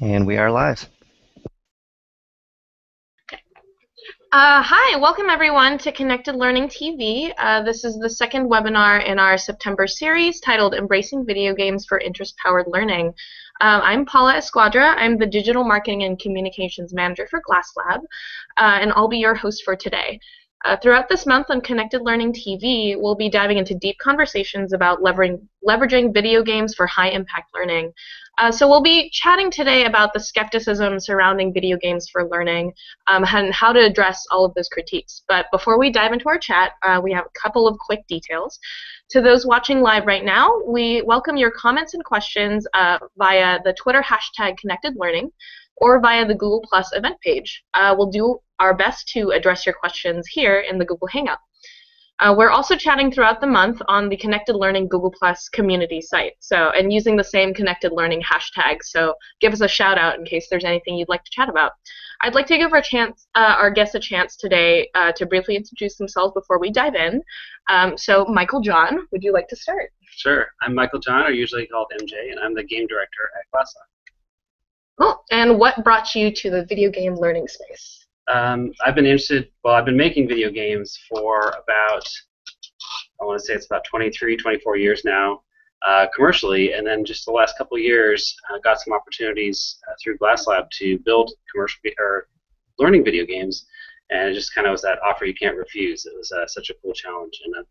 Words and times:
And 0.00 0.26
we 0.26 0.36
are 0.36 0.50
live. 0.50 0.88
Uh, 4.32 4.60
hi, 4.60 4.96
welcome 4.96 5.30
everyone 5.30 5.78
to 5.78 5.92
Connected 5.92 6.34
Learning 6.34 6.66
TV. 6.66 7.32
Uh, 7.38 7.62
this 7.62 7.84
is 7.84 7.96
the 7.98 8.10
second 8.10 8.50
webinar 8.50 9.06
in 9.06 9.20
our 9.20 9.38
September 9.38 9.86
series 9.86 10.40
titled 10.40 10.74
Embracing 10.74 11.24
Video 11.24 11.54
Games 11.54 11.86
for 11.86 12.00
Interest-Powered 12.00 12.66
Learning. 12.66 13.14
Um, 13.60 13.80
I'm 13.84 14.04
Paula 14.04 14.34
Esquadra. 14.34 14.96
I'm 14.96 15.16
the 15.16 15.26
Digital 15.26 15.62
Marketing 15.62 16.02
and 16.02 16.18
Communications 16.18 16.92
Manager 16.92 17.28
for 17.30 17.40
GlassLab, 17.48 17.98
uh, 18.56 18.78
and 18.80 18.92
I'll 18.96 19.06
be 19.06 19.18
your 19.18 19.36
host 19.36 19.62
for 19.64 19.76
today. 19.76 20.18
Uh, 20.64 20.76
throughout 20.82 21.10
this 21.10 21.26
month 21.26 21.46
on 21.50 21.60
Connected 21.60 22.00
Learning 22.00 22.32
TV, 22.32 22.96
we'll 22.98 23.14
be 23.14 23.28
diving 23.28 23.58
into 23.58 23.74
deep 23.74 23.98
conversations 23.98 24.72
about 24.72 25.02
leveraging, 25.02 25.46
leveraging 25.66 26.14
video 26.14 26.42
games 26.42 26.74
for 26.74 26.86
high 26.86 27.10
impact 27.10 27.50
learning. 27.54 27.92
Uh, 28.38 28.50
so 28.50 28.66
we'll 28.66 28.82
be 28.82 29.10
chatting 29.10 29.50
today 29.50 29.84
about 29.84 30.14
the 30.14 30.18
skepticism 30.18 30.98
surrounding 30.98 31.52
video 31.52 31.76
games 31.76 32.08
for 32.10 32.28
learning 32.28 32.72
um, 33.08 33.24
and 33.28 33.52
how 33.52 33.72
to 33.72 33.78
address 33.78 34.24
all 34.30 34.44
of 34.44 34.54
those 34.54 34.68
critiques. 34.68 35.22
But 35.28 35.46
before 35.52 35.78
we 35.78 35.92
dive 35.92 36.12
into 36.12 36.28
our 36.28 36.38
chat, 36.38 36.72
uh, 36.82 36.98
we 37.02 37.12
have 37.12 37.26
a 37.26 37.38
couple 37.38 37.68
of 37.68 37.78
quick 37.78 38.00
details. 38.08 38.58
To 39.10 39.20
those 39.20 39.46
watching 39.46 39.82
live 39.82 40.06
right 40.06 40.24
now, 40.24 40.50
we 40.66 41.02
welcome 41.02 41.36
your 41.36 41.50
comments 41.50 41.92
and 41.92 42.02
questions 42.02 42.66
uh, 42.72 42.98
via 43.18 43.58
the 43.64 43.74
Twitter 43.74 44.02
hashtag 44.02 44.56
Connected 44.56 44.94
Learning 44.96 45.30
or 45.76 46.00
via 46.00 46.26
the 46.26 46.34
Google 46.34 46.64
Plus 46.68 46.90
event 46.94 47.20
page. 47.20 47.64
Uh, 47.74 47.94
we'll 47.96 48.10
do 48.10 48.38
our 48.60 48.74
best 48.74 49.08
to 49.08 49.30
address 49.30 49.66
your 49.66 49.74
questions 49.74 50.26
here 50.28 50.60
in 50.60 50.78
the 50.78 50.84
Google 50.84 51.08
Hangout. 51.08 51.38
Uh, 52.20 52.32
we're 52.36 52.50
also 52.50 52.76
chatting 52.76 53.10
throughout 53.10 53.40
the 53.40 53.46
month 53.46 53.82
on 53.88 54.08
the 54.08 54.16
Connected 54.16 54.54
Learning 54.54 54.86
Google 54.86 55.10
Plus 55.10 55.48
community 55.48 56.00
site, 56.00 56.34
so 56.38 56.70
and 56.70 56.92
using 56.92 57.16
the 57.16 57.24
same 57.24 57.52
Connected 57.52 57.90
Learning 57.92 58.22
hashtag. 58.22 58.76
So 58.82 59.14
give 59.40 59.52
us 59.52 59.60
a 59.60 59.68
shout 59.68 59.98
out 59.98 60.18
in 60.18 60.24
case 60.24 60.46
there's 60.48 60.64
anything 60.64 60.96
you'd 60.96 61.08
like 61.08 61.24
to 61.24 61.30
chat 61.32 61.48
about. 61.48 61.72
I'd 62.20 62.36
like 62.36 62.46
to 62.46 62.56
give 62.56 62.72
our 62.72 62.80
chance, 62.80 63.26
uh, 63.34 63.56
our 63.58 63.70
guests 63.70 63.96
a 63.96 64.00
chance 64.00 64.36
today 64.36 64.88
uh, 64.94 65.10
to 65.12 65.26
briefly 65.26 65.56
introduce 65.56 65.96
themselves 65.96 66.32
before 66.34 66.60
we 66.60 66.70
dive 66.70 66.94
in. 66.94 67.20
Um, 67.68 67.98
so 67.98 68.24
Michael 68.26 68.60
John, 68.60 69.08
would 69.10 69.24
you 69.24 69.32
like 69.32 69.48
to 69.48 69.56
start? 69.56 69.90
Sure. 70.16 70.46
I'm 70.62 70.74
Michael 70.74 71.00
John, 71.00 71.24
or 71.24 71.30
usually 71.30 71.66
called 71.66 71.88
MJ, 72.00 72.30
and 72.30 72.38
I'm 72.38 72.54
the 72.54 72.62
game 72.62 72.86
director 72.86 73.30
at 73.38 73.46
GlassLab. 73.52 73.93
Cool. 75.00 75.24
And 75.30 75.58
what 75.58 75.82
brought 75.82 76.14
you 76.14 76.30
to 76.30 76.50
the 76.50 76.64
video 76.64 76.90
game 76.90 77.16
learning 77.16 77.48
space? 77.48 78.06
Um, 78.28 78.72
I've 78.84 78.94
been 78.94 79.06
interested, 79.06 79.48
well, 79.62 79.74
I've 79.74 79.84
been 79.84 79.96
making 79.96 80.28
video 80.28 80.50
games 80.50 80.98
for 81.08 81.48
about, 81.48 82.08
I 83.20 83.24
want 83.24 83.38
to 83.38 83.44
say 83.44 83.54
it's 83.54 83.66
about 83.66 83.84
23, 83.84 84.36
24 84.36 84.76
years 84.76 85.02
now, 85.04 85.42
uh, 85.86 86.06
commercially, 86.14 86.72
and 86.72 86.86
then 86.86 87.04
just 87.04 87.26
the 87.26 87.32
last 87.32 87.58
couple 87.58 87.78
years, 87.78 88.34
uh, 88.50 88.58
got 88.60 88.80
some 88.80 88.94
opportunities 88.94 89.78
uh, 89.88 89.94
through 90.02 90.16
GlassLab 90.18 90.70
to 90.78 90.98
build 91.00 91.32
commercial 91.52 91.80
or 91.98 92.28
learning 92.78 93.04
video 93.04 93.26
games, 93.26 93.66
and 94.10 94.30
it 94.30 94.34
just 94.34 94.54
kind 94.54 94.66
of 94.66 94.72
was 94.72 94.82
that 94.82 94.98
offer 95.04 95.26
you 95.26 95.34
can't 95.34 95.56
refuse. 95.56 96.06
It 96.06 96.14
was 96.16 96.32
uh, 96.32 96.46
such 96.46 96.70
a 96.70 96.74
cool 96.82 96.94
challenge, 96.94 97.38
and 97.44 97.66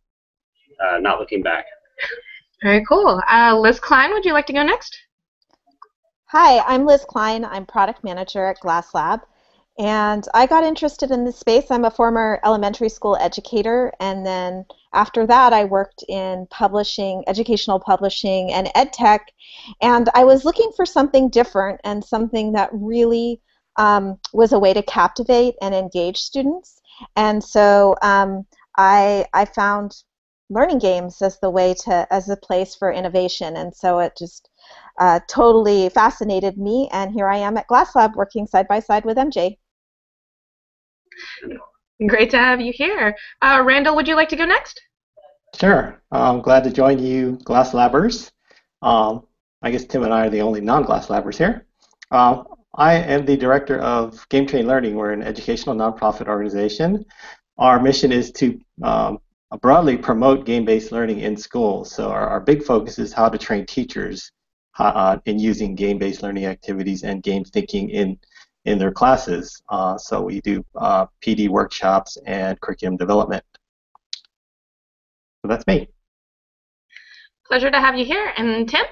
uh, 0.86 1.00
not 1.00 1.20
looking 1.20 1.42
back. 1.42 1.66
Very 2.62 2.86
cool. 2.86 3.22
Uh, 3.30 3.58
Liz 3.60 3.80
Klein, 3.80 4.12
would 4.12 4.26
you 4.26 4.34
like 4.34 4.46
to 4.48 4.54
go 4.54 4.64
next? 4.64 4.98
Hi, 6.36 6.62
I'm 6.62 6.88
Liz 6.88 7.06
Klein. 7.06 7.46
I'm 7.46 7.64
product 7.68 8.04
manager 8.04 8.48
at 8.48 8.60
Glass 8.60 8.96
Lab. 8.96 9.20
And 9.78 10.28
I 10.34 10.48
got 10.48 10.64
interested 10.64 11.12
in 11.12 11.26
this 11.26 11.38
space. 11.38 11.70
I'm 11.70 11.86
a 11.86 11.92
former 11.92 12.40
elementary 12.44 12.90
school 12.90 13.16
educator, 13.18 13.94
and 14.00 14.26
then 14.26 14.66
after 14.96 15.28
that, 15.28 15.54
I 15.54 15.66
worked 15.66 16.04
in 16.10 16.48
publishing, 16.50 17.24
educational 17.28 17.80
publishing, 17.80 18.52
and 18.52 18.68
ed 18.74 18.94
tech. 18.94 19.32
And 19.80 20.10
I 20.16 20.24
was 20.24 20.44
looking 20.44 20.72
for 20.76 20.88
something 20.88 21.30
different 21.30 21.82
and 21.84 22.04
something 22.04 22.54
that 22.54 22.72
really 22.74 23.40
um, 23.76 24.18
was 24.34 24.54
a 24.54 24.60
way 24.60 24.74
to 24.74 24.82
captivate 24.82 25.54
and 25.62 25.76
engage 25.76 26.18
students. 26.18 26.82
And 27.16 27.44
so 27.44 27.96
um, 28.02 28.48
I, 28.76 29.28
I 29.36 29.46
found 29.46 30.02
learning 30.50 30.80
games 30.80 31.22
as 31.22 31.40
the 31.40 31.50
way 31.52 31.76
to, 31.86 32.08
as 32.12 32.28
a 32.28 32.38
place 32.38 32.76
for 32.76 32.92
innovation. 32.92 33.56
And 33.56 33.76
so 33.76 34.00
it 34.00 34.14
just 34.18 34.50
uh, 35.00 35.20
totally 35.28 35.90
fascinated 35.90 36.58
me, 36.58 36.90
and 36.92 37.12
here 37.12 37.28
I 37.28 37.38
am 37.38 37.58
at 37.58 37.68
GlassLab 37.68 38.16
working 38.16 38.48
side 38.48 38.68
by 38.68 38.80
side 38.80 39.06
with 39.06 39.18
MJ. 39.18 39.58
Great 42.08 42.30
to 42.32 42.38
have 42.38 42.60
you 42.60 42.74
here. 42.74 43.16
Uh, 43.42 43.62
Randall, 43.66 43.96
would 43.96 44.08
you 44.08 44.16
like 44.16 44.30
to 44.30 44.36
go 44.36 44.46
next? 44.46 44.82
Sure. 45.56 46.02
I'm 46.12 46.42
glad 46.42 46.64
to 46.64 46.72
join 46.72 47.00
you, 47.00 47.38
GlassLabbers. 47.44 48.32
Um, 48.82 49.28
I 49.62 49.72
guess 49.72 49.86
Tim 49.86 50.04
and 50.04 50.14
I 50.14 50.28
are 50.28 50.30
the 50.30 50.42
only 50.42 50.62
non-GlassLabbers 50.62 51.38
here. 51.38 51.68
Uh, 52.12 52.44
I 52.76 52.96
am 52.96 53.26
the 53.26 53.38
director 53.38 53.80
of 53.80 54.28
Game 54.30 54.48
Train 54.48 54.68
Learning. 54.68 54.96
We're 54.96 55.14
an 55.14 55.22
educational 55.22 55.76
nonprofit 55.76 56.28
organization. 56.28 57.06
Our 57.58 57.80
mission 57.80 58.12
is 58.12 58.32
to 58.34 58.60
um, 58.82 59.20
broadly 59.62 59.96
promote 59.96 60.46
game-based 60.46 60.92
learning 60.92 61.20
in 61.20 61.38
schools. 61.38 61.92
So 61.92 62.10
our, 62.10 62.28
our 62.28 62.40
big 62.40 62.64
focus 62.64 62.98
is 62.98 63.14
how 63.14 63.30
to 63.30 63.38
train 63.38 63.66
teachers 63.66 64.32
uh, 64.80 65.18
in 65.26 65.40
using 65.40 65.76
game-based 65.76 66.24
learning 66.24 66.46
activities 66.46 67.04
and 67.04 67.24
game 67.24 67.44
thinking 67.44 67.90
in 67.90 68.18
in 68.66 68.78
their 68.80 68.92
classes. 68.92 69.62
Uh, 69.70 69.98
so 69.98 70.22
we 70.22 70.40
do 70.42 70.66
uh, 70.76 71.06
PD 71.22 71.50
workshops 71.50 72.18
and 72.26 72.60
curriculum 72.62 72.96
development. 72.96 73.44
So 75.42 75.50
that's 75.50 75.68
me. 75.68 75.90
Pleasure 77.46 77.70
to 77.70 77.80
have 77.80 77.98
you 77.98 78.06
here. 78.06 78.32
And 78.38 78.68
Tim? 78.70 78.86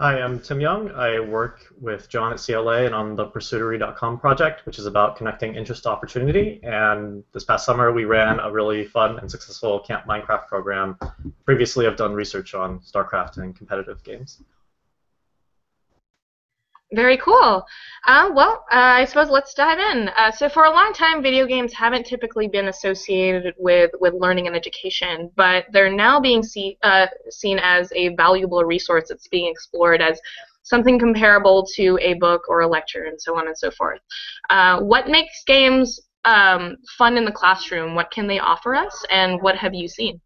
Hi, 0.00 0.22
I'm 0.22 0.38
Tim 0.38 0.60
Young. 0.60 0.92
I 0.92 1.18
work 1.18 1.74
with 1.80 2.08
John 2.08 2.32
at 2.32 2.38
CLA 2.38 2.84
and 2.84 2.94
on 2.94 3.16
the 3.16 3.26
Pursuitery.com 3.26 4.20
project, 4.20 4.64
which 4.64 4.78
is 4.78 4.86
about 4.86 5.16
connecting 5.16 5.56
interest 5.56 5.82
to 5.82 5.88
opportunity. 5.88 6.60
And 6.62 7.24
this 7.32 7.42
past 7.42 7.66
summer, 7.66 7.92
we 7.92 8.04
ran 8.04 8.38
a 8.38 8.48
really 8.48 8.84
fun 8.84 9.18
and 9.18 9.28
successful 9.28 9.80
Camp 9.80 10.04
Minecraft 10.04 10.46
program. 10.46 10.96
Previously, 11.44 11.84
I've 11.88 11.96
done 11.96 12.14
research 12.14 12.54
on 12.54 12.78
StarCraft 12.78 13.38
and 13.38 13.56
competitive 13.56 14.04
games. 14.04 14.40
Very 16.92 17.18
cool. 17.18 17.66
Uh, 18.06 18.30
well, 18.34 18.64
uh, 18.72 18.96
I 18.96 19.04
suppose 19.04 19.28
let's 19.28 19.52
dive 19.52 19.78
in. 19.78 20.08
Uh, 20.16 20.30
so 20.30 20.48
for 20.48 20.64
a 20.64 20.70
long 20.70 20.94
time, 20.94 21.22
video 21.22 21.46
games 21.46 21.74
haven't 21.74 22.06
typically 22.06 22.48
been 22.48 22.68
associated 22.68 23.54
with, 23.58 23.90
with 24.00 24.14
learning 24.14 24.46
and 24.46 24.56
education, 24.56 25.30
but 25.36 25.66
they're 25.70 25.92
now 25.92 26.18
being 26.18 26.42
see, 26.42 26.78
uh, 26.82 27.06
seen 27.28 27.58
as 27.58 27.92
a 27.94 28.14
valuable 28.16 28.64
resource 28.64 29.04
that's 29.10 29.28
being 29.28 29.50
explored 29.50 30.00
as 30.00 30.18
something 30.62 30.98
comparable 30.98 31.66
to 31.74 31.98
a 32.00 32.14
book 32.14 32.42
or 32.48 32.62
a 32.62 32.66
lecture 32.66 33.04
and 33.04 33.20
so 33.20 33.36
on 33.36 33.48
and 33.48 33.58
so 33.58 33.70
forth. 33.70 34.00
Uh, 34.48 34.80
what 34.80 35.08
makes 35.08 35.44
games 35.46 36.00
um, 36.24 36.76
fun 36.96 37.18
in 37.18 37.26
the 37.26 37.32
classroom? 37.32 37.94
What 37.94 38.10
can 38.10 38.26
they 38.26 38.38
offer 38.38 38.74
us, 38.74 39.04
and 39.10 39.42
what 39.42 39.56
have 39.56 39.74
you 39.74 39.88
seen? 39.88 40.22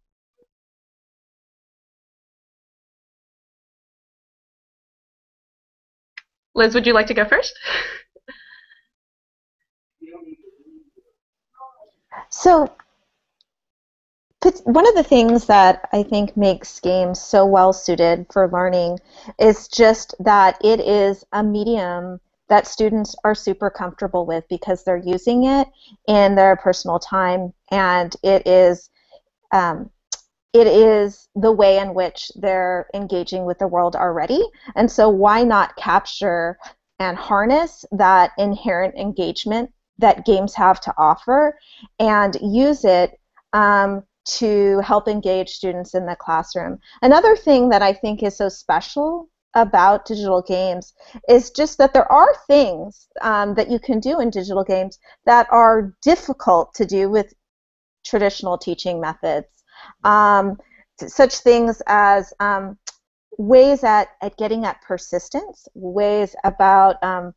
Liz, 6.55 6.73
would 6.75 6.85
you 6.85 6.93
like 6.93 7.07
to 7.07 7.13
go 7.13 7.25
first? 7.25 7.57
So, 12.29 12.71
one 14.65 14.87
of 14.87 14.95
the 14.95 15.03
things 15.03 15.45
that 15.45 15.87
I 15.93 16.03
think 16.03 16.35
makes 16.35 16.79
games 16.79 17.21
so 17.21 17.45
well 17.45 17.71
suited 17.71 18.25
for 18.31 18.49
learning 18.49 18.99
is 19.39 19.67
just 19.69 20.15
that 20.19 20.57
it 20.63 20.81
is 20.81 21.23
a 21.31 21.41
medium 21.41 22.19
that 22.49 22.67
students 22.67 23.15
are 23.23 23.35
super 23.35 23.69
comfortable 23.69 24.25
with 24.25 24.43
because 24.49 24.83
they're 24.83 24.97
using 24.97 25.45
it 25.45 25.67
in 26.07 26.35
their 26.35 26.57
personal 26.57 26.99
time 26.99 27.53
and 27.71 28.15
it 28.21 28.45
is 28.45 28.89
um, 29.53 29.89
it 30.53 30.67
is 30.67 31.27
the 31.35 31.51
way 31.51 31.79
in 31.79 31.95
which 31.95 32.31
they're 32.35 32.87
engaging 32.93 33.45
with 33.45 33.57
the 33.57 33.67
world 33.67 33.95
already. 33.95 34.41
And 34.75 34.91
so, 34.91 35.09
why 35.09 35.43
not 35.43 35.75
capture 35.75 36.57
and 36.99 37.17
harness 37.17 37.83
that 37.91 38.31
inherent 38.37 38.95
engagement 38.95 39.71
that 39.97 40.25
games 40.25 40.53
have 40.53 40.79
to 40.81 40.93
offer 40.97 41.57
and 41.99 42.37
use 42.41 42.85
it 42.85 43.19
um, 43.53 44.03
to 44.25 44.79
help 44.81 45.07
engage 45.07 45.49
students 45.49 45.95
in 45.95 46.05
the 46.05 46.15
classroom? 46.15 46.79
Another 47.01 47.35
thing 47.35 47.69
that 47.69 47.81
I 47.81 47.93
think 47.93 48.21
is 48.21 48.37
so 48.37 48.47
special 48.47 49.29
about 49.55 50.05
digital 50.05 50.41
games 50.41 50.93
is 51.29 51.49
just 51.49 51.79
that 51.79 51.93
there 51.93 52.11
are 52.11 52.35
things 52.47 53.07
um, 53.21 53.55
that 53.55 53.69
you 53.69 53.79
can 53.79 53.99
do 53.99 54.19
in 54.19 54.29
digital 54.29 54.63
games 54.63 54.99
that 55.25 55.47
are 55.51 55.93
difficult 56.03 56.73
to 56.75 56.85
do 56.85 57.09
with 57.09 57.33
traditional 58.03 58.57
teaching 58.57 58.99
methods 58.99 59.62
um, 60.03 60.57
such 60.97 61.37
things 61.37 61.81
as 61.87 62.33
um, 62.39 62.77
ways 63.37 63.83
at, 63.83 64.09
at 64.21 64.37
getting 64.37 64.65
at 64.65 64.81
persistence, 64.81 65.67
ways 65.73 66.35
about 66.43 67.03
um, 67.03 67.33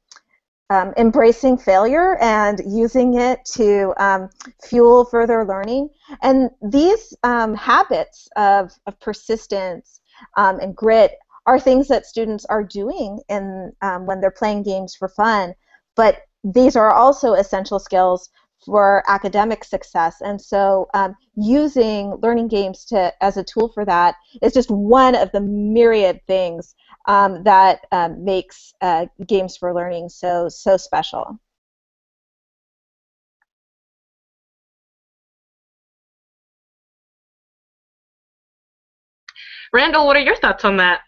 um, 0.69 0.93
embracing 0.97 1.57
failure 1.57 2.17
and 2.17 2.61
using 2.67 3.15
it 3.15 3.45
to 3.45 3.95
um, 3.99 4.29
fuel 4.63 5.05
further 5.05 5.45
learning. 5.45 5.89
And 6.23 6.51
these 6.61 7.15
habits 7.23 8.29
of, 8.37 8.73
of 8.87 8.99
persistence 9.01 10.01
and 10.37 10.75
grit 10.75 11.13
are 11.47 11.61
things 11.61 11.87
that 11.89 12.05
students 12.05 12.45
are 12.47 12.65
doing 12.65 13.21
in 13.29 13.73
when 14.01 14.21
they're 14.21 14.31
playing 14.33 14.65
games 14.65 14.95
for 14.97 15.09
fun, 15.09 15.55
but 15.95 16.23
these 16.43 16.77
are 16.77 16.93
also 16.93 17.35
essential 17.35 17.79
skills 17.79 18.31
for 18.67 19.03
academic 19.09 19.65
success. 19.65 20.21
And 20.21 20.41
so 20.41 20.89
um, 20.95 21.17
using 21.37 22.15
learning 22.23 22.49
games 22.49 22.85
to 22.87 23.13
as 23.23 23.39
a 23.39 23.45
tool 23.45 23.69
for 23.73 23.85
that 23.87 24.17
is 24.43 24.53
just 24.55 24.71
one 24.71 25.15
of 25.15 25.33
the 25.33 25.41
myriad 25.41 26.21
things 26.27 26.75
um, 27.07 27.45
that 27.45 27.87
um, 27.93 28.25
makes 28.25 28.75
uh, 28.83 29.07
games 29.27 29.57
for 29.57 29.75
learning 29.75 30.11
so 30.11 30.49
so 30.51 30.77
special. 30.77 31.39
Randall, 39.73 40.07
what 40.07 40.17
are 40.17 40.21
your 40.21 40.37
thoughts 40.37 40.65
on 40.65 40.77
that? 40.79 41.03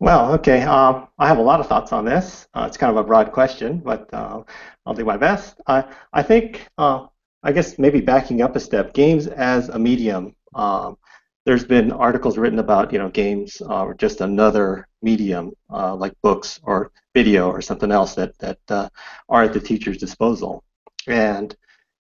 Well, 0.00 0.32
okay. 0.34 0.62
Um, 0.62 1.08
I 1.18 1.28
have 1.28 1.38
a 1.38 1.42
lot 1.42 1.60
of 1.60 1.66
thoughts 1.66 1.92
on 1.92 2.04
this. 2.04 2.46
Uh, 2.54 2.64
it's 2.66 2.76
kind 2.76 2.90
of 2.90 2.96
a 2.96 3.06
broad 3.06 3.32
question, 3.32 3.78
but 3.78 4.12
uh, 4.12 4.42
I'll 4.86 4.94
do 4.94 5.04
my 5.04 5.16
best. 5.16 5.60
I, 5.66 5.84
I 6.12 6.22
think, 6.22 6.68
uh, 6.78 7.06
I 7.42 7.52
guess 7.52 7.78
maybe 7.78 8.00
backing 8.00 8.42
up 8.42 8.56
a 8.56 8.60
step, 8.60 8.92
games 8.92 9.26
as 9.26 9.68
a 9.68 9.78
medium. 9.78 10.34
Um, 10.54 10.98
there's 11.46 11.64
been 11.64 11.92
articles 11.92 12.38
written 12.38 12.58
about, 12.58 12.92
you 12.92 12.98
know, 12.98 13.08
games 13.08 13.60
are 13.62 13.92
uh, 13.92 13.96
just 13.96 14.20
another 14.20 14.88
medium 15.02 15.52
uh, 15.70 15.94
like 15.94 16.14
books 16.22 16.58
or 16.64 16.90
video 17.14 17.48
or 17.50 17.60
something 17.60 17.92
else 17.92 18.14
that, 18.14 18.36
that 18.38 18.58
uh, 18.68 18.88
are 19.28 19.44
at 19.44 19.52
the 19.52 19.60
teacher's 19.60 19.98
disposal. 19.98 20.64
And 21.06 21.54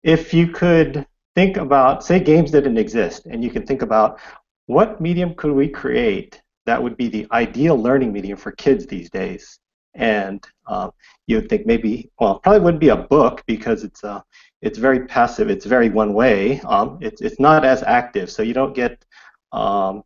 if 0.02 0.32
you 0.32 0.48
could 0.48 1.06
think 1.34 1.56
about, 1.56 2.04
say 2.04 2.20
games 2.20 2.50
didn't 2.50 2.78
exist, 2.78 3.26
and 3.26 3.42
you 3.42 3.50
can 3.50 3.66
think 3.66 3.82
about 3.82 4.20
what 4.66 5.00
medium 5.00 5.34
could 5.34 5.52
we 5.52 5.68
create 5.68 6.39
that 6.66 6.82
would 6.82 6.96
be 6.96 7.08
the 7.08 7.26
ideal 7.32 7.76
learning 7.76 8.12
medium 8.12 8.36
for 8.36 8.52
kids 8.52 8.86
these 8.86 9.10
days? 9.10 9.58
And 9.94 10.44
uh, 10.66 10.90
you 11.26 11.36
would 11.36 11.48
think 11.48 11.66
maybe, 11.66 12.10
well, 12.20 12.38
probably 12.38 12.60
wouldn't 12.60 12.80
be 12.80 12.90
a 12.90 12.96
book 12.96 13.42
because 13.46 13.82
it's 13.82 14.04
uh, 14.04 14.20
it's 14.62 14.78
very 14.78 15.06
passive. 15.06 15.50
It's 15.50 15.66
very 15.66 15.88
one 15.88 16.12
way. 16.12 16.60
Um, 16.60 16.98
it's 17.00 17.20
it's 17.20 17.40
not 17.40 17.64
as 17.64 17.82
active, 17.82 18.30
so 18.30 18.42
you 18.42 18.54
don't 18.54 18.74
get 18.74 19.04
um, 19.52 20.04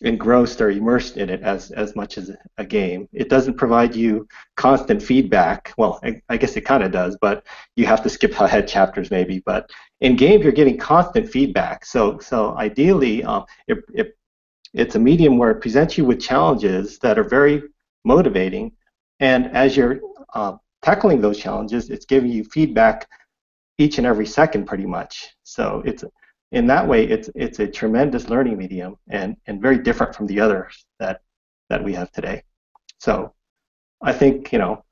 engrossed 0.00 0.60
or 0.60 0.70
immersed 0.70 1.16
in 1.16 1.30
it 1.30 1.42
as 1.42 1.70
as 1.70 1.94
much 1.96 2.18
as 2.18 2.30
a 2.58 2.64
game. 2.64 3.08
It 3.12 3.28
doesn't 3.28 3.56
provide 3.56 3.94
you 3.94 4.26
constant 4.56 5.02
feedback. 5.02 5.72
Well, 5.78 6.00
I, 6.02 6.20
I 6.28 6.36
guess 6.36 6.56
it 6.56 6.62
kind 6.62 6.82
of 6.82 6.92
does, 6.92 7.16
but 7.20 7.46
you 7.76 7.86
have 7.86 8.02
to 8.02 8.10
skip 8.10 8.38
ahead 8.40 8.68
chapters 8.68 9.10
maybe. 9.10 9.42
But 9.46 9.70
in 10.00 10.16
games, 10.16 10.42
you're 10.42 10.52
getting 10.52 10.78
constant 10.78 11.28
feedback. 11.30 11.86
So 11.86 12.18
so 12.18 12.56
ideally, 12.58 13.24
um, 13.24 13.44
it, 13.68 13.78
it 13.94 14.18
it's 14.74 14.96
a 14.96 14.98
medium 14.98 15.38
where 15.38 15.52
it 15.52 15.60
presents 15.60 15.96
you 15.96 16.04
with 16.04 16.20
challenges 16.20 16.98
that 16.98 17.18
are 17.18 17.28
very 17.28 17.62
motivating, 18.04 18.72
and 19.20 19.46
as 19.56 19.76
you're 19.76 20.00
uh, 20.34 20.56
tackling 20.82 21.20
those 21.20 21.38
challenges, 21.38 21.90
it's 21.90 22.04
giving 22.04 22.30
you 22.30 22.44
feedback 22.44 23.08
each 23.78 23.98
and 23.98 24.06
every 24.06 24.26
second, 24.26 24.66
pretty 24.66 24.86
much. 24.86 25.30
So 25.44 25.82
it's 25.84 26.04
in 26.52 26.66
that 26.66 26.86
way, 26.86 27.04
it's 27.04 27.30
it's 27.34 27.60
a 27.60 27.66
tremendous 27.66 28.28
learning 28.28 28.58
medium 28.58 28.96
and 29.08 29.36
and 29.46 29.62
very 29.62 29.78
different 29.78 30.14
from 30.14 30.26
the 30.26 30.40
others 30.40 30.84
that 30.98 31.20
that 31.70 31.82
we 31.82 31.94
have 31.94 32.10
today. 32.10 32.42
So 32.98 33.32
I 34.02 34.12
think 34.12 34.52
you 34.52 34.58
know 34.58 34.84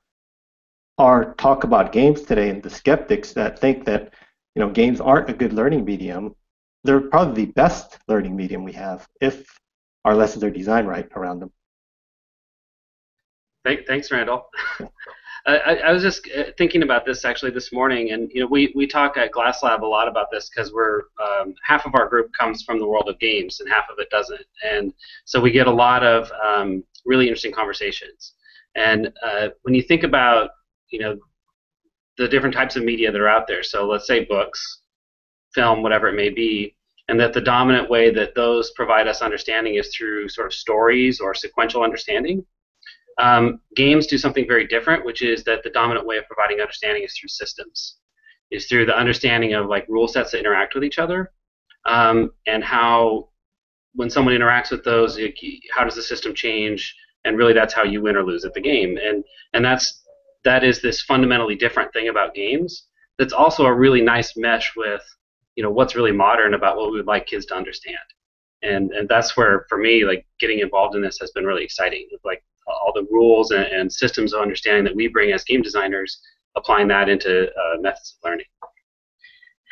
our 0.97 1.33
talk 1.35 1.63
about 1.63 1.91
games 1.91 2.21
today 2.21 2.49
and 2.49 2.63
the 2.63 2.69
skeptics 2.69 3.33
that 3.33 3.59
think 3.59 3.85
that 3.85 4.13
you 4.55 4.61
know 4.61 4.69
games 4.69 5.01
aren't 5.01 5.29
a 5.29 5.33
good 5.33 5.53
learning 5.53 5.83
medium, 5.83 6.35
they're 6.83 7.01
probably 7.01 7.45
the 7.45 7.51
best 7.51 7.97
learning 8.07 8.35
medium 8.35 8.63
we 8.63 8.73
have 8.73 9.07
if 9.21 9.45
our 10.05 10.15
lessons 10.15 10.43
are 10.43 10.51
designed 10.51 10.87
right 10.87 11.09
around 11.15 11.39
them. 11.39 11.51
thanks, 13.87 14.11
Randall. 14.11 14.45
I, 15.45 15.75
I, 15.85 15.91
was 15.91 16.01
just 16.01 16.29
uh, 16.37 16.51
thinking 16.57 16.83
about 16.83 17.05
this 17.05 17.25
actually 17.25 17.51
this 17.51 17.73
morning, 17.73 18.11
and 18.11 18.31
you 18.33 18.39
know, 18.39 18.47
we, 18.47 18.71
we 18.75 18.87
talk 18.87 19.17
at 19.17 19.31
Glass 19.31 19.61
Lab 19.61 19.83
a 19.83 19.85
lot 19.85 20.07
about 20.07 20.27
this 20.31 20.49
because 20.49 20.71
we're 20.71 21.01
um, 21.21 21.53
half 21.63 21.85
of 21.85 21.95
our 21.95 22.07
group 22.07 22.31
comes 22.37 22.63
from 22.63 22.79
the 22.79 22.87
world 22.87 23.09
of 23.09 23.19
games 23.19 23.59
and 23.59 23.69
half 23.69 23.83
of 23.91 23.99
it 23.99 24.09
doesn't, 24.09 24.45
and 24.65 24.93
so 25.25 25.41
we 25.41 25.51
get 25.51 25.67
a 25.67 25.71
lot 25.71 26.01
of 26.01 26.31
um, 26.45 26.81
really 27.05 27.25
interesting 27.25 27.51
conversations. 27.51 28.35
And 28.75 29.11
uh, 29.21 29.49
when 29.63 29.75
you 29.75 29.81
think 29.81 30.03
about 30.03 30.51
you 30.91 30.99
know 30.99 31.17
the 32.17 32.29
different 32.29 32.55
types 32.55 32.77
of 32.77 32.85
media 32.85 33.11
that 33.11 33.19
are 33.19 33.27
out 33.27 33.45
there, 33.45 33.63
so 33.63 33.85
let's 33.85 34.07
say 34.07 34.23
books, 34.23 34.79
film, 35.53 35.83
whatever 35.83 36.07
it 36.07 36.15
may 36.15 36.29
be, 36.29 36.73
and 37.09 37.19
that 37.19 37.33
the 37.33 37.41
dominant 37.41 37.89
way 37.89 38.09
that 38.11 38.35
those 38.35 38.71
provide 38.71 39.07
us 39.07 39.21
understanding 39.21 39.75
is 39.75 39.93
through 39.95 40.29
sort 40.29 40.47
of 40.47 40.53
stories 40.53 41.19
or 41.19 41.33
sequential 41.33 41.83
understanding. 41.83 42.45
Um, 43.19 43.59
games 43.75 44.07
do 44.07 44.17
something 44.17 44.47
very 44.47 44.65
different, 44.67 45.05
which 45.05 45.21
is 45.21 45.43
that 45.43 45.63
the 45.63 45.69
dominant 45.69 46.05
way 46.05 46.17
of 46.17 46.25
providing 46.27 46.61
understanding 46.61 47.03
is 47.03 47.15
through 47.15 47.29
systems, 47.29 47.97
is 48.51 48.67
through 48.67 48.85
the 48.85 48.97
understanding 48.97 49.53
of 49.53 49.67
like 49.67 49.85
rule 49.87 50.07
sets 50.07 50.31
that 50.31 50.39
interact 50.39 50.73
with 50.73 50.83
each 50.83 50.97
other, 50.99 51.31
um, 51.85 52.31
and 52.47 52.63
how 52.63 53.29
when 53.95 54.09
someone 54.09 54.33
interacts 54.33 54.71
with 54.71 54.83
those, 54.83 55.19
how 55.71 55.83
does 55.83 55.95
the 55.95 56.01
system 56.01 56.33
change, 56.33 56.95
and 57.25 57.37
really 57.37 57.53
that's 57.53 57.73
how 57.73 57.83
you 57.83 58.01
win 58.01 58.15
or 58.15 58.23
lose 58.23 58.45
at 58.45 58.53
the 58.53 58.61
game, 58.61 58.97
and 58.97 59.23
and 59.53 59.63
that's 59.63 60.01
that 60.43 60.63
is 60.63 60.81
this 60.81 61.01
fundamentally 61.03 61.55
different 61.55 61.93
thing 61.93 62.09
about 62.09 62.33
games. 62.33 62.87
That's 63.19 63.33
also 63.33 63.65
a 63.65 63.73
really 63.73 64.01
nice 64.01 64.35
mesh 64.35 64.73
with 64.75 65.03
you 65.55 65.63
know 65.63 65.71
what's 65.71 65.95
really 65.95 66.11
modern 66.11 66.53
about 66.53 66.77
what 66.77 66.91
we 66.91 66.97
would 66.97 67.07
like 67.07 67.27
kids 67.27 67.45
to 67.47 67.55
understand. 67.55 67.97
And 68.61 68.91
and 68.91 69.07
that's 69.09 69.35
where 69.35 69.65
for 69.69 69.77
me 69.77 70.05
like 70.05 70.25
getting 70.39 70.59
involved 70.59 70.95
in 70.95 71.01
this 71.01 71.17
has 71.19 71.31
been 71.31 71.45
really 71.45 71.63
exciting 71.63 72.07
like 72.23 72.43
all 72.67 72.93
the 72.93 73.05
rules 73.11 73.51
and, 73.51 73.65
and 73.65 73.91
systems 73.91 74.33
of 74.33 74.41
understanding 74.41 74.83
that 74.85 74.95
we 74.95 75.07
bring 75.07 75.31
as 75.31 75.43
game 75.43 75.61
designers 75.61 76.21
applying 76.55 76.87
that 76.87 77.09
into 77.09 77.47
uh, 77.47 77.81
methods 77.81 78.17
of 78.17 78.29
learning 78.29 78.45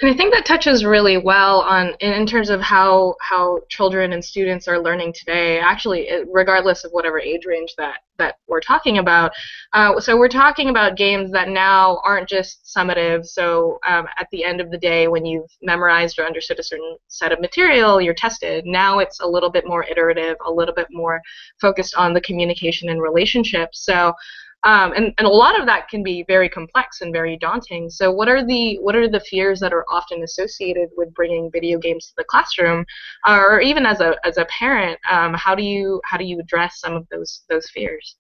and 0.01 0.09
I 0.09 0.17
think 0.17 0.33
that 0.33 0.45
touches 0.45 0.83
really 0.83 1.17
well 1.17 1.61
on 1.61 1.93
in, 1.99 2.25
terms 2.25 2.49
of 2.49 2.59
how 2.59 3.15
how 3.21 3.59
children 3.69 4.13
and 4.13 4.23
students 4.23 4.67
are 4.67 4.81
learning 4.81 5.13
today. 5.13 5.59
Actually, 5.59 6.09
regardless 6.31 6.83
of 6.83 6.91
whatever 6.91 7.19
age 7.19 7.45
range 7.45 7.75
that 7.77 7.99
that 8.17 8.35
we're 8.47 8.61
talking 8.61 8.97
about. 8.97 9.31
Uh, 9.73 9.99
so 9.99 10.17
we're 10.17 10.27
talking 10.27 10.69
about 10.69 10.97
games 10.97 11.31
that 11.31 11.49
now 11.49 12.01
aren't 12.03 12.29
just 12.29 12.65
summative. 12.65 13.25
So 13.25 13.79
um, 13.87 14.07
at 14.17 14.27
the 14.31 14.43
end 14.43 14.61
of 14.61 14.71
the 14.71 14.77
day, 14.77 15.07
when 15.07 15.25
you've 15.25 15.49
memorized 15.61 16.19
or 16.19 16.25
understood 16.25 16.59
a 16.59 16.63
certain 16.63 16.97
set 17.07 17.31
of 17.31 17.39
material, 17.39 18.01
you're 18.01 18.13
tested. 18.13 18.65
Now 18.65 18.99
it's 18.99 19.19
a 19.21 19.27
little 19.27 19.49
bit 19.49 19.67
more 19.67 19.83
iterative, 19.83 20.37
a 20.45 20.51
little 20.51 20.75
bit 20.75 20.87
more 20.91 21.21
focused 21.59 21.95
on 21.95 22.13
the 22.13 22.21
communication 22.21 22.89
and 22.89 23.01
relationships. 23.01 23.83
So 23.85 24.13
um, 24.63 24.93
and, 24.93 25.13
and 25.17 25.27
a 25.27 25.29
lot 25.29 25.59
of 25.59 25.65
that 25.65 25.89
can 25.89 26.03
be 26.03 26.23
very 26.27 26.47
complex 26.47 27.01
and 27.01 27.11
very 27.11 27.37
daunting. 27.37 27.89
So 27.89 28.11
what 28.11 28.27
are 28.27 28.45
the 28.45 28.77
what 28.79 28.95
are 28.95 29.09
the 29.09 29.19
fears 29.19 29.59
that 29.61 29.73
are 29.73 29.85
often 29.89 30.23
associated 30.23 30.89
with 30.95 31.13
bringing 31.13 31.49
video 31.51 31.79
games 31.79 32.07
to 32.07 32.13
the 32.17 32.23
classroom, 32.25 32.85
or 33.27 33.59
even 33.61 33.85
as 33.85 34.01
a 34.01 34.15
as 34.23 34.37
a 34.37 34.45
parent, 34.45 34.99
um, 35.09 35.33
how 35.33 35.55
do 35.55 35.63
you 35.63 36.01
how 36.05 36.17
do 36.17 36.25
you 36.25 36.39
address 36.39 36.79
some 36.79 36.93
of 36.95 37.07
those 37.09 37.43
those 37.49 37.69
fears? 37.71 38.17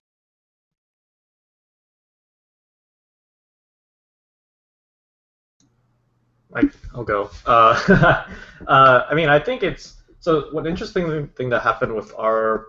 I, 6.53 6.69
I'll 6.93 7.03
go. 7.03 7.29
Uh, 7.45 8.25
uh, 8.67 9.05
I 9.09 9.13
mean, 9.13 9.29
I 9.29 9.39
think 9.39 9.63
it's 9.63 9.95
so. 10.19 10.51
One 10.51 10.67
interesting 10.67 11.27
thing 11.29 11.49
that 11.49 11.61
happened 11.61 11.95
with 11.95 12.13
our 12.17 12.65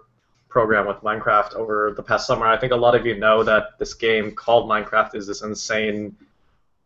program 0.52 0.86
with 0.86 0.98
Minecraft 0.98 1.54
over 1.54 1.94
the 1.96 2.02
past 2.02 2.26
summer. 2.26 2.46
I 2.46 2.58
think 2.58 2.72
a 2.72 2.76
lot 2.76 2.94
of 2.94 3.06
you 3.06 3.18
know 3.18 3.42
that 3.42 3.78
this 3.78 3.94
game 3.94 4.32
called 4.32 4.68
Minecraft 4.68 5.14
is 5.14 5.26
this 5.26 5.40
insane, 5.40 6.14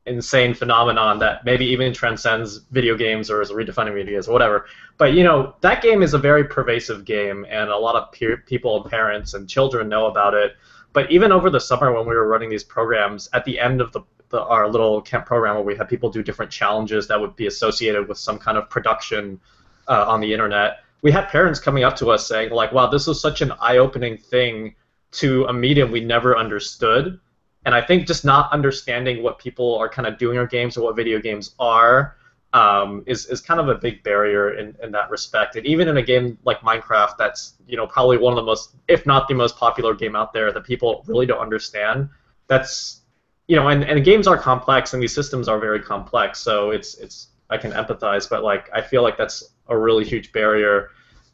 insane 0.06 0.54
phenomenon 0.54 1.18
that 1.18 1.44
maybe 1.44 1.66
even 1.66 1.92
transcends 1.92 2.58
video 2.70 2.96
games 2.96 3.28
or 3.28 3.42
is 3.42 3.50
redefining 3.50 4.06
games 4.06 4.28
or 4.28 4.32
whatever. 4.32 4.66
But 4.98 5.14
you 5.14 5.24
know 5.24 5.56
that 5.62 5.82
game 5.82 6.02
is 6.02 6.14
a 6.14 6.18
very 6.18 6.44
pervasive 6.44 7.04
game, 7.04 7.44
and 7.50 7.68
a 7.68 7.76
lot 7.76 7.96
of 7.96 8.12
people 8.46 8.80
and 8.80 8.90
parents 8.90 9.34
and 9.34 9.48
children 9.48 9.88
know 9.88 10.06
about 10.06 10.34
it. 10.34 10.52
But 10.92 11.10
even 11.10 11.32
over 11.32 11.50
the 11.50 11.60
summer 11.60 11.92
when 11.92 12.06
we 12.06 12.14
were 12.14 12.28
running 12.28 12.48
these 12.48 12.64
programs, 12.64 13.28
at 13.32 13.44
the 13.44 13.58
end 13.58 13.80
of 13.80 13.90
the, 13.90 14.02
the 14.28 14.40
our 14.40 14.70
little 14.70 15.02
camp 15.02 15.26
program 15.26 15.56
where 15.56 15.64
we 15.64 15.76
had 15.76 15.88
people 15.88 16.08
do 16.08 16.22
different 16.22 16.52
challenges 16.52 17.08
that 17.08 17.20
would 17.20 17.34
be 17.34 17.48
associated 17.48 18.08
with 18.08 18.16
some 18.16 18.38
kind 18.38 18.56
of 18.56 18.70
production 18.70 19.40
uh, 19.88 20.04
on 20.06 20.20
the 20.20 20.32
internet 20.32 20.78
we 21.02 21.12
had 21.12 21.28
parents 21.28 21.60
coming 21.60 21.84
up 21.84 21.96
to 21.96 22.10
us 22.10 22.26
saying 22.26 22.50
like, 22.50 22.72
"Wow, 22.72 22.86
this 22.88 23.06
was 23.06 23.20
such 23.20 23.42
an 23.42 23.52
eye-opening 23.60 24.18
thing 24.18 24.74
to 25.12 25.44
a 25.46 25.52
medium 25.52 25.90
we 25.90 26.00
never 26.00 26.36
understood." 26.36 27.20
And 27.64 27.74
I 27.74 27.82
think 27.82 28.06
just 28.06 28.24
not 28.24 28.52
understanding 28.52 29.22
what 29.22 29.38
people 29.38 29.76
are 29.76 29.88
kind 29.88 30.06
of 30.06 30.18
doing 30.18 30.38
in 30.38 30.46
games 30.46 30.76
or 30.76 30.84
what 30.84 30.96
video 30.96 31.20
games 31.20 31.54
are 31.58 32.16
um, 32.52 33.02
is, 33.06 33.26
is 33.26 33.40
kind 33.40 33.58
of 33.58 33.68
a 33.68 33.74
big 33.74 34.02
barrier 34.02 34.54
in, 34.54 34.76
in 34.82 34.92
that 34.92 35.10
respect. 35.10 35.56
And 35.56 35.66
even 35.66 35.88
in 35.88 35.96
a 35.96 36.02
game 36.02 36.38
like 36.44 36.60
Minecraft, 36.60 37.16
that's 37.18 37.54
you 37.66 37.76
know 37.76 37.86
probably 37.86 38.18
one 38.18 38.32
of 38.32 38.36
the 38.36 38.44
most, 38.44 38.76
if 38.88 39.04
not 39.04 39.28
the 39.28 39.34
most 39.34 39.56
popular 39.56 39.94
game 39.94 40.16
out 40.16 40.32
there 40.32 40.52
that 40.52 40.64
people 40.64 41.04
really 41.06 41.26
don't 41.26 41.40
understand. 41.40 42.08
That's 42.46 43.02
you 43.48 43.56
know, 43.56 43.68
and, 43.68 43.84
and 43.84 44.04
games 44.04 44.26
are 44.26 44.38
complex 44.38 44.94
and 44.94 45.02
these 45.02 45.14
systems 45.14 45.48
are 45.48 45.58
very 45.58 45.80
complex. 45.80 46.38
So 46.38 46.70
it's 46.70 46.94
it's 46.98 47.28
I 47.50 47.58
can 47.58 47.72
empathize, 47.72 48.28
but 48.28 48.42
like 48.42 48.70
I 48.72 48.80
feel 48.80 49.02
like 49.02 49.16
that's 49.16 49.52
a 49.68 49.76
really 49.76 50.04
huge 50.04 50.32
barrier 50.32 50.90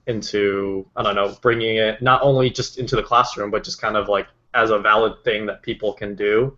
into 0.06 0.86
I 0.96 1.02
don't 1.02 1.14
know 1.14 1.36
bringing 1.42 1.76
it 1.76 2.02
not 2.02 2.22
only 2.22 2.50
just 2.50 2.78
into 2.78 2.96
the 2.96 3.02
classroom 3.02 3.50
but 3.50 3.62
just 3.62 3.80
kind 3.80 3.96
of 3.96 4.08
like 4.08 4.26
as 4.54 4.70
a 4.70 4.78
valid 4.78 5.22
thing 5.24 5.46
that 5.46 5.62
people 5.62 5.92
can 5.92 6.14
do. 6.14 6.56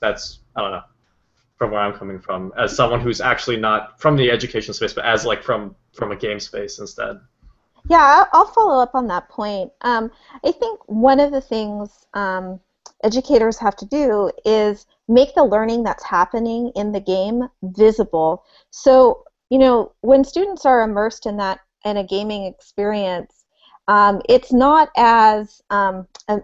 That's 0.00 0.40
I 0.56 0.60
don't 0.62 0.72
know 0.72 0.82
from 1.56 1.70
where 1.72 1.80
I'm 1.80 1.92
coming 1.92 2.18
from 2.18 2.52
as 2.58 2.74
someone 2.74 3.00
who's 3.00 3.20
actually 3.20 3.58
not 3.58 4.00
from 4.00 4.16
the 4.16 4.30
education 4.30 4.74
space 4.74 4.92
but 4.92 5.04
as 5.04 5.24
like 5.24 5.42
from 5.42 5.76
from 5.92 6.12
a 6.12 6.16
game 6.16 6.40
space 6.40 6.78
instead. 6.78 7.20
Yeah, 7.88 8.24
I'll 8.32 8.46
follow 8.46 8.82
up 8.82 8.94
on 8.94 9.06
that 9.08 9.28
point. 9.28 9.72
Um, 9.80 10.10
I 10.44 10.52
think 10.52 10.80
one 10.86 11.18
of 11.18 11.32
the 11.32 11.40
things 11.40 12.06
um, 12.14 12.60
educators 13.02 13.58
have 13.58 13.76
to 13.76 13.86
do 13.86 14.30
is 14.44 14.86
make 15.08 15.34
the 15.34 15.44
learning 15.44 15.82
that's 15.82 16.04
happening 16.04 16.72
in 16.74 16.92
the 16.92 17.00
game 17.00 17.48
visible. 17.62 18.44
So, 18.70 19.24
you 19.50 19.58
know, 19.58 19.92
when 20.00 20.24
students 20.24 20.64
are 20.64 20.82
immersed 20.82 21.26
in 21.26 21.36
that 21.36 21.60
in 21.84 21.96
a 21.96 22.04
gaming 22.04 22.44
experience, 22.44 23.44
um, 23.88 24.22
it's 24.28 24.52
not 24.52 24.88
as 24.96 25.60
um, 25.70 26.06
a, 26.28 26.40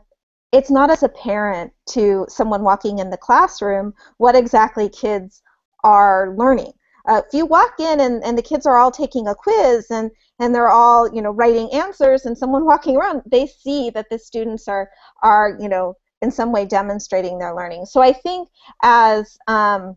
it's 0.52 0.70
not 0.70 0.90
as 0.90 1.02
apparent 1.02 1.72
to 1.90 2.26
someone 2.28 2.62
walking 2.62 2.98
in 2.98 3.10
the 3.10 3.16
classroom 3.16 3.94
what 4.18 4.34
exactly 4.34 4.88
kids 4.88 5.42
are 5.84 6.34
learning. 6.36 6.72
Uh, 7.08 7.22
if 7.25 7.32
you 7.32 7.46
walk 7.46 7.75
in 7.78 8.00
and, 8.00 8.25
and 8.25 8.36
the 8.36 8.42
kids 8.42 8.66
are 8.66 8.78
all 8.78 8.90
taking 8.90 9.28
a 9.28 9.34
quiz 9.34 9.86
and, 9.90 10.10
and 10.40 10.52
they're 10.52 10.68
all 10.68 11.08
you 11.14 11.22
know 11.22 11.30
writing 11.30 11.72
answers 11.72 12.26
and 12.26 12.36
someone 12.36 12.64
walking 12.72 12.96
around, 12.96 13.22
they 13.26 13.46
see 13.46 13.90
that 13.90 14.06
the 14.10 14.18
students 14.18 14.66
are 14.66 14.90
are 15.22 15.56
you 15.60 15.68
know 15.68 15.94
in 16.22 16.30
some 16.32 16.50
way 16.50 16.64
demonstrating 16.64 17.38
their 17.38 17.54
learning. 17.54 17.84
So 17.84 18.00
I 18.00 18.12
think 18.12 18.48
as 18.82 19.36
um, 19.46 19.96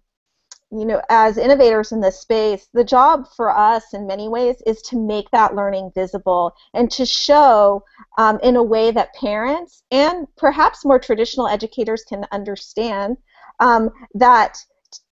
you 0.71 0.85
know, 0.85 1.01
as 1.09 1.38
innovators 1.38 1.91
in 1.91 1.99
this 1.99 2.19
space, 2.19 2.67
the 2.73 2.83
job 2.83 3.25
for 3.35 3.55
us 3.55 3.93
in 3.93 4.05
many 4.05 4.27
ways 4.27 4.61
is 4.67 4.81
to 4.83 4.97
make 4.97 5.29
that 5.31 5.55
learning 5.55 5.91
visible 5.95 6.53
and 6.73 6.91
to 6.91 7.05
show 7.05 7.83
um, 8.19 8.39
in 8.43 8.55
a 8.55 8.63
way 8.63 8.91
that 8.91 9.13
parents 9.15 9.83
and 9.91 10.27
perhaps 10.38 10.85
more 10.85 10.99
traditional 10.99 11.47
educators 11.47 12.03
can 12.07 12.25
understand 12.31 13.17
um, 13.59 13.89
that 14.13 14.57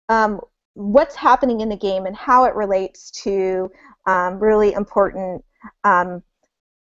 um, 0.09 0.41
what's 0.75 1.15
happening 1.15 1.61
in 1.61 1.69
the 1.69 1.77
game 1.77 2.07
and 2.07 2.17
how 2.17 2.45
it 2.45 2.55
relates 2.55 3.11
to 3.11 3.71
um, 4.07 4.39
really 4.39 4.73
important 4.73 5.45
um, 5.85 6.23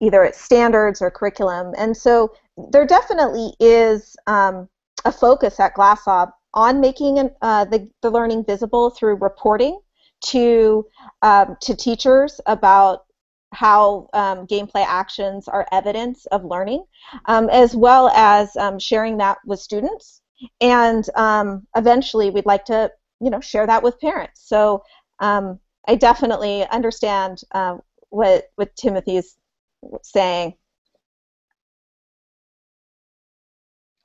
either 0.01 0.31
standards 0.33 1.01
or 1.01 1.11
curriculum. 1.11 1.73
And 1.77 1.95
so 1.95 2.33
there 2.71 2.87
definitely 2.87 3.53
is 3.59 4.15
um, 4.25 4.67
a 5.05 5.11
focus 5.11 5.59
at 5.59 5.75
GlassLab 5.75 6.31
on 6.53 6.79
making 6.79 7.19
an, 7.19 7.31
uh, 7.41 7.65
the, 7.65 7.89
the 8.01 8.09
learning 8.09 8.45
visible 8.45 8.89
through 8.89 9.15
reporting 9.15 9.79
to, 10.25 10.85
um, 11.21 11.55
to 11.61 11.75
teachers 11.75 12.41
about 12.45 13.05
how 13.53 14.09
um, 14.13 14.45
gameplay 14.47 14.85
actions 14.85 15.47
are 15.47 15.67
evidence 15.71 16.25
of 16.27 16.43
learning, 16.43 16.83
um, 17.25 17.49
as 17.49 17.75
well 17.75 18.09
as 18.09 18.55
um, 18.57 18.77
sharing 18.77 19.17
that 19.17 19.37
with 19.45 19.59
students. 19.59 20.21
And 20.61 21.07
um, 21.15 21.65
eventually, 21.75 22.29
we'd 22.29 22.45
like 22.45 22.65
to 22.65 22.91
you 23.19 23.29
know 23.29 23.39
share 23.39 23.65
that 23.65 23.83
with 23.83 23.99
parents. 23.99 24.41
So 24.45 24.83
um, 25.19 25.59
I 25.87 25.95
definitely 25.95 26.65
understand 26.67 27.41
uh, 27.51 27.77
what 28.09 28.45
what 28.55 28.75
Timothy's 28.75 29.35
saying. 30.03 30.53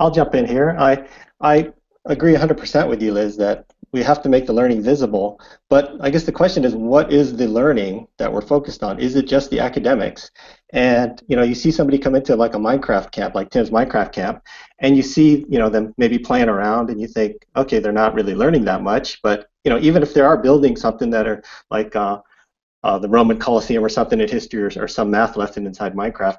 I'll 0.00 0.10
jump 0.10 0.34
in 0.34 0.46
here. 0.46 0.76
I 0.78 1.06
I 1.40 1.72
agree 2.06 2.34
100% 2.34 2.88
with 2.88 3.02
you, 3.02 3.12
Liz, 3.12 3.36
that 3.36 3.66
we 3.92 4.02
have 4.02 4.22
to 4.22 4.28
make 4.28 4.46
the 4.46 4.52
learning 4.52 4.82
visible. 4.82 5.38
But 5.68 5.96
I 6.00 6.10
guess 6.10 6.24
the 6.24 6.32
question 6.32 6.64
is, 6.64 6.74
what 6.74 7.12
is 7.12 7.36
the 7.36 7.46
learning 7.46 8.08
that 8.18 8.32
we're 8.32 8.40
focused 8.40 8.82
on? 8.82 8.98
Is 8.98 9.16
it 9.16 9.28
just 9.28 9.50
the 9.50 9.60
academics? 9.60 10.30
And 10.72 11.22
you 11.28 11.36
know, 11.36 11.42
you 11.42 11.54
see 11.54 11.70
somebody 11.70 11.98
come 11.98 12.14
into 12.14 12.34
like 12.34 12.54
a 12.54 12.58
Minecraft 12.58 13.10
camp, 13.12 13.34
like 13.34 13.50
Tim's 13.50 13.70
Minecraft 13.70 14.12
camp, 14.12 14.42
and 14.78 14.96
you 14.96 15.02
see 15.02 15.44
you 15.48 15.58
know 15.58 15.68
them 15.68 15.94
maybe 15.98 16.18
playing 16.18 16.48
around, 16.48 16.88
and 16.88 17.00
you 17.00 17.06
think, 17.06 17.46
okay, 17.54 17.78
they're 17.78 17.92
not 17.92 18.14
really 18.14 18.34
learning 18.34 18.64
that 18.64 18.82
much. 18.82 19.20
But 19.22 19.48
you 19.64 19.70
know, 19.70 19.78
even 19.78 20.02
if 20.02 20.14
they 20.14 20.22
are 20.22 20.38
building 20.38 20.76
something 20.76 21.10
that 21.10 21.28
are 21.28 21.42
like 21.70 21.94
uh, 21.94 22.20
uh, 22.82 22.98
the 22.98 23.08
Roman 23.08 23.38
Colosseum 23.38 23.84
or 23.84 23.90
something 23.90 24.20
in 24.20 24.28
history, 24.28 24.62
or, 24.62 24.70
or 24.82 24.88
some 24.88 25.10
math 25.10 25.36
lesson 25.36 25.66
inside 25.66 25.94
Minecraft, 25.94 26.38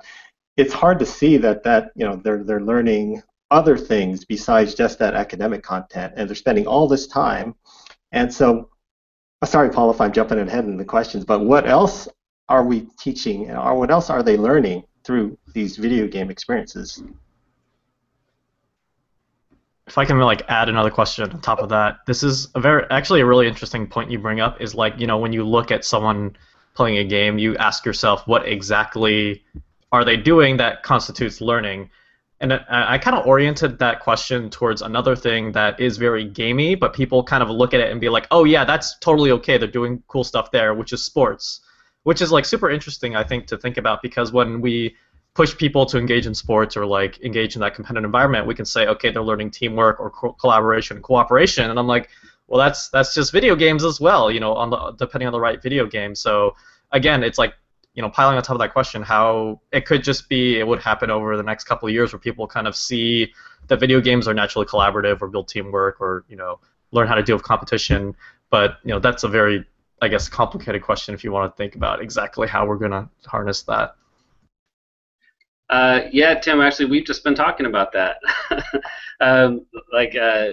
it's 0.58 0.74
hard 0.74 0.98
to 1.00 1.06
see 1.06 1.38
that 1.38 1.64
that 1.64 1.92
you 1.96 2.06
know 2.06 2.16
they're 2.16 2.44
they're 2.44 2.62
learning 2.62 3.22
other 3.54 3.78
things 3.78 4.26
besides 4.26 4.74
just 4.74 5.00
that 5.00 5.14
academic 5.14 5.64
content, 5.64 6.14
and 6.18 6.28
they're 6.28 6.36
spending 6.36 6.68
all 6.68 6.88
this 6.88 7.08
time. 7.08 7.56
And 8.12 8.34
so, 8.34 8.70
uh, 9.42 9.46
sorry, 9.46 9.70
Paul, 9.70 9.92
if 9.92 10.02
I'm 10.02 10.12
jumping 10.12 10.40
ahead 10.40 10.66
in 10.66 10.76
the 10.76 10.84
questions, 10.84 11.24
but 11.24 11.40
what 11.46 11.68
else 11.68 12.08
are 12.50 12.66
we 12.66 12.88
teaching, 13.00 13.52
or 13.52 13.76
what 13.78 13.92
else 13.92 14.10
are 14.10 14.24
they 14.24 14.36
learning 14.36 14.84
through 15.04 15.38
these 15.54 15.78
video 15.78 16.08
game 16.08 16.30
experiences? 16.32 17.04
If 19.86 19.98
I 19.98 20.06
can 20.06 20.18
like 20.20 20.42
add 20.48 20.68
another 20.68 20.90
question 20.90 21.30
on 21.30 21.40
top 21.42 21.60
of 21.60 21.70
that, 21.70 21.98
this 22.08 22.24
is 22.24 22.48
a 22.56 22.60
very 22.60 22.86
actually 22.90 23.22
a 23.22 23.26
really 23.26 23.48
interesting 23.48 23.86
point 23.86 24.10
you 24.10 24.18
bring 24.18 24.40
up. 24.40 24.62
Is 24.62 24.74
like 24.74 25.00
you 25.00 25.08
know 25.08 25.18
when 25.18 25.32
you 25.32 25.44
look 25.44 25.72
at 25.72 25.86
someone 25.86 26.36
playing 26.74 26.98
a 26.98 27.04
game, 27.04 27.38
you 27.38 27.56
ask 27.58 27.86
yourself 27.86 28.26
what 28.28 28.48
exactly 28.48 29.44
are 29.92 30.04
they 30.04 30.18
doing 30.18 30.58
that 30.58 30.82
constitutes 30.82 31.40
learning 31.40 31.90
and 32.40 32.54
I 32.70 32.98
kind 32.98 33.16
of 33.16 33.26
oriented 33.26 33.80
that 33.80 34.02
question 34.02 34.50
towards 34.50 34.82
another 34.82 35.16
thing 35.16 35.54
that 35.54 35.80
is 35.80 35.98
very 35.98 36.26
gamey, 36.26 36.76
but 36.76 36.94
people 36.94 37.24
kind 37.24 37.42
of 37.42 37.50
look 37.50 37.74
at 37.74 37.80
it 37.80 37.92
and 37.92 38.02
be 38.02 38.10
like, 38.10 38.28
"Oh 38.32 38.44
yeah, 38.44 38.66
that's 38.66 38.98
totally 39.00 39.32
okay. 39.32 39.58
They're 39.58 39.68
doing 39.68 40.04
cool 40.08 40.24
stuff 40.24 40.52
there," 40.52 40.74
which 40.74 40.92
is 40.92 41.06
sports, 41.06 41.62
which 42.04 42.22
is 42.22 42.32
like 42.32 42.46
super 42.46 42.70
interesting, 42.70 43.16
I 43.16 43.24
think, 43.24 43.48
to 43.48 43.58
think 43.58 43.78
about 43.78 44.02
because 44.02 44.34
when 44.34 44.62
we 44.62 44.96
push 45.36 45.56
people 45.58 45.86
to 45.88 45.98
engage 45.98 46.28
in 46.28 46.36
sports 46.36 46.78
or 46.78 46.86
like 46.86 47.20
engage 47.22 47.56
in 47.56 47.62
that 47.62 47.76
competitive 47.76 48.06
environment, 48.06 48.46
we 48.46 48.54
can 48.56 48.66
say, 48.66 48.88
okay, 48.88 49.10
they're 49.12 49.24
learning 49.24 49.52
teamwork 49.52 50.00
or 50.00 50.10
co- 50.12 50.34
collaboration 50.34 50.98
and 50.98 51.04
cooperation, 51.04 51.70
and 51.70 51.80
I'm 51.80 51.88
like, 51.88 52.10
well, 52.48 52.60
that's 52.60 52.90
that's 52.90 53.14
just 53.14 53.32
video 53.32 53.56
games 53.56 53.84
as 53.84 54.02
well, 54.02 54.30
you 54.30 54.40
know, 54.40 54.54
on 54.54 54.70
the 54.70 54.92
depending 54.92 55.28
on 55.28 55.34
the 55.34 55.40
right 55.40 55.62
video 55.62 55.86
game. 55.86 56.14
So 56.14 56.56
again, 56.92 57.24
it's 57.24 57.38
like 57.38 57.54
you 57.94 58.02
know, 58.02 58.10
piling 58.10 58.38
on 58.38 58.44
top 58.44 58.56
of 58.56 58.60
that 58.60 58.74
question, 58.74 59.02
how 59.02 59.62
it 59.72 59.86
could 59.86 60.04
just 60.04 60.28
be 60.28 60.60
it 60.60 60.68
would 60.68 60.80
happen 60.80 61.12
over 61.12 61.38
the 61.38 61.44
next 61.44 61.66
couple 61.66 61.88
of 61.88 61.94
years 61.94 62.12
where 62.12 62.20
people 62.20 62.48
kind 62.48 62.68
of 62.68 62.76
see 62.76 63.32
that 63.68 63.80
video 63.80 64.02
games 64.02 64.28
are 64.28 64.34
naturally 64.34 64.66
collaborative 64.66 65.22
or 65.22 65.28
build 65.28 65.48
teamwork 65.48 66.02
or 66.02 66.26
you 66.28 66.36
know 66.36 66.60
learn 66.92 67.08
how 67.08 67.16
to 67.16 67.24
deal 67.24 67.36
with 67.36 67.44
competition. 67.44 68.16
But 68.50 68.78
you 68.84 68.92
know, 68.92 69.00
that's 69.00 69.24
a 69.24 69.28
very 69.28 69.66
I 70.02 70.08
guess 70.08 70.28
complicated 70.28 70.82
question 70.82 71.14
if 71.14 71.24
you 71.24 71.32
want 71.32 71.52
to 71.52 71.56
think 71.56 71.76
about 71.76 72.02
exactly 72.02 72.48
how 72.48 72.66
we're 72.66 72.78
going 72.78 72.92
to 72.92 73.10
harness 73.26 73.62
that. 73.64 73.96
Uh, 75.70 76.02
yeah, 76.12 76.36
Tim. 76.36 76.62
Actually, 76.62 76.86
we've 76.88 77.06
just 77.06 77.24
been 77.24 77.36
talking 77.36 77.66
about 77.66 77.92
that. 77.94 78.18
um, 79.22 79.66
like, 79.92 80.16
uh, 80.16 80.50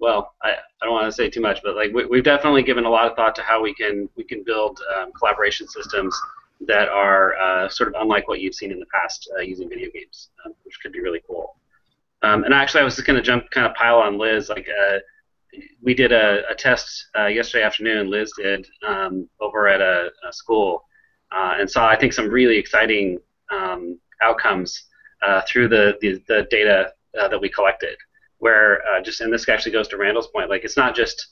well, 0.00 0.34
I, 0.42 0.50
I 0.50 0.84
don't 0.84 0.92
want 0.92 1.06
to 1.06 1.12
say 1.12 1.28
too 1.28 1.40
much, 1.40 1.60
but 1.62 1.76
like 1.76 1.92
we, 1.92 2.16
have 2.16 2.24
definitely 2.24 2.62
given 2.62 2.84
a 2.84 2.90
lot 2.90 3.08
of 3.08 3.16
thought 3.16 3.34
to 3.36 3.42
how 3.42 3.62
we 3.62 3.74
can 3.74 4.08
we 4.16 4.24
can 4.24 4.42
build 4.42 4.80
um, 4.96 5.12
collaboration 5.12 5.68
systems 5.68 6.18
that 6.66 6.88
are 6.88 7.34
uh, 7.36 7.68
sort 7.68 7.88
of 7.88 7.94
unlike 8.00 8.28
what 8.28 8.40
you've 8.40 8.54
seen 8.54 8.70
in 8.70 8.78
the 8.78 8.86
past 8.86 9.30
uh, 9.36 9.40
using 9.40 9.68
video 9.68 9.90
games, 9.92 10.30
um, 10.44 10.52
which 10.64 10.78
could 10.82 10.92
be 10.92 11.00
really 11.00 11.20
cool. 11.26 11.56
Um, 12.22 12.44
and 12.44 12.54
actually, 12.54 12.80
I 12.80 12.84
was 12.84 12.94
just 12.94 13.06
going 13.06 13.16
to 13.16 13.22
jump, 13.22 13.50
kind 13.50 13.66
of 13.66 13.74
pile 13.74 13.98
on 13.98 14.18
Liz. 14.18 14.48
Like, 14.48 14.66
uh, 14.68 14.98
we 15.82 15.94
did 15.94 16.10
a, 16.12 16.42
a 16.50 16.54
test 16.54 17.08
uh, 17.18 17.26
yesterday 17.26 17.64
afternoon. 17.64 18.10
Liz 18.10 18.32
did 18.36 18.66
um, 18.86 19.28
over 19.40 19.68
at 19.68 19.80
a, 19.80 20.10
a 20.28 20.32
school, 20.32 20.84
uh, 21.32 21.54
and 21.58 21.70
saw 21.70 21.88
I 21.88 21.96
think 21.96 22.12
some 22.12 22.28
really 22.28 22.56
exciting 22.56 23.18
um, 23.52 23.98
outcomes 24.22 24.84
uh, 25.22 25.42
through 25.46 25.68
the, 25.68 25.96
the, 26.00 26.22
the 26.28 26.46
data 26.50 26.92
that 27.12 27.40
we 27.40 27.48
collected. 27.48 27.96
Where 28.38 28.80
just 29.04 29.20
and 29.20 29.32
this 29.32 29.48
actually 29.48 29.72
goes 29.72 29.88
to 29.88 29.96
Randall's 29.96 30.26
point. 30.26 30.50
Like, 30.50 30.64
it's 30.64 30.76
not 30.76 30.94
just 30.96 31.28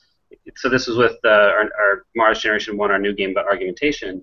so 0.57 0.69
this 0.69 0.87
was 0.87 0.97
with 0.97 1.17
our, 1.25 1.69
our 1.79 2.05
Mars 2.17 2.41
Generation 2.41 2.77
One, 2.77 2.91
our 2.91 2.99
new 2.99 3.13
game 3.13 3.31
about 3.31 3.47
argumentation 3.47 4.23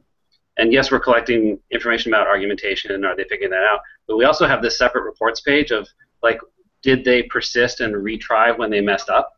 and 0.60 0.74
yes, 0.74 0.92
we're 0.92 1.00
collecting 1.00 1.58
information 1.72 2.14
about 2.14 2.28
argumentation 2.28 2.92
and 2.92 3.06
are 3.06 3.16
they 3.16 3.24
figuring 3.24 3.52
that 3.52 3.64
out. 3.64 3.80
But 4.08 4.18
we 4.18 4.26
also 4.26 4.46
have 4.46 4.62
this 4.62 4.78
separate 4.78 5.04
reports 5.04 5.40
page 5.40 5.72
of 5.72 5.88
like, 6.22 6.40
did 6.84 7.06
they 7.06 7.24
persist 7.24 7.80
and 7.80 7.96
retry 7.96 8.56
when 8.58 8.70
they 8.70 8.82
messed 8.82 9.10
up? 9.10 9.32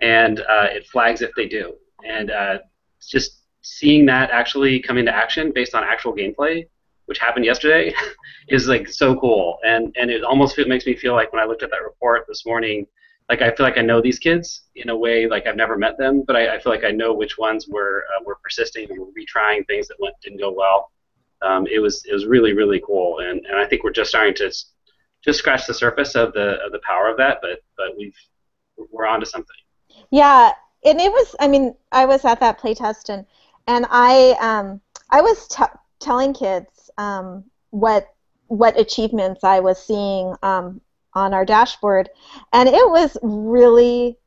And 0.00 0.40
uh, 0.40 0.66
it 0.72 0.86
flags 0.86 1.22
if 1.22 1.30
they 1.36 1.46
do. 1.46 1.74
And 2.04 2.32
uh, 2.32 2.58
just 3.00 3.42
seeing 3.62 4.06
that 4.06 4.30
actually 4.30 4.80
come 4.80 4.98
into 4.98 5.14
action 5.14 5.52
based 5.54 5.72
on 5.72 5.84
actual 5.84 6.12
gameplay, 6.12 6.66
which 7.06 7.18
happened 7.18 7.44
yesterday, 7.44 7.94
is 8.48 8.66
like 8.66 8.88
so 8.88 9.14
cool. 9.14 9.58
And 9.64 9.94
and 9.96 10.10
it 10.10 10.24
almost 10.24 10.58
makes 10.66 10.84
me 10.84 10.96
feel 10.96 11.14
like 11.14 11.32
when 11.32 11.40
I 11.40 11.46
looked 11.46 11.62
at 11.62 11.70
that 11.70 11.82
report 11.82 12.24
this 12.26 12.44
morning 12.44 12.86
like 13.28 13.42
I 13.42 13.50
feel 13.54 13.64
like 13.64 13.78
I 13.78 13.82
know 13.82 14.00
these 14.00 14.18
kids 14.18 14.64
in 14.76 14.90
a 14.90 14.96
way 14.96 15.26
like 15.26 15.46
I've 15.46 15.56
never 15.56 15.76
met 15.76 15.96
them, 15.98 16.22
but 16.26 16.36
I, 16.36 16.56
I 16.56 16.58
feel 16.60 16.72
like 16.72 16.84
I 16.84 16.90
know 16.90 17.14
which 17.14 17.38
ones 17.38 17.66
were 17.68 18.04
uh, 18.14 18.22
were 18.24 18.38
persisting 18.42 18.90
and 18.90 18.98
were 18.98 19.06
retrying 19.06 19.66
things 19.66 19.88
that 19.88 19.96
went 19.98 20.14
didn't 20.22 20.40
go 20.40 20.52
well. 20.52 20.90
Um, 21.42 21.66
it 21.66 21.78
was 21.78 22.04
it 22.08 22.12
was 22.12 22.26
really 22.26 22.52
really 22.52 22.82
cool, 22.86 23.20
and, 23.20 23.44
and 23.46 23.58
I 23.58 23.66
think 23.66 23.82
we're 23.82 23.92
just 23.92 24.10
starting 24.10 24.34
to 24.34 24.52
just 25.24 25.38
scratch 25.38 25.66
the 25.66 25.74
surface 25.74 26.14
of 26.14 26.32
the 26.32 26.58
of 26.64 26.72
the 26.72 26.80
power 26.86 27.08
of 27.08 27.16
that, 27.16 27.38
but 27.40 27.60
but 27.76 27.96
we've 27.96 28.16
we're 28.90 29.06
onto 29.06 29.26
something. 29.26 29.56
Yeah, 30.10 30.52
and 30.84 31.00
it 31.00 31.10
was 31.10 31.34
I 31.40 31.48
mean 31.48 31.74
I 31.92 32.04
was 32.04 32.24
at 32.24 32.40
that 32.40 32.60
playtest 32.60 33.08
and 33.08 33.26
and 33.66 33.86
I 33.90 34.36
um 34.40 34.80
I 35.10 35.20
was 35.20 35.46
t- 35.48 35.64
telling 36.00 36.34
kids 36.34 36.90
um, 36.98 37.44
what 37.70 38.08
what 38.48 38.78
achievements 38.78 39.42
I 39.42 39.60
was 39.60 39.82
seeing 39.82 40.34
um, 40.42 40.80
on 41.14 41.34
our 41.34 41.44
dashboard, 41.44 42.10
and 42.52 42.68
it 42.68 42.88
was 42.88 43.16
really 43.22 44.18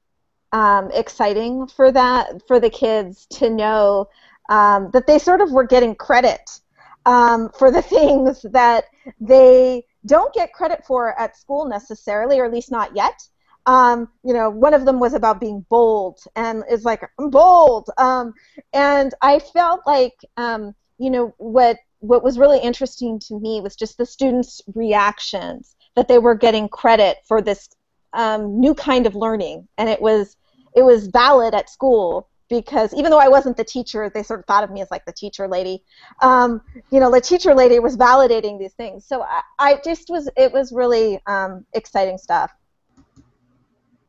um, 0.51 0.89
exciting 0.94 1.67
for 1.67 1.91
that 1.91 2.41
for 2.48 2.60
the 2.60 2.70
kids 2.70 3.25
to 3.27 3.50
know 3.50 4.10
um, 4.50 4.89
that 4.94 5.08
they 5.08 5.20
sort 5.20 5.41
of 5.41 5.51
were 5.51 5.65
getting 5.65 5.96
credit 5.96 6.60
um, 7.06 7.50
for 7.58 7.72
the 7.72 7.82
things 7.96 8.46
that 8.51 8.86
they 9.20 9.84
don't 10.06 10.34
get 10.34 10.53
credit 10.53 10.86
for 10.86 11.20
at 11.20 11.36
school 11.36 11.67
necessarily, 11.67 12.39
or 12.39 12.46
at 12.46 12.53
least 12.53 12.72
not 12.72 12.96
yet. 12.96 13.27
Um, 13.65 14.08
you 14.24 14.34
know, 14.34 14.50
one 14.50 14.74
of 14.74 14.86
them 14.86 15.00
was 15.00 15.13
about 15.13 15.41
being 15.41 15.65
bold, 15.70 16.20
and 16.38 16.63
it's 16.70 16.86
like 16.86 17.03
I'm 17.20 17.29
bold. 17.29 17.89
Um, 17.98 18.34
and 18.72 19.13
I 19.22 19.39
felt 19.39 19.82
like, 19.86 20.15
um, 20.38 20.74
you 20.98 21.10
know, 21.10 21.36
what 21.38 21.77
what 22.00 22.24
was 22.24 22.39
really 22.39 22.60
interesting 22.60 23.20
to 23.20 23.39
me 23.39 23.60
was 23.60 23.75
just 23.75 23.98
the 23.98 24.06
students' 24.06 24.62
reactions 24.74 25.75
that 25.98 26.08
they 26.08 26.20
were 26.20 26.36
getting 26.36 26.70
credit 26.70 27.18
for 27.27 27.42
this 27.42 27.70
um, 28.13 28.60
new 28.62 28.75
kind 28.75 29.08
of 29.08 29.16
learning, 29.16 29.68
and 29.80 29.89
it 29.89 30.00
was 30.00 30.38
it 30.75 30.84
was 30.84 31.08
valid 31.08 31.56
at 31.56 31.72
school 31.72 32.30
because 32.50 32.94
even 32.94 33.10
though 33.10 33.20
I 33.20 33.27
wasn't 33.27 33.58
the 33.58 33.63
teacher, 33.63 34.10
they 34.13 34.22
sort 34.22 34.39
of 34.39 34.46
thought 34.46 34.63
of 34.63 34.70
me 34.70 34.82
as 34.82 34.89
like 34.92 35.06
the 35.06 35.12
teacher 35.12 35.48
lady. 35.48 35.84
Um, 36.22 36.62
you 36.92 37.00
know, 37.00 37.12
the 37.12 37.20
teacher 37.20 37.56
lady 37.56 37.80
was 37.80 37.98
validating 37.98 38.60
these 38.60 38.74
things. 38.74 39.06
So 39.06 39.24
I, 39.24 39.42
I 39.58 39.82
just 39.84 40.10
was 40.10 40.30
it 40.38 40.54
was 40.54 40.72
really 40.72 41.20
um, 41.25 41.66
exciting 41.74 42.20
stuff. 42.20 42.51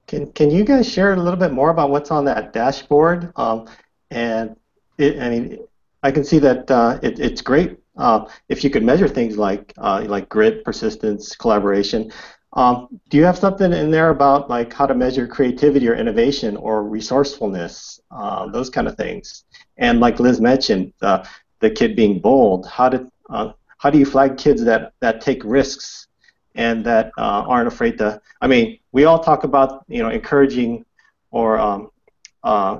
Can 0.07 0.31
Can 0.33 0.51
you 0.51 0.65
guys 0.65 0.87
share 0.87 1.15
a 1.15 1.17
little 1.17 1.41
bit 1.41 1.53
more 1.53 1.71
about 1.71 1.89
what's 1.89 2.11
on 2.11 2.27
that 2.27 2.53
dashboard? 2.53 3.33
Um, 3.37 3.67
and 4.11 4.57
it, 4.99 5.19
I 5.21 5.31
mean, 5.31 5.59
I 6.03 6.11
can 6.11 6.23
see 6.23 6.39
that 6.41 6.71
uh, 6.71 6.99
it, 7.03 7.19
it's 7.19 7.41
great 7.41 7.79
uh, 7.99 8.27
if 8.49 8.65
you 8.65 8.71
could 8.71 8.85
measure 8.85 9.09
things 9.09 9.37
like 9.37 9.73
uh, 9.79 10.05
like 10.07 10.29
grit, 10.29 10.65
persistence, 10.65 11.37
collaboration. 11.37 12.11
Um, 12.55 12.89
do 13.11 13.19
you 13.19 13.25
have 13.25 13.37
something 13.37 13.73
in 13.73 13.91
there 13.91 14.09
about 14.09 14.49
like 14.49 14.73
how 14.73 14.87
to 14.87 14.95
measure 14.95 15.27
creativity 15.27 15.87
or 15.87 15.95
innovation 15.95 16.57
or 16.57 16.85
resourcefulness, 16.85 18.01
uh, 18.11 18.47
those 18.49 18.71
kind 18.71 18.89
of 18.89 18.97
things? 18.97 19.45
And 19.77 20.01
like 20.01 20.19
Liz 20.19 20.41
mentioned, 20.41 20.93
uh, 21.03 21.25
the 21.61 21.71
kid 21.71 21.95
being 21.95 22.21
bold. 22.21 22.67
How 22.67 22.89
did 22.89 23.07
uh, 23.29 23.53
how 23.77 23.91
do 23.91 23.99
you 23.99 24.07
flag 24.07 24.39
kids 24.39 24.65
that 24.65 24.93
that 25.01 25.21
take 25.21 25.43
risks 25.45 26.07
and 26.55 26.85
that 26.87 27.11
uh, 27.19 27.45
aren't 27.47 27.69
afraid 27.69 27.99
to? 27.99 28.21
I 28.41 28.47
mean, 28.47 28.79
we 28.93 29.05
all 29.05 29.19
talk 29.19 29.45
about 29.45 29.85
you 29.89 30.03
know 30.03 30.09
encouraging 30.09 30.85
or 31.31 31.59
um, 31.59 31.91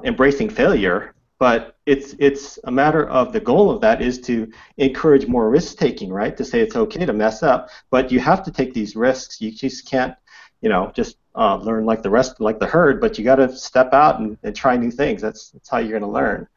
embracing 0.05 0.49
failure, 0.49 1.15
but 1.39 1.77
it's 1.87 2.15
it's 2.19 2.59
a 2.65 2.71
matter 2.71 3.09
of 3.09 3.33
the 3.33 3.41
goal 3.41 3.71
of 3.71 3.81
that 3.81 4.03
is 4.03 4.21
to 4.23 4.51
encourage 4.77 5.27
more 5.27 5.51
risk 5.51 5.79
taking, 5.79 6.13
right? 6.13 6.37
To 6.37 6.45
say 6.45 6.61
it's 6.61 6.77
okay 6.77 7.07
to 7.07 7.13
mess 7.13 7.43
up, 7.43 7.69
but 7.91 8.11
you 8.11 8.21
have 8.21 8.43
to 8.45 8.51
take 8.51 8.75
these 8.75 8.97
risks. 8.97 9.41
You 9.41 9.51
just 9.53 9.89
can't, 9.89 10.15
you 10.61 10.69
know, 10.69 10.91
just 10.95 11.17
uh, 11.37 11.57
learn 11.57 11.85
like 11.87 12.03
the 12.03 12.11
rest, 12.11 12.41
like 12.41 12.59
the 12.59 12.67
herd. 12.67 13.01
But 13.01 13.19
you 13.19 13.25
got 13.25 13.37
to 13.37 13.55
step 13.55 13.93
out 13.93 14.21
and, 14.21 14.37
and 14.43 14.55
try 14.55 14.77
new 14.77 14.91
things. 14.91 15.23
That's 15.23 15.51
that's 15.51 15.69
how 15.69 15.79
you're 15.79 15.99
going 15.99 16.03
to 16.03 16.09
learn. 16.09 16.49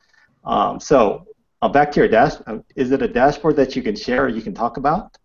Um, 0.44 0.80
so 0.80 1.28
uh, 1.62 1.70
back 1.70 1.92
to 1.92 2.00
your 2.00 2.10
dash. 2.10 2.34
Um, 2.48 2.64
is 2.76 2.92
it 2.92 3.02
a 3.02 3.08
dashboard 3.08 3.56
that 3.58 3.76
you 3.76 3.84
can 3.84 3.96
share 3.96 4.26
or 4.26 4.30
you 4.30 4.42
can 4.42 4.54
talk 4.54 4.78
about? 4.78 5.18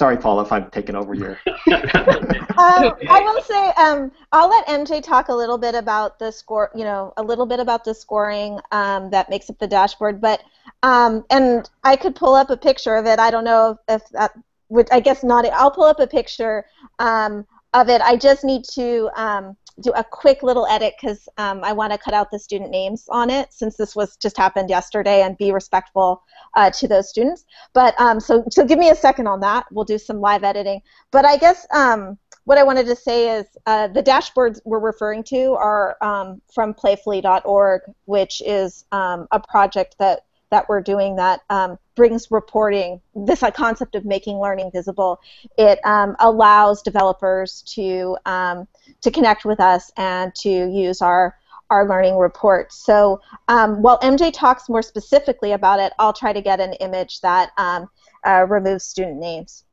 Sorry, 0.00 0.16
Paula, 0.16 0.44
if 0.44 0.50
I'm 0.50 0.70
taking 0.70 0.96
over 0.96 1.12
your. 1.12 1.32
um, 1.46 1.52
I 2.56 3.20
will 3.22 3.42
say 3.42 3.70
um, 3.76 4.10
I'll 4.32 4.48
let 4.48 4.66
MJ 4.66 5.02
talk 5.02 5.28
a 5.28 5.34
little 5.34 5.58
bit 5.58 5.74
about 5.74 6.18
the 6.18 6.30
score. 6.30 6.70
You 6.74 6.84
know, 6.84 7.12
a 7.18 7.22
little 7.22 7.44
bit 7.44 7.60
about 7.60 7.84
the 7.84 7.92
scoring 7.92 8.58
um, 8.72 9.10
that 9.10 9.28
makes 9.28 9.50
up 9.50 9.58
the 9.58 9.66
dashboard. 9.66 10.18
But 10.18 10.42
um, 10.82 11.26
and 11.28 11.68
I 11.84 11.96
could 11.96 12.16
pull 12.16 12.34
up 12.34 12.48
a 12.48 12.56
picture 12.56 12.96
of 12.96 13.04
it. 13.04 13.18
I 13.18 13.30
don't 13.30 13.44
know 13.44 13.78
if, 13.90 14.00
that 14.12 14.32
would. 14.70 14.90
I 14.90 15.00
guess 15.00 15.22
not. 15.22 15.44
I'll 15.44 15.70
pull 15.70 15.84
up 15.84 16.00
a 16.00 16.06
picture 16.06 16.64
um, 16.98 17.46
of 17.74 17.90
it. 17.90 18.00
I 18.00 18.16
just 18.16 18.42
need 18.42 18.64
to 18.72 19.10
um, 19.16 19.54
do 19.80 19.90
a 19.92 20.04
quick 20.04 20.42
little 20.42 20.66
edit 20.66 20.94
because 21.00 21.28
um, 21.38 21.62
I 21.64 21.72
want 21.72 21.92
to 21.92 21.98
cut 21.98 22.14
out 22.14 22.30
the 22.30 22.38
student 22.38 22.70
names 22.70 23.06
on 23.08 23.30
it 23.30 23.52
since 23.52 23.76
this 23.76 23.96
was 23.96 24.16
just 24.16 24.36
happened 24.36 24.70
yesterday 24.70 25.22
and 25.22 25.36
be 25.38 25.52
respectful 25.52 26.22
uh, 26.54 26.70
to 26.70 26.88
those 26.88 27.08
students. 27.08 27.44
But 27.72 27.98
um, 28.00 28.20
so 28.20 28.44
so 28.50 28.64
give 28.64 28.78
me 28.78 28.90
a 28.90 28.94
second 28.94 29.26
on 29.26 29.40
that. 29.40 29.66
We'll 29.70 29.84
do 29.84 29.98
some 29.98 30.20
live 30.20 30.44
editing. 30.44 30.80
But 31.10 31.24
I 31.24 31.36
guess 31.36 31.66
um, 31.72 32.18
what 32.44 32.58
I 32.58 32.62
wanted 32.62 32.86
to 32.86 32.96
say 32.96 33.38
is 33.38 33.46
uh, 33.66 33.88
the 33.88 34.02
dashboards 34.02 34.60
we're 34.64 34.80
referring 34.80 35.22
to 35.24 35.52
are 35.52 35.96
um, 36.02 36.40
from 36.52 36.74
playfully.org, 36.74 37.82
which 38.06 38.42
is 38.44 38.84
um, 38.92 39.28
a 39.30 39.40
project 39.40 39.96
that 39.98 40.24
that 40.50 40.68
we're 40.68 40.80
doing 40.80 41.16
that 41.16 41.40
um, 41.50 41.78
brings 41.94 42.30
reporting, 42.30 43.00
this 43.14 43.42
concept 43.54 43.94
of 43.94 44.04
making 44.04 44.38
learning 44.38 44.70
visible. 44.72 45.20
It 45.56 45.78
um, 45.84 46.16
allows 46.20 46.82
developers 46.82 47.62
to 47.74 48.16
um, 48.26 48.66
to 49.00 49.10
connect 49.10 49.44
with 49.44 49.60
us 49.60 49.90
and 49.96 50.34
to 50.36 50.48
use 50.48 51.00
our 51.00 51.36
our 51.70 51.88
learning 51.88 52.16
reports. 52.16 52.84
So 52.84 53.20
um, 53.48 53.80
while 53.80 53.98
MJ 54.00 54.32
talks 54.32 54.68
more 54.68 54.82
specifically 54.82 55.52
about 55.52 55.78
it, 55.78 55.92
I'll 55.98 56.12
try 56.12 56.32
to 56.32 56.40
get 56.42 56.58
an 56.60 56.74
image 56.74 57.20
that 57.20 57.50
um, 57.56 57.88
uh, 58.26 58.44
removes 58.48 58.84
student 58.84 59.18
names. 59.18 59.64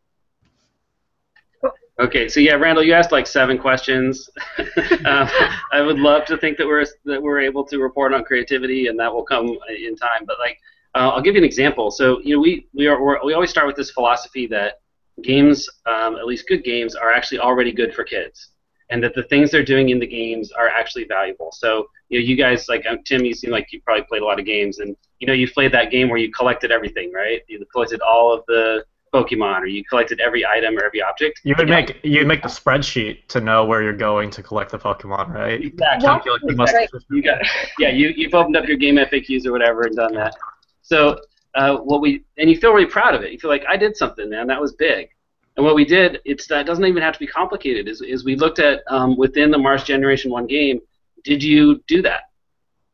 Okay, 1.99 2.29
so 2.29 2.39
yeah, 2.39 2.53
Randall, 2.53 2.83
you 2.83 2.93
asked 2.93 3.11
like 3.11 3.25
seven 3.25 3.57
questions. 3.57 4.29
um, 5.05 5.27
I 5.71 5.81
would 5.81 5.97
love 5.97 6.25
to 6.25 6.37
think 6.37 6.57
that 6.57 6.67
we're 6.67 6.85
that 7.05 7.21
we're 7.21 7.39
able 7.39 7.63
to 7.65 7.79
report 7.79 8.13
on 8.13 8.23
creativity, 8.23 8.87
and 8.87 8.99
that 8.99 9.11
will 9.11 9.23
come 9.23 9.57
in 9.69 9.95
time. 9.95 10.25
But 10.25 10.37
like, 10.39 10.59
uh, 10.93 11.09
I'll 11.09 11.21
give 11.21 11.33
you 11.33 11.41
an 11.41 11.45
example. 11.45 11.89
So 11.89 12.19
you 12.21 12.35
know, 12.35 12.41
we 12.41 12.67
we 12.73 12.85
are 12.87 13.25
we 13.25 13.33
always 13.33 13.49
start 13.49 13.65
with 13.65 13.75
this 13.75 13.89
philosophy 13.89 14.45
that 14.47 14.75
games, 15.23 15.67
um, 15.87 16.17
at 16.17 16.27
least 16.27 16.47
good 16.47 16.63
games, 16.63 16.93
are 16.93 17.11
actually 17.11 17.39
already 17.39 17.71
good 17.71 17.95
for 17.95 18.03
kids, 18.03 18.49
and 18.91 19.03
that 19.03 19.15
the 19.15 19.23
things 19.23 19.49
they're 19.49 19.65
doing 19.65 19.89
in 19.89 19.97
the 19.99 20.07
games 20.07 20.51
are 20.51 20.67
actually 20.67 21.05
valuable. 21.05 21.49
So 21.51 21.87
you 22.09 22.19
know, 22.19 22.25
you 22.25 22.35
guys 22.35 22.69
like 22.69 22.85
um, 22.85 22.99
Tim, 23.05 23.25
you 23.25 23.33
seem 23.33 23.49
like 23.49 23.71
you 23.71 23.81
probably 23.81 24.03
played 24.03 24.21
a 24.21 24.25
lot 24.25 24.39
of 24.39 24.45
games, 24.45 24.77
and 24.77 24.95
you 25.19 25.25
know, 25.25 25.33
you 25.33 25.51
played 25.51 25.71
that 25.71 25.89
game 25.89 26.09
where 26.09 26.19
you 26.19 26.31
collected 26.31 26.71
everything, 26.71 27.11
right? 27.11 27.41
You 27.47 27.65
collected 27.73 28.01
all 28.01 28.31
of 28.31 28.43
the 28.47 28.85
Pokemon, 29.17 29.61
or 29.61 29.65
you 29.65 29.83
collected 29.83 30.19
every 30.19 30.45
item 30.45 30.77
or 30.77 30.83
every 30.83 31.01
object. 31.01 31.41
You 31.43 31.55
would 31.57 31.69
make 31.69 31.99
you 32.03 32.19
would 32.19 32.27
make 32.27 32.41
the 32.41 32.47
spreadsheet 32.47 33.27
to 33.29 33.41
know 33.41 33.65
where 33.65 33.81
you're 33.81 33.93
going 33.93 34.29
to 34.31 34.43
collect 34.43 34.71
the 34.71 34.79
Pokemon, 34.79 35.33
right? 35.33 35.61
Exactly. 35.61 36.31
exactly. 36.43 36.99
You 37.09 37.21
got, 37.23 37.39
yeah, 37.79 37.89
you 37.89 38.13
you've 38.15 38.33
opened 38.33 38.55
up 38.55 38.67
your 38.67 38.77
game 38.77 38.95
FAQs 38.95 39.45
or 39.45 39.51
whatever 39.51 39.83
and 39.83 39.95
done 39.95 40.13
that. 40.13 40.35
So 40.81 41.19
uh, 41.55 41.77
what 41.77 42.01
we 42.01 42.23
and 42.37 42.49
you 42.49 42.57
feel 42.57 42.71
really 42.73 42.89
proud 42.89 43.15
of 43.15 43.23
it. 43.23 43.31
You 43.31 43.39
feel 43.39 43.49
like 43.49 43.65
I 43.67 43.77
did 43.77 43.97
something, 43.97 44.29
man. 44.29 44.47
That 44.47 44.61
was 44.61 44.73
big. 44.73 45.09
And 45.55 45.65
what 45.65 45.73
we 45.73 45.85
did, 45.85 46.19
it's 46.23 46.47
that 46.47 46.67
doesn't 46.67 46.85
even 46.85 47.01
have 47.01 47.13
to 47.13 47.19
be 47.19 47.25
complicated. 47.25 47.87
Is, 47.87 48.01
is 48.01 48.23
we 48.23 48.35
looked 48.35 48.59
at 48.59 48.81
um, 48.89 49.17
within 49.17 49.49
the 49.49 49.57
Mars 49.57 49.83
Generation 49.83 50.29
One 50.29 50.45
game, 50.45 50.79
did 51.23 51.41
you 51.41 51.83
do 51.87 52.03
that, 52.03 52.29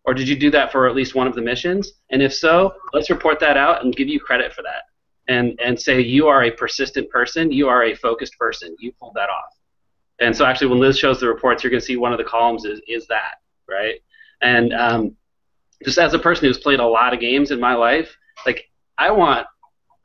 or 0.05 0.13
did 0.13 0.29
you 0.29 0.37
do 0.37 0.49
that 0.51 0.71
for 0.71 0.87
at 0.87 0.95
least 0.95 1.13
one 1.13 1.27
of 1.27 1.35
the 1.35 1.41
missions? 1.41 1.91
And 2.09 2.21
if 2.21 2.33
so, 2.33 2.73
let's 2.93 3.09
report 3.09 3.41
that 3.41 3.57
out 3.57 3.83
and 3.83 3.93
give 3.93 4.07
you 4.07 4.17
credit 4.17 4.53
for 4.53 4.61
that 4.61 4.83
and 5.27 5.59
and 5.63 5.79
say 5.79 6.01
you 6.01 6.27
are 6.27 6.43
a 6.43 6.51
persistent 6.51 7.09
person, 7.09 7.51
you 7.51 7.67
are 7.67 7.83
a 7.83 7.95
focused 7.95 8.37
person, 8.37 8.75
you 8.79 8.91
pulled 8.99 9.13
that 9.15 9.29
off. 9.29 9.57
And 10.19 10.35
so 10.35 10.45
actually, 10.45 10.67
when 10.67 10.79
Liz 10.79 10.97
shows 10.97 11.19
the 11.19 11.27
reports, 11.27 11.63
you're 11.63 11.71
going 11.71 11.81
to 11.81 11.85
see 11.85 11.97
one 11.97 12.11
of 12.11 12.17
the 12.17 12.23
columns 12.23 12.65
is 12.65 12.81
is 12.87 13.07
that 13.07 13.35
right. 13.69 13.99
And 14.41 14.73
um, 14.73 15.15
just 15.83 15.97
as 15.97 16.13
a 16.13 16.19
person 16.19 16.45
who's 16.47 16.59
played 16.59 16.79
a 16.79 16.85
lot 16.85 17.13
of 17.13 17.19
games 17.19 17.51
in 17.51 17.59
my 17.59 17.73
life, 17.73 18.15
like 18.45 18.69
I 18.97 19.11
want 19.11 19.47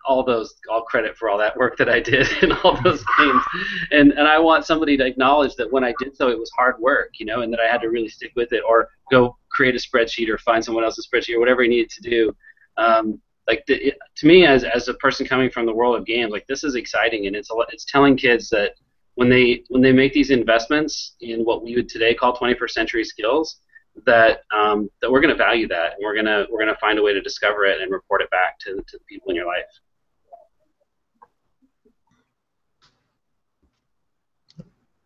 all 0.07 0.25
those 0.25 0.55
all 0.71 0.83
credit 0.83 1.17
for 1.17 1.29
all 1.29 1.37
that 1.37 1.57
work 1.57 1.77
that 1.77 1.89
I 1.89 2.01
did 2.01 2.27
in 2.43 2.53
all 2.53 2.81
those 2.83 3.05
games, 3.19 3.43
and 3.91 4.13
and 4.13 4.27
I 4.27 4.39
want 4.39 4.65
somebody 4.65 4.97
to 4.97 5.05
acknowledge 5.05 5.55
that 5.57 5.71
when 5.71 5.85
I 5.85 5.93
did 5.99 6.17
so, 6.17 6.29
it 6.29 6.39
was 6.39 6.51
hard 6.57 6.79
work, 6.79 7.11
you 7.19 7.27
know, 7.27 7.43
and 7.43 7.53
that 7.53 7.61
I 7.61 7.71
had 7.71 7.81
to 7.83 7.89
really 7.89 8.09
stick 8.09 8.33
with 8.35 8.53
it, 8.53 8.63
or 8.67 8.89
go 9.11 9.37
create 9.51 9.75
a 9.75 9.79
spreadsheet 9.79 10.29
or 10.29 10.39
find 10.39 10.65
someone 10.65 10.85
else's 10.85 11.09
spreadsheet 11.13 11.35
or 11.35 11.41
whatever 11.41 11.63
I 11.63 11.67
needed 11.67 11.91
to 11.91 12.03
do. 12.03 12.37
Um, 12.77 13.21
like 13.49 13.65
the, 13.67 13.89
it, 13.89 13.99
to 14.17 14.27
me 14.27 14.47
as 14.47 14.63
as 14.63 14.87
a 14.89 14.95
person 14.95 15.27
coming 15.27 15.51
from 15.51 15.67
the 15.67 15.75
world 15.75 15.97
of 15.97 16.07
games 16.07 16.31
like 16.31 16.47
this 16.47 16.63
is 16.63 16.75
exciting 16.75 17.27
and 17.27 17.35
it's 17.35 17.51
a, 17.51 17.55
it's 17.73 17.85
telling 17.87 18.17
kids 18.17 18.49
that 18.51 18.75
when 19.15 19.29
they 19.29 19.65
when 19.69 19.83
they 19.83 19.91
make 19.93 20.13
these 20.13 20.31
investments 20.31 21.17
in 21.21 21.41
what 21.41 21.65
we 21.65 21.75
would 21.75 21.89
today 21.89 22.15
call 22.15 22.37
21st 22.37 22.71
century 22.71 23.05
skills 23.05 23.61
that 24.07 24.43
um, 24.57 24.89
that 25.01 25.11
we're 25.11 25.21
going 25.21 25.37
to 25.37 25.43
value 25.43 25.67
that 25.69 25.95
and 25.95 26.05
we're 26.05 26.15
going 26.15 26.27
to 26.27 26.47
we're 26.51 26.61
going 26.61 26.73
to 26.73 26.81
find 26.81 26.99
a 26.99 27.03
way 27.03 27.13
to 27.13 27.21
discover 27.21 27.65
it 27.65 27.81
and 27.81 27.91
report 27.91 28.23
it 28.23 28.31
back 28.31 28.59
to, 28.61 28.77
to 28.77 28.99
the 28.99 29.05
people 29.09 29.31
in 29.31 29.37
your 29.37 29.47
life. 29.47 29.65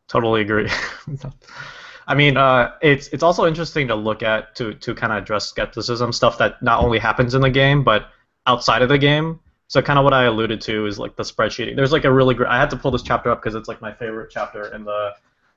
Totally 0.08 0.42
agree. 0.42 0.68
I 2.06 2.14
mean, 2.14 2.36
uh, 2.36 2.72
it's 2.82 3.08
it's 3.08 3.22
also 3.22 3.46
interesting 3.46 3.88
to 3.88 3.94
look 3.94 4.22
at 4.22 4.54
to 4.56 4.74
to 4.74 4.94
kind 4.94 5.12
of 5.12 5.22
address 5.22 5.48
skepticism 5.48 6.12
stuff 6.12 6.36
that 6.38 6.62
not 6.62 6.84
only 6.84 6.98
happens 6.98 7.34
in 7.34 7.40
the 7.40 7.50
game, 7.50 7.82
but 7.82 8.08
outside 8.46 8.82
of 8.82 8.88
the 8.88 8.98
game. 8.98 9.40
So 9.68 9.80
kind 9.80 9.98
of 9.98 10.04
what 10.04 10.12
I 10.12 10.24
alluded 10.24 10.60
to 10.62 10.86
is 10.86 10.98
like 10.98 11.16
the 11.16 11.22
spreadsheeting. 11.22 11.76
There's 11.76 11.92
like 11.92 12.04
a 12.04 12.12
really 12.12 12.34
great. 12.34 12.50
I 12.50 12.58
had 12.58 12.68
to 12.70 12.76
pull 12.76 12.90
this 12.90 13.02
chapter 13.02 13.30
up 13.30 13.40
because 13.40 13.54
it's 13.54 13.68
like 13.68 13.80
my 13.80 13.92
favorite 13.92 14.30
chapter 14.30 14.74
in 14.74 14.84
the 14.84 15.14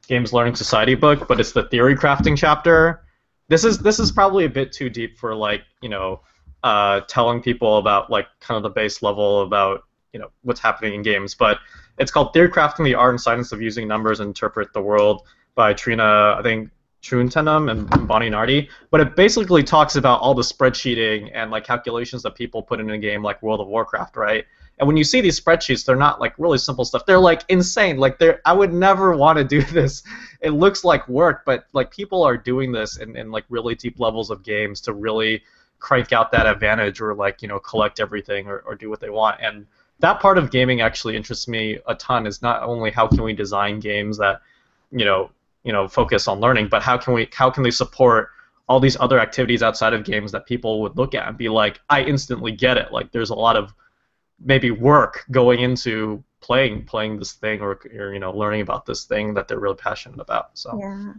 Games 0.08 0.32
Learning 0.32 0.56
Society 0.56 0.96
book, 0.96 1.28
but 1.28 1.40
it's 1.40 1.52
the 1.52 1.64
theory 1.64 1.96
crafting 1.96 2.38
chapter. 2.38 3.04
This 3.50 3.66
is 3.66 3.80
this 3.80 4.00
is 4.00 4.12
probably 4.12 4.46
a 4.46 4.50
bit 4.50 4.72
too 4.72 4.90
deep 4.90 5.18
for 5.18 5.36
like 5.36 5.64
you 5.82 5.90
know 5.90 6.22
uh, 6.64 7.02
telling 7.02 7.42
people 7.42 7.78
about 7.78 8.10
like 8.10 8.28
kind 8.40 8.56
of 8.56 8.64
the 8.64 8.70
base 8.70 9.02
level 9.02 9.42
about 9.42 9.84
you 10.14 10.20
know 10.20 10.30
what's 10.44 10.62
happening 10.62 10.94
in 10.94 11.02
games. 11.02 11.36
But 11.36 11.60
it's 11.98 12.10
called 12.10 12.32
Theory 12.32 12.50
Crafting: 12.50 12.86
The 12.86 12.96
Art 12.96 13.12
and 13.12 13.22
Science 13.22 13.52
of 13.52 13.62
Using 13.62 13.86
Numbers 13.86 14.20
to 14.20 14.24
Interpret 14.24 14.72
the 14.72 14.82
World 14.82 15.24
by 15.56 15.74
Trina, 15.74 16.36
I 16.38 16.42
think 16.44 16.70
Choontanom 17.06 17.70
and 17.70 18.08
Bonnie 18.08 18.30
Nardi. 18.30 18.68
But 18.90 19.02
it 19.02 19.16
basically 19.16 19.64
talks 19.64 19.96
about 19.96 20.22
all 20.22 20.34
the 20.34 20.42
spreadsheeting 20.42 21.30
and 21.34 21.52
like 21.52 21.64
calculations 21.64 22.24
that 22.24 22.36
people 22.36 22.64
put 22.64 22.80
in 22.80 22.90
a 22.90 22.98
game 22.98 23.22
like 23.22 23.42
World 23.44 23.62
of 23.62 23.68
Warcraft, 23.68 24.18
right? 24.18 24.46
And 24.80 24.88
when 24.88 24.98
you 24.98 25.04
see 25.04 25.22
these 25.22 25.40
spreadsheets, 25.40 25.86
they're 25.86 25.96
not 25.96 26.20
like 26.20 26.34
really 26.38 26.58
simple 26.58 26.84
stuff. 26.84 27.06
They're 27.06 27.20
like 27.20 27.44
insane. 27.48 27.98
Like 27.98 28.20
they're 28.20 28.42
I 28.46 28.54
would 28.54 28.74
never 28.74 29.16
want 29.24 29.38
to 29.38 29.44
do 29.44 29.62
this. 29.62 30.04
It 30.42 30.52
looks 30.52 30.84
like 30.84 31.08
work, 31.08 31.44
but 31.46 31.68
like 31.74 31.92
people 31.92 32.24
are 32.24 32.38
doing 32.38 32.72
this 32.72 32.98
in, 32.98 33.16
in 33.16 33.32
like 33.32 33.46
really 33.50 33.76
deep 33.76 34.00
levels 34.00 34.32
of 34.32 34.44
games 34.44 34.82
to 34.82 34.94
really 34.94 35.44
crank 35.80 36.12
out 36.12 36.32
that 36.32 36.48
advantage 36.48 37.00
or 37.00 37.14
like, 37.14 37.42
you 37.42 37.48
know, 37.48 37.60
collect 37.60 38.00
everything 38.00 38.48
or, 38.48 38.60
or 38.60 38.76
do 38.76 38.90
what 38.90 39.00
they 39.00 39.10
want. 39.10 39.40
And 39.42 39.68
that 40.00 40.20
part 40.20 40.38
of 40.38 40.52
gaming 40.52 40.82
actually 40.82 41.16
interests 41.16 41.48
me 41.48 41.78
a 41.88 41.96
ton 41.96 42.26
is 42.26 42.42
not 42.42 42.64
only 42.64 42.92
how 42.92 43.08
can 43.08 43.22
we 43.24 43.34
design 43.34 43.80
games 43.80 44.18
that, 44.18 44.42
you 44.92 45.06
know, 45.06 45.30
you 45.66 45.74
know, 45.74 45.88
focus 45.88 46.28
on 46.28 46.40
learning, 46.40 46.70
but 46.70 46.82
how 46.82 46.98
can 46.98 47.14
we 47.14 47.28
how 47.34 47.50
can 47.50 47.64
they 47.64 47.72
support 47.72 48.30
all 48.70 48.80
these 48.80 48.98
other 49.00 49.20
activities 49.20 49.62
outside 49.62 49.94
of 49.94 50.04
games 50.04 50.32
that 50.32 50.46
people 50.46 50.82
would 50.82 50.96
look 50.98 51.14
at 51.14 51.28
and 51.28 51.38
be 51.38 51.50
like, 51.50 51.82
I 51.90 52.04
instantly 52.04 52.52
get 52.52 52.78
it. 52.78 52.92
Like 52.92 53.12
there's 53.12 53.30
a 53.30 53.36
lot 53.36 53.58
of 53.58 53.74
maybe 54.40 54.72
work 54.72 55.24
going 55.32 55.60
into 55.60 56.24
playing 56.42 56.86
playing 56.86 57.18
this 57.18 57.34
thing 57.34 57.62
or, 57.62 57.80
or 57.98 58.14
you 58.14 58.20
know 58.20 58.32
learning 58.32 58.62
about 58.62 58.86
this 58.86 59.06
thing 59.06 59.34
that 59.34 59.48
they're 59.48 59.60
really 59.60 59.76
passionate 59.76 60.20
about. 60.20 60.52
So 60.54 60.78
yeah. 60.80 61.14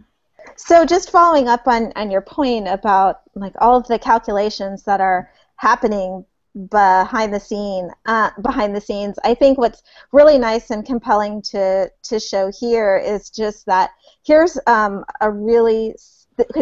So 0.55 0.85
just 0.85 1.11
following 1.11 1.49
up 1.49 1.67
on, 1.67 1.91
on 1.97 2.09
your 2.09 2.21
point 2.21 2.69
about 2.69 3.21
like 3.35 3.53
all 3.59 3.75
of 3.75 3.85
the 3.87 3.99
calculations 3.99 4.83
that 4.83 5.01
are 5.01 5.29
happening 5.57 6.23
behind 6.69 7.33
the 7.33 7.39
scene 7.39 7.89
uh, 8.05 8.31
behind 8.41 8.75
the 8.75 8.81
scenes, 8.81 9.17
I 9.23 9.33
think 9.33 9.57
what's 9.57 9.83
really 10.11 10.37
nice 10.37 10.71
and 10.71 10.85
compelling 10.85 11.41
to 11.43 11.91
to 12.03 12.19
show 12.19 12.51
here 12.51 12.97
is 12.97 13.29
just 13.29 13.65
that 13.67 13.91
here's 14.25 14.57
um, 14.67 15.05
a 15.21 15.31
really 15.31 15.95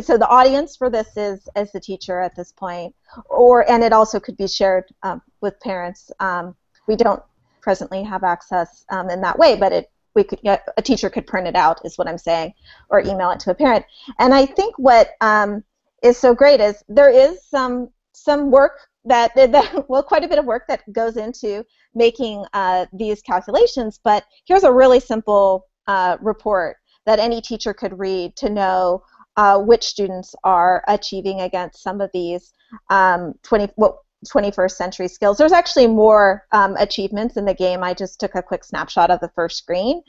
so 0.02 0.18
the 0.18 0.28
audience 0.28 0.76
for 0.78 0.90
this 0.90 1.18
is 1.18 1.50
as 1.56 1.72
the 1.72 1.80
teacher 1.80 2.20
at 2.20 2.36
this 2.36 2.52
point, 2.52 2.96
or 3.26 3.70
and 3.70 3.84
it 3.84 3.94
also 3.94 4.20
could 4.20 4.38
be 4.38 4.48
shared 4.48 4.86
um, 5.04 5.22
with 5.42 5.60
parents. 5.60 6.12
Um, 6.20 6.56
we 6.88 6.96
don't 6.96 7.22
presently 7.62 8.04
have 8.04 8.24
access 8.24 8.86
um, 8.90 9.10
in 9.10 9.22
that 9.22 9.38
way, 9.38 9.56
but 9.56 9.72
it 9.72 9.92
we 10.16 10.24
could 10.24 10.42
get 10.42 10.68
a 10.78 10.82
teacher 10.82 11.10
could 11.10 11.28
print 11.28 11.48
it 11.48 11.56
out 11.56 11.82
is 11.86 11.98
what 11.98 12.08
I'm 12.08 12.18
saying, 12.18 12.54
or 12.90 13.02
email 13.02 13.32
it 13.32 13.40
to 13.42 13.52
a 13.52 13.56
parent. 13.56 13.86
And 14.20 14.34
I 14.34 14.46
think 14.46 14.78
what 14.78 15.10
um, 15.22 15.64
is 16.02 16.18
so 16.18 16.34
great 16.34 16.62
is 16.62 16.84
there 16.88 17.10
is 17.10 17.44
some 17.44 17.90
some 18.14 18.50
work 18.50 18.80
that, 19.06 19.34
that 19.36 19.90
well 19.90 20.04
quite 20.04 20.24
a 20.24 20.28
bit 20.28 20.40
of 20.40 20.46
work 20.46 20.64
that 20.68 20.82
goes 20.92 21.18
into 21.18 21.66
making 21.94 22.46
uh, 22.54 22.86
these 22.94 23.22
calculations. 23.22 24.00
But 24.04 24.24
here's 24.46 24.64
a 24.64 24.72
really 24.72 25.00
simple 25.00 25.68
uh, 25.88 26.18
report 26.22 26.78
that 27.06 27.20
any 27.20 27.42
teacher 27.42 27.74
could 27.74 27.98
read 27.98 28.36
to 28.38 28.50
know 28.50 29.04
uh, 29.38 29.60
which 29.60 29.84
students 29.84 30.34
are 30.44 30.84
achieving 30.88 31.42
against 31.42 31.84
some 31.84 32.02
of 32.02 32.10
these 32.14 32.54
um, 32.90 33.34
20, 33.44 33.70
what, 33.76 33.98
21st 34.26 34.72
century 34.72 35.08
skills. 35.08 35.38
There's 35.38 35.52
actually 35.52 35.88
more 35.88 36.46
um, 36.52 36.76
achievements 36.78 37.38
in 37.38 37.46
the 37.46 37.54
game. 37.54 37.84
I 37.84 37.94
just 37.94 38.20
took 38.20 38.36
a 38.36 38.42
quick 38.42 38.64
snapshot 38.64 39.12
of 39.12 39.20
the 39.20 39.32
first 39.36 39.58
screen. 39.58 40.02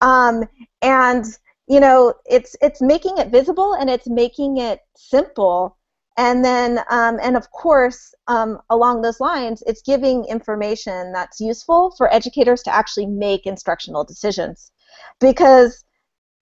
Um, 0.00 0.44
and 0.82 1.24
you 1.68 1.78
know, 1.78 2.14
it's 2.26 2.56
it's 2.60 2.82
making 2.82 3.18
it 3.18 3.28
visible 3.28 3.74
and 3.74 3.88
it's 3.88 4.08
making 4.08 4.56
it 4.56 4.80
simple. 4.96 5.78
And 6.20 6.44
then, 6.44 6.80
um, 6.90 7.18
and 7.22 7.34
of 7.34 7.50
course, 7.50 8.14
um, 8.28 8.58
along 8.68 9.00
those 9.00 9.20
lines, 9.20 9.62
it's 9.66 9.80
giving 9.80 10.26
information 10.26 11.12
that's 11.12 11.40
useful 11.40 11.94
for 11.96 12.12
educators 12.12 12.62
to 12.64 12.74
actually 12.74 13.06
make 13.06 13.46
instructional 13.46 14.04
decisions. 14.04 14.70
Because 15.18 15.82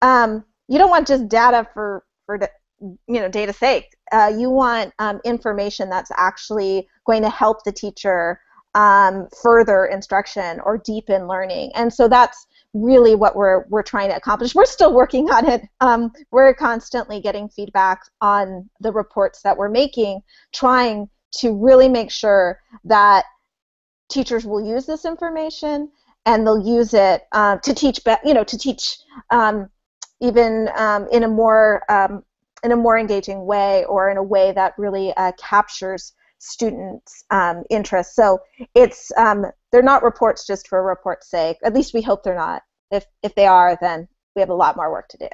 um, 0.02 0.44
you 0.66 0.78
don't 0.78 0.90
want 0.90 1.06
just 1.06 1.28
data 1.28 1.64
for 1.72 2.02
for 2.26 2.40
you 2.80 3.20
know 3.20 3.28
data 3.28 3.52
sake. 3.52 3.96
Uh, 4.10 4.32
you 4.36 4.50
want 4.50 4.92
um, 4.98 5.20
information 5.24 5.88
that's 5.88 6.10
actually 6.16 6.88
going 7.06 7.22
to 7.22 7.30
help 7.30 7.62
the 7.62 7.70
teacher 7.70 8.40
um, 8.74 9.28
further 9.40 9.84
instruction 9.84 10.58
or 10.64 10.76
deepen 10.76 11.28
learning. 11.28 11.70
And 11.76 11.94
so 11.94 12.08
that's 12.08 12.47
really 12.74 13.14
what 13.14 13.34
we're 13.34 13.64
we're 13.68 13.82
trying 13.82 14.10
to 14.10 14.16
accomplish. 14.16 14.54
We're 14.54 14.66
still 14.66 14.92
working 14.92 15.30
on 15.30 15.48
it. 15.48 15.62
Um, 15.80 16.12
we're 16.30 16.54
constantly 16.54 17.20
getting 17.20 17.48
feedback 17.48 18.02
on 18.20 18.68
the 18.80 18.92
reports 18.92 19.42
that 19.42 19.56
we're 19.56 19.70
making, 19.70 20.20
trying 20.52 21.08
to 21.38 21.54
really 21.54 21.88
make 21.88 22.10
sure 22.10 22.60
that 22.84 23.24
teachers 24.08 24.46
will 24.46 24.64
use 24.64 24.86
this 24.86 25.04
information 25.04 25.90
and 26.26 26.46
they'll 26.46 26.66
use 26.66 26.94
it 26.94 27.22
uh, 27.32 27.56
to 27.58 27.74
teach, 27.74 28.00
you 28.24 28.34
know, 28.34 28.44
to 28.44 28.58
teach 28.58 28.98
um, 29.30 29.68
even 30.20 30.68
um, 30.76 31.06
in 31.12 31.24
a 31.24 31.28
more 31.28 31.82
um, 31.90 32.22
in 32.62 32.72
a 32.72 32.76
more 32.76 32.98
engaging 32.98 33.46
way 33.46 33.84
or 33.84 34.10
in 34.10 34.16
a 34.16 34.22
way 34.22 34.52
that 34.52 34.74
really 34.78 35.14
uh, 35.16 35.32
captures 35.38 36.12
students' 36.38 37.24
um, 37.30 37.64
interest. 37.70 38.14
So 38.14 38.38
it's 38.74 39.10
um, 39.16 39.46
they're 39.72 39.82
not 39.82 40.02
reports 40.02 40.46
just 40.46 40.68
for 40.68 40.82
report's 40.82 41.30
sake. 41.30 41.58
At 41.64 41.74
least 41.74 41.94
we 41.94 42.02
hope 42.02 42.22
they're 42.22 42.34
not. 42.34 42.62
If 42.90 43.04
if 43.22 43.34
they 43.34 43.46
are, 43.46 43.76
then 43.80 44.08
we 44.34 44.40
have 44.40 44.50
a 44.50 44.54
lot 44.54 44.76
more 44.76 44.90
work 44.90 45.08
to 45.08 45.18
do. 45.18 45.28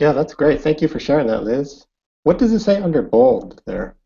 Yeah, 0.00 0.12
that's 0.12 0.34
great. 0.34 0.60
Thank 0.60 0.82
you 0.82 0.88
for 0.88 0.98
sharing 0.98 1.28
that, 1.28 1.44
Liz. 1.44 1.86
What 2.24 2.38
does 2.38 2.52
it 2.52 2.60
say 2.60 2.80
under 2.80 3.02
bold 3.02 3.62
there? 3.66 3.96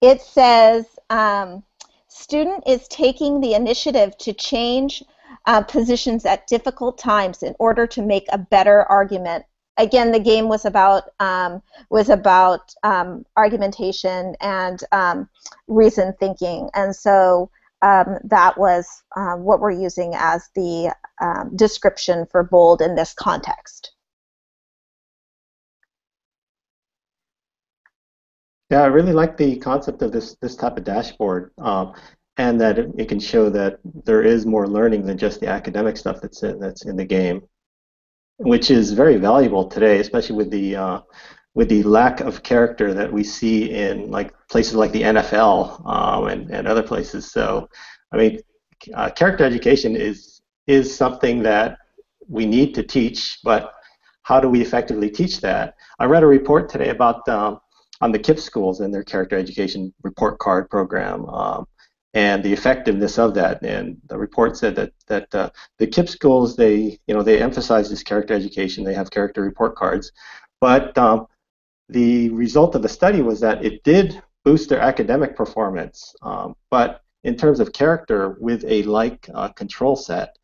It 0.00 0.20
says 0.20 0.86
um, 1.10 1.64
student 2.08 2.64
is 2.66 2.86
taking 2.88 3.40
the 3.40 3.54
initiative 3.54 4.16
to 4.18 4.32
change 4.32 5.02
uh, 5.46 5.62
positions 5.62 6.24
at 6.24 6.46
difficult 6.46 6.98
times 6.98 7.42
in 7.42 7.54
order 7.58 7.86
to 7.86 8.02
make 8.02 8.26
a 8.30 8.38
better 8.38 8.84
argument. 8.84 9.44
Again, 9.76 10.10
the 10.10 10.20
game 10.20 10.48
was 10.48 10.64
about 10.64 11.04
um, 11.20 11.62
was 11.90 12.08
about 12.08 12.74
um, 12.82 13.24
argumentation 13.36 14.34
and 14.40 14.80
um, 14.92 15.28
reason 15.68 16.14
thinking, 16.18 16.68
and 16.74 16.94
so 16.94 17.50
um, 17.82 18.18
that 18.24 18.58
was 18.58 19.02
uh, 19.16 19.36
what 19.36 19.60
we're 19.60 19.70
using 19.70 20.14
as 20.16 20.48
the 20.54 20.92
um, 21.20 21.54
description 21.56 22.26
for 22.26 22.42
bold 22.42 22.82
in 22.82 22.96
this 22.96 23.14
context. 23.14 23.92
Yeah, 28.70 28.82
I 28.82 28.86
really 28.86 29.14
like 29.14 29.36
the 29.36 29.56
concept 29.56 30.02
of 30.02 30.12
this 30.12 30.36
this 30.42 30.54
type 30.54 30.76
of 30.76 30.84
dashboard, 30.84 31.52
um, 31.58 31.94
and 32.38 32.60
that 32.60 32.78
it, 32.78 33.08
can 33.08 33.18
show 33.18 33.50
that 33.50 33.80
there 34.04 34.22
is 34.22 34.46
more 34.46 34.68
learning 34.68 35.04
than 35.04 35.18
just 35.18 35.40
the 35.40 35.48
academic 35.48 35.96
stuff 35.96 36.20
that's 36.22 36.42
in, 36.44 36.58
that's 36.60 36.86
in 36.86 36.96
the 36.96 37.04
game, 37.04 37.42
which 38.36 38.70
is 38.70 38.92
very 38.92 39.16
valuable 39.16 39.66
today, 39.66 39.98
especially 39.98 40.36
with 40.36 40.50
the 40.50 40.76
uh, 40.76 41.00
with 41.54 41.68
the 41.68 41.82
lack 41.82 42.20
of 42.20 42.44
character 42.44 42.94
that 42.94 43.12
we 43.12 43.24
see 43.24 43.72
in 43.72 44.10
like 44.12 44.32
places 44.48 44.76
like 44.76 44.92
the 44.92 45.02
NFL 45.02 45.84
um, 45.84 46.28
and 46.28 46.50
and 46.50 46.68
other 46.68 46.82
places. 46.82 47.30
So, 47.30 47.68
I 48.12 48.16
mean, 48.16 48.38
uh, 48.94 49.10
character 49.10 49.44
education 49.44 49.96
is 49.96 50.40
is 50.68 50.94
something 50.96 51.42
that 51.42 51.78
we 52.28 52.46
need 52.46 52.72
to 52.76 52.84
teach, 52.84 53.40
but 53.42 53.72
how 54.22 54.38
do 54.38 54.48
we 54.48 54.60
effectively 54.60 55.10
teach 55.10 55.40
that? 55.40 55.74
I 55.98 56.04
read 56.04 56.22
a 56.22 56.26
report 56.26 56.68
today 56.68 56.90
about 56.90 57.28
um, 57.28 57.58
on 58.00 58.12
the 58.12 58.18
KIPP 58.18 58.38
schools 58.38 58.78
and 58.78 58.94
their 58.94 59.02
character 59.02 59.36
education 59.36 59.92
report 60.04 60.38
card 60.38 60.70
program 60.70 61.24
um, 61.26 61.66
and 62.14 62.42
the 62.42 62.52
effectiveness 62.52 63.18
of 63.18 63.34
that. 63.34 63.62
And 63.62 63.98
the 64.08 64.18
report 64.18 64.56
said 64.56 64.74
that 64.76 64.92
that 65.06 65.34
uh, 65.34 65.50
the 65.78 65.86
KIPP 65.86 66.08
schools 66.08 66.56
they 66.56 66.98
you 67.06 67.14
know 67.14 67.22
they 67.22 67.40
emphasize 67.42 67.90
this 67.90 68.02
character 68.02 68.34
education. 68.34 68.84
They 68.84 68.94
have 68.94 69.10
character 69.10 69.42
report 69.42 69.76
cards, 69.76 70.12
but 70.60 70.96
um, 70.98 71.26
the 71.88 72.30
result 72.30 72.74
of 72.74 72.82
the 72.82 72.88
study 72.88 73.22
was 73.22 73.40
that 73.40 73.64
it 73.64 73.82
did 73.84 74.20
boost 74.44 74.68
their 74.68 74.80
academic 74.80 75.36
performance, 75.36 76.14
um, 76.22 76.54
but 76.70 77.02
in 77.24 77.36
terms 77.36 77.60
of 77.60 77.72
character 77.72 78.36
with 78.40 78.64
a 78.66 78.82
like 78.84 79.28
uh, 79.34 79.48
control 79.48 79.96
set. 79.96 80.36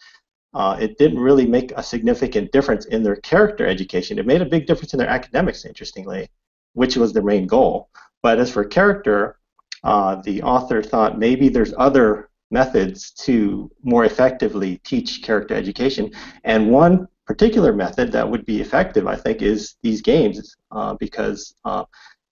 Uh, 0.52 0.76
it 0.80 0.96
didn't 0.98 1.18
really 1.18 1.46
make 1.46 1.72
a 1.72 1.82
significant 1.82 2.52
difference 2.52 2.84
in 2.84 3.02
their 3.02 3.16
character 3.16 3.66
education. 3.66 4.20
It 4.20 4.26
made 4.26 4.40
a 4.40 4.46
big 4.46 4.68
difference 4.68 4.94
in 4.94 5.00
their 5.00 5.08
academics, 5.08 5.64
interestingly 5.64 6.28
which 6.74 6.96
was 6.96 7.12
the 7.12 7.22
main 7.22 7.46
goal. 7.46 7.88
But 8.22 8.38
as 8.38 8.50
for 8.50 8.64
character, 8.64 9.38
uh, 9.84 10.16
the 10.22 10.42
author 10.42 10.82
thought 10.82 11.18
maybe 11.18 11.48
there's 11.48 11.74
other 11.78 12.30
methods 12.50 13.10
to 13.10 13.70
more 13.82 14.04
effectively 14.04 14.78
teach 14.84 15.22
character 15.22 15.54
education. 15.54 16.10
And 16.44 16.70
one 16.70 17.06
particular 17.26 17.72
method 17.72 18.12
that 18.12 18.28
would 18.28 18.44
be 18.44 18.60
effective, 18.60 19.06
I 19.06 19.16
think, 19.16 19.42
is 19.42 19.76
these 19.82 20.00
games 20.02 20.56
uh, 20.70 20.94
because 20.94 21.54
uh, 21.64 21.84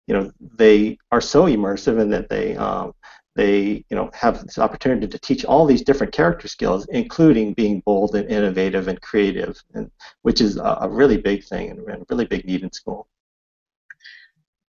you 0.08 0.14
know 0.14 0.32
they 0.58 0.98
are 1.12 1.22
so 1.22 1.46
immersive 1.46 2.00
and 2.00 2.12
that 2.14 2.30
they 2.30 2.56
um, 2.58 2.94
they 3.36 3.86
you 3.90 3.96
know 3.96 4.10
have 4.14 4.44
this 4.44 4.58
opportunity 4.58 5.08
to 5.08 5.20
teach 5.20 5.46
all 5.46 5.66
these 5.66 5.84
different 5.84 6.14
character 6.14 6.48
skills, 6.48 6.86
including 6.90 7.54
being 7.54 7.82
bold 7.86 8.16
and 8.16 8.30
innovative 8.30 8.88
and 8.88 9.02
creative, 9.02 9.62
and, 9.74 9.92
which 10.24 10.42
is 10.42 10.58
a, 10.58 10.78
a 10.82 10.90
really 10.90 11.18
big 11.18 11.44
thing 11.44 11.70
and 11.70 11.80
a 11.80 12.06
really 12.10 12.26
big 12.26 12.46
need 12.46 12.64
in 12.64 12.72
school. 12.72 13.08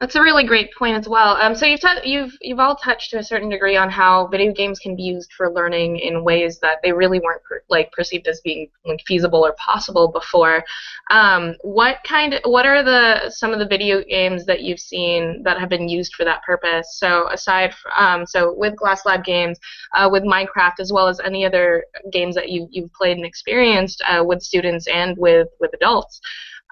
That's 0.04 0.16
a 0.16 0.20
really 0.20 0.44
great 0.44 0.68
point 0.74 0.98
as 0.98 1.08
well. 1.08 1.38
Um, 1.38 1.54
so 1.54 1.64
you've 1.64 1.80
you've 2.04 2.36
you've 2.42 2.60
all 2.60 2.76
touched 2.76 3.12
to 3.12 3.20
a 3.20 3.24
certain 3.24 3.48
degree 3.48 3.74
on 3.74 3.88
how 3.88 4.26
video 4.26 4.52
games 4.52 4.78
can 4.78 4.94
be 4.94 5.02
used 5.02 5.32
for 5.32 5.50
learning 5.50 5.96
in 5.96 6.22
ways 6.22 6.58
that 6.60 6.80
they 6.82 6.92
really 6.92 7.20
weren't 7.20 7.42
per- 7.42 7.62
like 7.70 7.90
perceived 7.90 8.28
as 8.28 8.42
being 8.42 8.68
like, 8.84 9.00
feasible 9.06 9.46
or 9.46 9.54
possible 9.54 10.08
before. 10.08 10.62
Um, 11.08 11.54
what 11.62 12.00
kind 12.06 12.34
of, 12.34 12.42
what 12.44 12.66
are 12.66 12.82
the 12.82 13.30
some 13.30 13.54
of 13.54 13.60
the 13.60 13.66
video 13.66 14.04
games 14.04 14.44
that 14.44 14.60
you've 14.60 14.78
seen 14.78 15.42
that 15.44 15.58
have 15.58 15.70
been 15.70 15.88
used 15.88 16.14
for 16.14 16.24
that 16.26 16.42
purpose? 16.42 16.98
So 16.98 17.30
aside 17.30 17.72
from, 17.74 17.92
um, 17.96 18.26
so 18.26 18.52
with 18.54 18.76
Glass 18.76 19.06
Lab 19.06 19.24
games, 19.24 19.58
uh, 19.94 20.10
with 20.12 20.24
Minecraft, 20.24 20.80
as 20.80 20.92
well 20.92 21.08
as 21.08 21.18
any 21.20 21.46
other 21.46 21.86
games 22.12 22.34
that 22.34 22.50
you 22.50 22.68
you've 22.70 22.92
played 22.92 23.16
and 23.16 23.24
experienced 23.24 24.02
uh, 24.06 24.22
with 24.22 24.42
students 24.42 24.86
and 24.86 25.16
with 25.16 25.48
with 25.60 25.70
adults. 25.72 26.20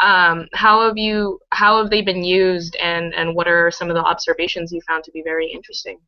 Um, 0.02 0.48
how 0.52 0.82
have 0.86 0.98
you 0.98 1.40
how 1.52 1.78
have 1.80 1.90
they 1.90 2.02
been 2.02 2.24
used, 2.24 2.76
and 2.76 3.14
and 3.14 3.36
what 3.36 3.46
are 3.48 3.70
some 3.70 3.88
of 3.88 3.94
the 3.94 4.02
observations 4.02 4.72
you 4.72 4.80
found 4.88 5.04
to 5.04 5.12
be 5.12 5.22
very 5.22 5.48
interesting? 5.50 5.98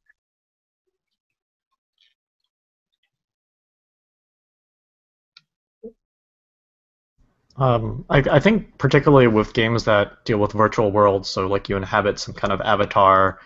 Um, 7.57 8.05
I, 8.11 8.19
I, 8.33 8.41
think 8.41 8.79
particularly 8.79 9.29
with 9.29 9.55
games 9.55 9.85
that 9.85 10.25
deal 10.25 10.39
with 10.39 10.53
virtual 10.53 10.91
worlds, 10.91 11.29
so 11.29 11.47
like 11.47 11.69
you 11.69 11.77
inhabit 11.77 12.19
some 12.19 12.35
kind 12.35 12.53
of 12.53 12.61
avatar, 12.63 13.39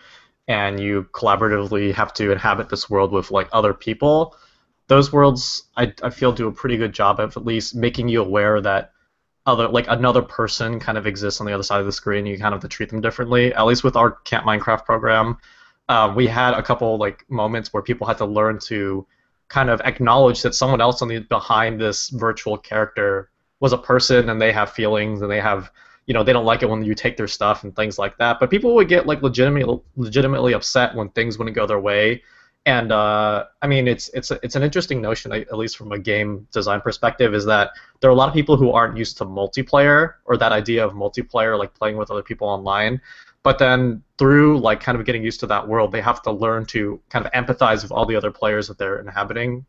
and 0.49 0.81
you 0.81 1.05
collaboratively 1.13 1.93
have 1.95 2.15
to 2.15 2.33
inhabit 2.33 2.71
this 2.71 2.89
world 2.89 3.13
with 3.13 3.31
like 3.31 3.49
other 3.53 3.75
people. 3.75 4.35
Those 4.87 5.13
worlds, 5.13 5.65
I, 5.77 5.93
I 6.03 6.09
feel, 6.11 6.33
do 6.33 6.49
a 6.49 6.53
pretty 6.53 6.79
good 6.79 6.95
job 6.95 7.21
of 7.21 7.37
at 7.37 7.45
least 7.45 7.75
making 7.75 8.09
you 8.09 8.23
aware 8.23 8.61
that 8.63 8.93
other 9.49 9.67
like 9.67 9.87
another 9.89 10.21
person 10.21 10.79
kind 10.79 10.99
of 10.99 11.07
exists 11.07 11.41
on 11.41 11.47
the 11.47 11.53
other 11.55 11.63
side 11.63 11.81
of 11.81 11.87
the 11.87 11.93
screen. 11.93 12.27
You 12.27 12.37
kind 12.37 12.55
of 12.55 12.63
have 12.63 12.71
to 12.71 12.75
treat 12.75 12.91
them 12.91 13.01
differently. 13.01 13.53
At 13.55 13.65
least 13.65 13.83
with 13.83 13.97
our 13.97 14.11
Camp 14.11 14.45
Minecraft 14.45 14.85
program, 14.85 15.39
uh, 15.89 16.13
we 16.15 16.27
had 16.27 16.53
a 16.53 16.63
couple 16.63 16.99
like 16.99 17.29
moments 17.31 17.73
where 17.73 17.83
people 17.83 18.07
had 18.07 18.19
to 18.19 18.27
learn 18.27 18.59
to 18.67 19.07
kind 19.49 19.71
of 19.71 19.81
acknowledge 19.81 20.43
that 20.43 20.55
someone 20.55 20.83
else 20.83 21.01
on 21.01 21.09
the 21.09 21.21
behind 21.21 21.81
this 21.81 22.11
virtual 22.11 22.59
character 22.59 23.31
was 23.61 23.73
a 23.73 23.79
person 23.79 24.29
and 24.29 24.41
they 24.41 24.53
have 24.53 24.71
feelings 24.71 25.23
and 25.23 25.31
they 25.31 25.41
have 25.41 25.73
you 26.05 26.13
know 26.13 26.23
they 26.23 26.35
don't 26.35 26.45
like 26.45 26.63
it 26.63 26.69
when 26.69 26.85
you 26.85 26.95
take 26.95 27.17
their 27.17 27.27
stuff 27.27 27.65
and 27.65 27.75
things 27.75 27.99
like 27.99 28.19
that. 28.19 28.39
But 28.39 28.51
people 28.51 28.75
would 28.75 28.89
get 28.89 29.07
like 29.07 29.23
legitimately 29.23 29.81
legitimately 29.97 30.53
upset 30.53 30.95
when 30.95 31.09
things 31.09 31.39
wouldn't 31.39 31.57
go 31.57 31.67
their 31.67 31.81
way 31.81 32.23
and 32.69 32.93
uh, 32.93 33.47
I 33.63 33.67
mean, 33.67 33.89
it's 33.89 34.11
it's 34.11 34.31
it's 34.43 34.55
an 34.55 34.63
interesting 34.63 35.01
notion, 35.01 35.33
at 35.33 35.57
least 35.57 35.79
from 35.79 35.91
a 35.93 35.99
game 35.99 36.47
design 36.53 36.83
perspective, 36.83 37.33
is 37.33 37.47
that 37.47 37.71
there 38.01 38.11
are 38.11 38.13
a 38.13 38.17
lot 38.17 38.29
of 38.29 38.35
people 38.35 38.59
who 38.59 38.73
aren't 38.73 38.99
used 38.99 39.17
to 39.19 39.25
multiplayer 39.25 40.17
or 40.27 40.37
that 40.37 40.53
idea 40.53 40.85
of 40.85 40.93
multiplayer, 40.93 41.59
like 41.59 41.73
playing 41.73 41.97
with 41.97 42.11
other 42.11 42.23
people 42.23 42.47
online. 42.47 43.01
But 43.43 43.59
then 43.59 44.03
through 44.19 44.59
like 44.61 44.81
kind 44.81 44.99
of 44.99 45.07
getting 45.07 45.23
used 45.23 45.41
to 45.41 45.47
that 45.47 45.67
world, 45.67 45.93
they 45.93 46.03
have 46.03 46.21
to 46.25 46.31
learn 46.31 46.67
to 46.67 47.01
kind 47.09 47.25
of 47.25 47.33
empathize 47.33 47.83
with 47.83 47.91
all 47.91 48.05
the 48.05 48.17
other 48.17 48.31
players 48.31 48.69
that 48.69 48.77
they're 48.77 48.99
inhabiting 48.99 49.65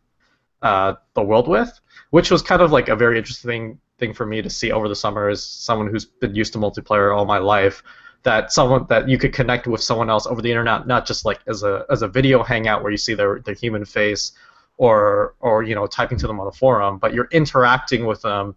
uh, 0.62 0.96
the 1.14 1.24
world 1.24 1.48
with, 1.48 1.72
which 2.10 2.30
was 2.30 2.42
kind 2.42 2.62
of 2.62 2.74
like 2.74 2.90
a 2.90 2.98
very 2.98 3.18
interesting 3.18 3.80
thing 3.98 4.14
for 4.14 4.26
me 4.26 4.42
to 4.42 4.50
see 4.50 4.74
over 4.74 4.90
the 4.90 4.96
summer 4.96 5.30
as 5.30 5.42
someone 5.42 5.88
who's 5.88 6.04
been 6.04 6.36
used 6.36 6.52
to 6.52 6.60
multiplayer 6.60 7.16
all 7.16 7.24
my 7.24 7.38
life 7.38 7.82
that 8.24 8.52
someone 8.52 8.86
that 8.90 9.08
you 9.08 9.18
could 9.18 9.34
connect 9.34 9.68
with 9.68 9.82
someone 9.82 10.10
else 10.10 10.28
over 10.28 10.42
the 10.42 10.50
internet, 10.50 10.88
not 10.88 11.06
just 11.06 11.26
like 11.26 11.40
as 11.48 11.64
a 11.64 11.86
as 11.90 12.02
a 12.02 12.08
video 12.08 12.44
hangout 12.44 12.84
where 12.84 12.92
you 12.92 12.98
see 12.98 13.14
their 13.14 13.40
their 13.40 13.54
human 13.54 13.86
face, 13.86 14.34
or 14.78 15.36
or 15.40 15.64
you 15.64 15.76
know 15.76 15.88
typing 15.88 16.18
to 16.18 16.28
them 16.28 16.40
on 16.40 16.46
the 16.46 16.52
forum, 16.52 16.98
but 16.98 17.14
you're 17.14 17.30
interacting 17.32 18.06
with 18.06 18.22
them 18.22 18.56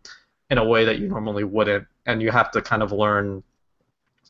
in 0.51 0.59
a 0.59 0.65
way 0.65 0.85
that 0.85 0.99
you 0.99 1.09
normally 1.09 1.45
wouldn't, 1.45 1.87
and 2.07 2.23
you 2.23 2.31
have 2.31 2.51
to 2.53 2.63
kind 2.63 2.83
of 2.83 2.93
learn 2.93 3.43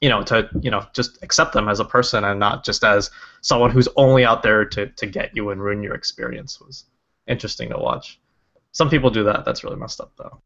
you 0.01 0.09
know 0.09 0.23
to 0.23 0.49
you 0.61 0.71
know 0.71 0.85
just 0.93 1.23
accept 1.23 1.53
them 1.53 1.69
as 1.69 1.81
a 1.81 1.85
person 1.85 2.25
and 2.25 2.39
not 2.39 2.65
just 2.65 2.85
as 2.85 3.11
someone 3.41 3.71
who's 3.71 3.89
only 3.97 4.25
out 4.25 4.43
there 4.43 4.65
to, 4.65 4.87
to 4.89 5.07
get 5.07 5.35
you 5.35 5.51
and 5.51 5.63
ruin 5.63 5.83
your 5.83 5.95
experience 5.95 6.61
was 6.61 6.85
interesting 7.27 7.71
to 7.71 7.79
watch. 7.79 8.19
Some 8.73 8.91
people 8.91 9.11
do 9.11 9.25
that. 9.25 9.45
That's 9.45 9.65
really 9.65 9.77
messed 9.77 10.01
up 10.01 10.13
though 10.17 10.43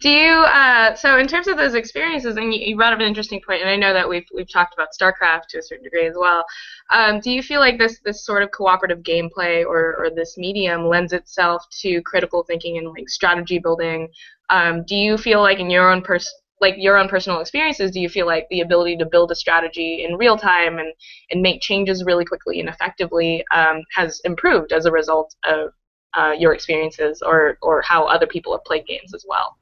do 0.00 0.08
you 0.08 0.30
uh, 0.30 0.94
so 0.94 1.18
in 1.18 1.26
terms 1.26 1.48
of 1.48 1.56
those 1.56 1.74
experiences, 1.74 2.36
and 2.36 2.54
you, 2.54 2.76
brought 2.76 2.92
up 2.92 3.00
an 3.00 3.06
interesting 3.06 3.40
point, 3.46 3.60
and 3.60 3.70
I 3.70 3.76
know 3.76 3.92
that 3.92 4.08
we've 4.08 4.26
we've 4.34 4.50
talked 4.50 4.74
about 4.74 4.88
StarCraft 4.98 5.48
to 5.50 5.58
a 5.58 5.62
certain 5.62 5.84
degree 5.84 6.06
as 6.06 6.14
well. 6.18 6.44
Um, 6.90 7.20
do 7.20 7.30
you 7.30 7.42
feel 7.42 7.60
like 7.60 7.78
this 7.78 8.00
this 8.04 8.24
sort 8.24 8.42
of 8.42 8.50
cooperative 8.52 9.00
gameplay 9.00 9.64
or, 9.64 9.96
or 9.98 10.10
this 10.10 10.38
medium 10.38 10.88
lends 10.88 11.12
itself 11.12 11.64
to 11.80 12.00
critical 12.02 12.42
thinking 12.42 12.78
and 12.78 12.88
like 12.88 13.08
strategy 13.08 13.58
building? 13.58 14.08
Um, 14.50 14.84
do 14.84 14.96
you 14.96 15.18
feel 15.18 15.40
like 15.40 15.58
in 15.58 15.70
your 15.70 15.90
own 15.90 16.02
pers- 16.02 16.34
like 16.62 16.76
your 16.78 16.96
own 16.96 17.08
personal 17.08 17.40
experiences, 17.40 17.90
do 17.90 18.00
you 18.00 18.08
feel 18.08 18.24
like 18.24 18.46
the 18.48 18.60
ability 18.60 18.96
to 18.96 19.04
build 19.04 19.32
a 19.32 19.34
strategy 19.34 20.04
in 20.08 20.16
real 20.16 20.38
time 20.38 20.78
and, 20.78 20.94
and 21.30 21.42
make 21.42 21.60
changes 21.60 22.04
really 22.04 22.24
quickly 22.24 22.60
and 22.60 22.68
effectively 22.68 23.44
um, 23.52 23.82
has 23.94 24.20
improved 24.24 24.72
as 24.72 24.86
a 24.86 24.92
result 24.92 25.34
of 25.44 25.72
uh, 26.14 26.32
your 26.38 26.54
experiences 26.54 27.20
or, 27.20 27.58
or 27.62 27.82
how 27.82 28.04
other 28.04 28.28
people 28.28 28.52
have 28.52 28.64
played 28.64 28.86
games 28.86 29.12
as 29.12 29.26
well? 29.28 29.58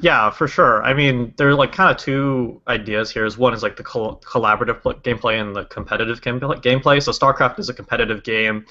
Yeah, 0.00 0.30
for 0.30 0.48
sure. 0.48 0.82
I 0.82 0.94
mean, 0.94 1.34
there 1.36 1.48
are 1.48 1.54
like 1.54 1.72
kind 1.72 1.90
of 1.90 1.96
two 1.98 2.60
ideas 2.66 3.10
here. 3.10 3.26
Is 3.26 3.36
one 3.36 3.52
is 3.52 3.62
like 3.62 3.76
the 3.76 3.82
col- 3.82 4.20
collaborative 4.24 4.80
pl- 4.80 4.94
gameplay 4.94 5.40
and 5.40 5.54
the 5.54 5.66
competitive 5.66 6.22
game- 6.22 6.40
gameplay. 6.40 7.02
So 7.02 7.12
StarCraft 7.12 7.58
is 7.58 7.68
a 7.68 7.74
competitive 7.74 8.22
game. 8.22 8.64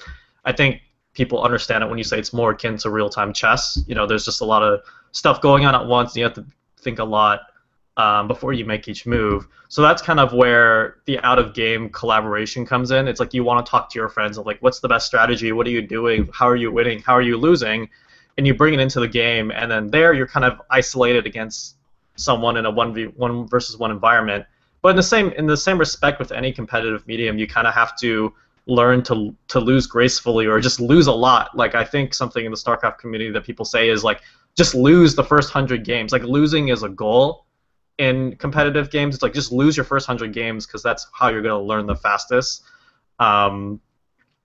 I 0.44 0.52
think 0.52 0.80
people 1.14 1.42
understand 1.42 1.84
it 1.84 1.88
when 1.88 1.98
you 1.98 2.04
say 2.04 2.18
it's 2.18 2.32
more 2.32 2.52
akin 2.52 2.78
to 2.78 2.90
real-time 2.90 3.32
chess. 3.32 3.78
You 3.86 3.94
know, 3.94 4.06
there's 4.06 4.24
just 4.24 4.40
a 4.40 4.44
lot 4.44 4.62
of 4.62 4.80
stuff 5.12 5.40
going 5.40 5.66
on 5.66 5.74
at 5.74 5.86
once, 5.86 6.12
and 6.12 6.16
you 6.16 6.24
have 6.24 6.34
to 6.34 6.46
think 6.78 6.98
a 6.98 7.04
lot 7.04 7.40
um, 7.96 8.26
before 8.26 8.52
you 8.52 8.64
make 8.64 8.88
each 8.88 9.06
move. 9.06 9.46
So 9.68 9.82
that's 9.82 10.02
kind 10.02 10.18
of 10.18 10.32
where 10.32 10.96
the 11.04 11.20
out-of-game 11.20 11.90
collaboration 11.90 12.66
comes 12.66 12.90
in. 12.90 13.06
It's 13.06 13.20
like 13.20 13.34
you 13.34 13.44
want 13.44 13.64
to 13.64 13.70
talk 13.70 13.90
to 13.90 13.98
your 13.98 14.08
friends 14.08 14.36
like, 14.38 14.58
what's 14.60 14.80
the 14.80 14.88
best 14.88 15.06
strategy? 15.06 15.52
What 15.52 15.66
are 15.66 15.70
you 15.70 15.82
doing? 15.82 16.28
How 16.32 16.48
are 16.48 16.56
you 16.56 16.72
winning? 16.72 17.02
How 17.02 17.12
are 17.14 17.22
you 17.22 17.36
losing? 17.36 17.88
And 18.40 18.46
you 18.46 18.54
bring 18.54 18.72
it 18.72 18.80
into 18.80 19.00
the 19.00 19.06
game, 19.06 19.50
and 19.50 19.70
then 19.70 19.90
there 19.90 20.14
you're 20.14 20.26
kind 20.26 20.46
of 20.46 20.62
isolated 20.70 21.26
against 21.26 21.76
someone 22.16 22.56
in 22.56 22.64
a 22.64 22.70
one 22.70 22.94
v 22.94 23.04
one 23.04 23.46
versus 23.46 23.76
one 23.76 23.90
environment. 23.90 24.46
But 24.80 24.88
in 24.88 24.96
the 24.96 25.02
same 25.02 25.30
in 25.32 25.44
the 25.44 25.58
same 25.58 25.76
respect 25.76 26.18
with 26.18 26.32
any 26.32 26.50
competitive 26.50 27.06
medium, 27.06 27.36
you 27.36 27.46
kind 27.46 27.66
of 27.66 27.74
have 27.74 27.98
to 27.98 28.32
learn 28.64 29.02
to 29.02 29.36
to 29.48 29.60
lose 29.60 29.86
gracefully 29.86 30.46
or 30.46 30.58
just 30.58 30.80
lose 30.80 31.06
a 31.06 31.12
lot. 31.12 31.54
Like 31.54 31.74
I 31.74 31.84
think 31.84 32.14
something 32.14 32.42
in 32.42 32.50
the 32.50 32.56
StarCraft 32.56 32.96
community 32.96 33.30
that 33.30 33.44
people 33.44 33.66
say 33.66 33.90
is 33.90 34.02
like 34.02 34.22
just 34.56 34.74
lose 34.74 35.14
the 35.14 35.24
first 35.24 35.50
hundred 35.50 35.84
games. 35.84 36.10
Like 36.10 36.22
losing 36.22 36.68
is 36.68 36.82
a 36.82 36.88
goal 36.88 37.44
in 37.98 38.36
competitive 38.36 38.90
games. 38.90 39.16
It's 39.16 39.22
like 39.22 39.34
just 39.34 39.52
lose 39.52 39.76
your 39.76 39.84
first 39.84 40.06
hundred 40.06 40.32
games 40.32 40.66
because 40.66 40.82
that's 40.82 41.06
how 41.12 41.28
you're 41.28 41.42
to 41.42 41.58
learn 41.58 41.84
the 41.84 41.94
fastest. 41.94 42.62
Um, 43.18 43.82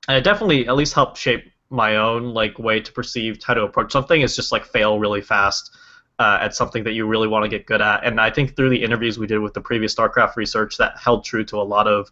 and 0.10 0.18
it 0.18 0.26
definitely 0.26 0.68
at 0.68 0.76
least 0.76 0.94
helped 0.94 1.18
shape 1.18 1.50
my 1.70 1.98
own 1.98 2.34
like 2.34 2.58
way 2.60 2.80
to 2.80 2.92
perceive 2.92 3.42
how 3.44 3.54
to 3.54 3.64
approach 3.64 3.92
something 3.92 4.22
is 4.22 4.36
just 4.36 4.52
like 4.52 4.66
fail 4.66 5.00
really 5.00 5.22
fast 5.22 5.76
uh, 6.20 6.38
at 6.42 6.56
something 6.56 6.84
that 6.84 6.94
you 6.94 7.06
really 7.06 7.28
want 7.28 7.44
to 7.44 7.50
get 7.50 7.66
good 7.66 7.82
at. 7.82 8.04
And 8.06 8.22
I 8.22 8.30
think 8.30 8.56
through 8.56 8.70
the 8.70 8.84
interviews 8.84 9.20
we 9.20 9.28
did 9.28 9.40
with 9.40 9.54
the 9.54 9.62
previous 9.62 9.94
StarCraft 9.94 10.36
research, 10.36 10.78
that 10.78 10.98
held 10.98 11.26
true 11.26 11.44
to 11.46 11.58
a 11.58 11.64
lot 11.64 11.88
of 11.88 12.12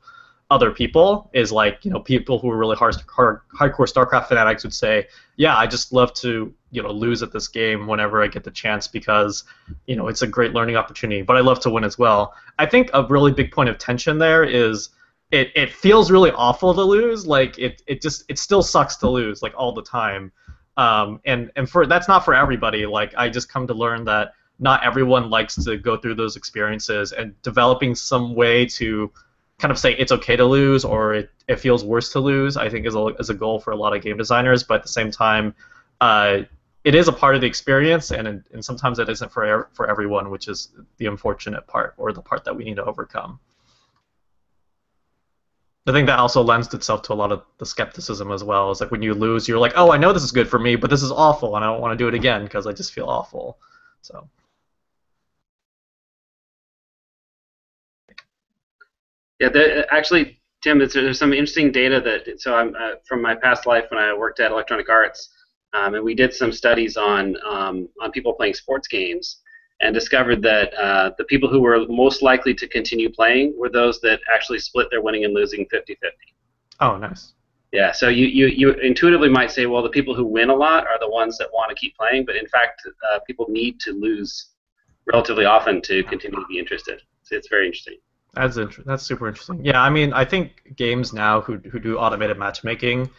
other 0.51 0.71
people. 0.71 1.29
Is 1.33 1.51
like 1.51 1.83
you 1.85 1.91
know 1.91 1.99
people 1.99 2.37
who 2.37 2.49
are 2.49 2.57
really 2.57 2.75
hard, 2.75 2.95
hard 3.07 3.39
hardcore 3.57 3.91
StarCraft 3.91 4.27
fanatics 4.27 4.63
would 4.63 4.73
say, 4.73 5.07
yeah, 5.37 5.57
I 5.57 5.67
just 5.67 5.93
love 5.93 6.13
to 6.15 6.53
you 6.71 6.83
know 6.83 6.91
lose 6.91 7.23
at 7.23 7.31
this 7.31 7.47
game 7.47 7.87
whenever 7.87 8.21
I 8.21 8.27
get 8.27 8.43
the 8.43 8.51
chance 8.51 8.87
because 8.87 9.45
you 9.87 9.95
know 9.95 10.07
it's 10.07 10.21
a 10.21 10.27
great 10.27 10.53
learning 10.53 10.75
opportunity. 10.75 11.21
But 11.21 11.37
I 11.37 11.39
love 11.39 11.59
to 11.61 11.69
win 11.69 11.83
as 11.83 11.97
well. 11.97 12.33
I 12.59 12.65
think 12.65 12.89
a 12.93 13.05
really 13.07 13.31
big 13.31 13.51
point 13.51 13.69
of 13.69 13.77
tension 13.77 14.17
there 14.17 14.43
is 14.43 14.89
it, 15.33 15.51
it 15.55 15.73
feels 15.73 16.11
really 16.11 16.31
awful 16.31 16.75
to 16.75 16.83
lose. 16.83 17.25
Like 17.25 17.57
it, 17.57 17.81
it 17.87 18.01
just 18.01 18.23
it 18.29 18.37
still 18.37 18.61
sucks 18.61 18.95
to 18.97 19.09
lose 19.09 19.41
like 19.41 19.53
all 19.57 19.73
the 19.73 19.81
time. 19.81 20.31
Um, 20.77 21.19
and 21.25 21.51
and 21.55 21.67
for 21.67 21.87
that's 21.87 22.07
not 22.07 22.23
for 22.23 22.35
everybody. 22.35 22.85
Like 22.85 23.13
I 23.17 23.29
just 23.29 23.49
come 23.49 23.65
to 23.67 23.73
learn 23.73 24.05
that 24.05 24.33
not 24.59 24.83
everyone 24.85 25.31
likes 25.31 25.55
to 25.55 25.75
go 25.75 25.97
through 25.97 26.15
those 26.15 26.35
experiences 26.35 27.13
and 27.13 27.39
developing 27.41 27.95
some 27.95 28.35
way 28.35 28.65
to 28.67 29.11
kind 29.57 29.71
of 29.71 29.79
say 29.79 29.93
it's 29.93 30.11
okay 30.11 30.35
to 30.35 30.45
lose 30.45 30.85
or 30.85 31.15
it, 31.15 31.31
it 31.47 31.59
feels 31.59 31.83
worse 31.83 32.11
to 32.11 32.19
lose 32.19 32.57
i 32.57 32.67
think 32.67 32.85
is 32.85 32.95
a, 32.95 33.05
is 33.19 33.29
a 33.29 33.33
goal 33.33 33.59
for 33.59 33.71
a 33.71 33.75
lot 33.75 33.95
of 33.95 34.01
game 34.01 34.17
designers 34.17 34.63
but 34.63 34.75
at 34.75 34.81
the 34.81 34.89
same 34.89 35.09
time 35.11 35.53
uh, 36.01 36.39
it 36.83 36.95
is 36.95 37.07
a 37.07 37.13
part 37.13 37.33
of 37.35 37.41
the 37.41 37.47
experience 37.47 38.11
and, 38.11 38.27
and 38.27 38.65
sometimes 38.65 38.99
it 38.99 39.07
isn't 39.07 39.31
for, 39.31 39.69
for 39.73 39.89
everyone 39.89 40.29
which 40.29 40.47
is 40.47 40.69
the 40.97 41.05
unfortunate 41.05 41.65
part 41.67 41.93
or 41.97 42.11
the 42.11 42.21
part 42.21 42.43
that 42.43 42.55
we 42.55 42.63
need 42.63 42.75
to 42.75 42.83
overcome 42.83 43.39
I 45.85 45.91
think 45.91 46.07
that 46.07 46.19
also 46.19 46.41
lends 46.41 46.73
itself 46.73 47.01
to 47.03 47.13
a 47.13 47.15
lot 47.15 47.31
of 47.33 47.43
the 47.57 47.65
skepticism 47.65 48.31
as 48.31 48.43
well. 48.43 48.71
Is 48.71 48.79
like 48.79 48.91
when 48.91 49.01
you 49.01 49.13
lose, 49.13 49.47
you're 49.47 49.59
like, 49.59 49.73
oh, 49.75 49.91
I 49.91 49.97
know 49.97 50.13
this 50.13 50.23
is 50.23 50.31
good 50.31 50.47
for 50.47 50.57
me, 50.59 50.75
but 50.77 50.89
this 50.89 51.03
is 51.03 51.11
awful, 51.11 51.55
and 51.55 51.65
I 51.65 51.67
don't 51.67 51.81
want 51.81 51.97
to 51.97 52.01
do 52.01 52.07
it 52.07 52.13
again 52.13 52.43
because 52.45 52.65
I 52.67 52.71
just 52.71 52.93
feel 52.93 53.09
awful. 53.09 53.57
So. 54.01 54.29
Yeah, 59.39 59.83
actually, 59.91 60.39
Tim, 60.61 60.79
there's 60.79 61.19
some 61.19 61.33
interesting 61.33 61.71
data 61.73 61.99
that 61.99 62.39
so 62.39 62.55
I'm 62.55 62.73
uh, 62.75 62.91
from 63.05 63.21
my 63.21 63.35
past 63.35 63.65
life 63.65 63.85
when 63.89 63.99
I 63.99 64.13
worked 64.13 64.39
at 64.39 64.51
Electronic 64.51 64.87
Arts, 64.87 65.29
um, 65.73 65.95
and 65.95 66.03
we 66.03 66.15
did 66.15 66.33
some 66.33 66.53
studies 66.53 66.95
on 66.95 67.35
um, 67.45 67.89
on 68.01 68.11
people 68.11 68.31
playing 68.31 68.53
sports 68.53 68.87
games, 68.87 69.41
and 69.83 69.93
discovered 69.93 70.41
that 70.41 70.73
uh, 70.75 71.11
the 71.17 71.25
people 71.25 71.49
who 71.49 71.59
were 71.59 71.85
most 71.87 72.21
likely 72.21 72.53
to 72.53 72.67
continue 72.67 73.11
playing 73.11 73.53
were 73.57 73.69
those 73.69 73.99
that 74.01 74.19
actually 74.33 74.59
split 74.59 74.87
their 74.89 75.01
winning 75.01 75.25
and 75.25 75.33
losing 75.33 75.65
50-50. 75.65 75.95
Oh, 76.79 76.97
nice. 76.97 77.33
Yeah, 77.73 77.91
so 77.91 78.07
you, 78.07 78.27
you, 78.27 78.47
you 78.47 78.71
intuitively 78.73 79.29
might 79.29 79.51
say, 79.51 79.65
well, 79.65 79.83
the 79.83 79.89
people 79.89 80.15
who 80.15 80.25
win 80.25 80.49
a 80.49 80.55
lot 80.55 80.85
are 80.87 80.99
the 80.99 81.09
ones 81.09 81.37
that 81.39 81.49
want 81.51 81.69
to 81.69 81.75
keep 81.75 81.97
playing, 81.97 82.25
but 82.25 82.35
in 82.35 82.47
fact, 82.47 82.81
uh, 83.11 83.19
people 83.27 83.47
need 83.49 83.79
to 83.81 83.91
lose 83.91 84.51
relatively 85.11 85.45
often 85.45 85.81
to 85.81 86.03
continue 86.03 86.39
to 86.39 86.45
be 86.47 86.59
interested. 86.59 87.01
So 87.23 87.35
it's 87.35 87.49
very 87.49 87.65
interesting. 87.65 87.97
That's 88.35 88.57
inter- 88.57 88.83
that's 88.85 89.03
super 89.03 89.27
interesting. 89.27 89.63
Yeah, 89.63 89.81
I 89.81 89.89
mean, 89.89 90.13
I 90.13 90.25
think 90.25 90.75
games 90.75 91.13
now 91.13 91.41
who 91.41 91.57
who 91.71 91.79
do 91.79 91.97
automated 91.97 92.37
matchmaking, 92.37 93.09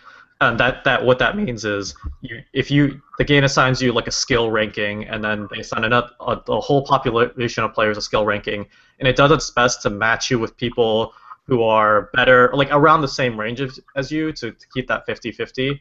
and 0.40 0.58
that 0.58 0.84
that 0.84 1.04
what 1.04 1.18
that 1.18 1.36
means 1.36 1.64
is 1.64 1.94
you 2.20 2.42
if 2.52 2.70
you 2.70 3.00
the 3.18 3.24
game 3.24 3.44
assigns 3.44 3.80
you 3.80 3.92
like 3.92 4.06
a 4.06 4.12
skill 4.12 4.50
ranking, 4.50 5.04
and 5.04 5.22
then 5.22 5.48
they 5.50 5.60
assign 5.60 5.92
up 5.92 6.16
a, 6.20 6.40
a 6.48 6.60
whole 6.60 6.84
population 6.84 7.64
of 7.64 7.72
players 7.72 7.96
a 7.96 8.02
skill 8.02 8.24
ranking, 8.24 8.66
and 8.98 9.08
it 9.08 9.16
does 9.16 9.30
its 9.30 9.50
best 9.50 9.82
to 9.82 9.90
match 9.90 10.30
you 10.30 10.38
with 10.38 10.56
people 10.56 11.12
who 11.46 11.62
are 11.62 12.10
better, 12.14 12.50
like 12.54 12.68
around 12.70 13.02
the 13.02 13.08
same 13.08 13.38
range 13.38 13.60
of, 13.60 13.78
as 13.96 14.10
you, 14.10 14.32
to, 14.32 14.50
to 14.52 14.66
keep 14.72 14.86
that 14.88 15.06
50-50. 15.06 15.78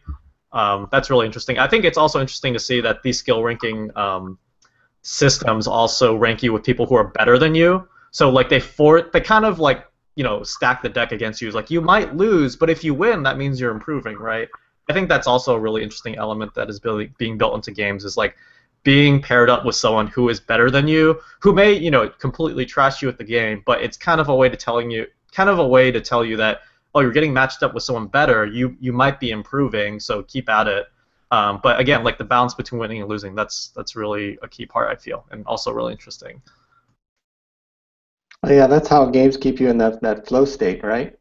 Um, 0.51 0.89
that's 0.91 1.09
really 1.09 1.25
interesting. 1.25 1.57
I 1.57 1.67
think 1.67 1.85
it's 1.85 1.97
also 1.97 2.19
interesting 2.19 2.53
to 2.53 2.59
see 2.59 2.81
that 2.81 3.01
these 3.01 3.17
skill 3.17 3.41
ranking 3.43 3.89
um, 3.97 4.37
systems 5.01 5.65
also 5.65 6.15
rank 6.15 6.43
you 6.43 6.53
with 6.53 6.63
people 6.63 6.85
who 6.85 6.95
are 6.95 7.07
better 7.07 7.39
than 7.39 7.55
you. 7.55 7.87
So 8.11 8.29
like 8.29 8.49
they 8.49 8.59
for 8.59 9.01
they 9.01 9.21
kind 9.21 9.45
of 9.45 9.59
like 9.59 9.85
you 10.15 10.23
know 10.23 10.43
stack 10.43 10.81
the 10.81 10.89
deck 10.89 11.11
against 11.11 11.41
you. 11.41 11.47
It's 11.47 11.55
like 11.55 11.71
you 11.71 11.81
might 11.81 12.15
lose, 12.15 12.55
but 12.55 12.69
if 12.69 12.83
you 12.83 12.93
win, 12.93 13.23
that 13.23 13.37
means 13.37 13.59
you're 13.59 13.71
improving, 13.71 14.17
right? 14.17 14.47
I 14.89 14.93
think 14.93 15.09
that's 15.09 15.27
also 15.27 15.55
a 15.55 15.59
really 15.59 15.81
interesting 15.81 16.17
element 16.17 16.53
that 16.55 16.69
is 16.69 16.79
being 17.17 17.37
built 17.37 17.55
into 17.55 17.71
games 17.71 18.03
is 18.03 18.17
like 18.17 18.35
being 18.83 19.21
paired 19.21 19.49
up 19.49 19.65
with 19.65 19.75
someone 19.75 20.07
who 20.07 20.27
is 20.27 20.39
better 20.41 20.69
than 20.69 20.87
you, 20.87 21.19
who 21.39 21.53
may 21.53 21.73
you 21.73 21.91
know 21.91 22.09
completely 22.09 22.65
trash 22.65 23.01
you 23.01 23.09
at 23.09 23.17
the 23.17 23.23
game, 23.23 23.63
but 23.65 23.81
it's 23.81 23.97
kind 23.97 24.19
of 24.19 24.29
a 24.29 24.35
way 24.35 24.49
to 24.49 24.57
telling 24.57 24.91
you 24.91 25.07
kind 25.31 25.49
of 25.49 25.59
a 25.59 25.67
way 25.67 25.91
to 25.91 25.99
tell 25.99 26.23
you 26.23 26.37
that 26.37 26.61
oh 26.93 26.99
you're 26.99 27.11
getting 27.11 27.33
matched 27.33 27.63
up 27.63 27.73
with 27.73 27.83
someone 27.83 28.07
better, 28.07 28.45
you 28.45 28.75
you 28.79 28.93
might 28.93 29.19
be 29.19 29.31
improving, 29.31 29.99
so 29.99 30.23
keep 30.23 30.49
at 30.49 30.67
it. 30.67 30.87
Um, 31.31 31.59
but 31.63 31.79
again, 31.79 32.03
like 32.03 32.19
the 32.19 32.23
balance 32.23 32.53
between 32.53 32.79
winning 32.79 33.01
and 33.01 33.09
losing, 33.09 33.33
that's 33.33 33.69
that's 33.69 33.95
really 33.95 34.37
a 34.43 34.47
key 34.47 34.65
part 34.65 34.91
I 34.91 34.95
feel, 34.95 35.25
and 35.31 35.45
also 35.47 35.71
really 35.71 35.91
interesting. 35.91 36.41
Yeah, 38.47 38.67
that's 38.67 38.87
how 38.87 39.05
games 39.05 39.37
keep 39.37 39.59
you 39.59 39.69
in 39.69 39.77
that, 39.77 40.01
that 40.01 40.27
flow 40.27 40.45
state, 40.45 40.83
right? 40.83 41.15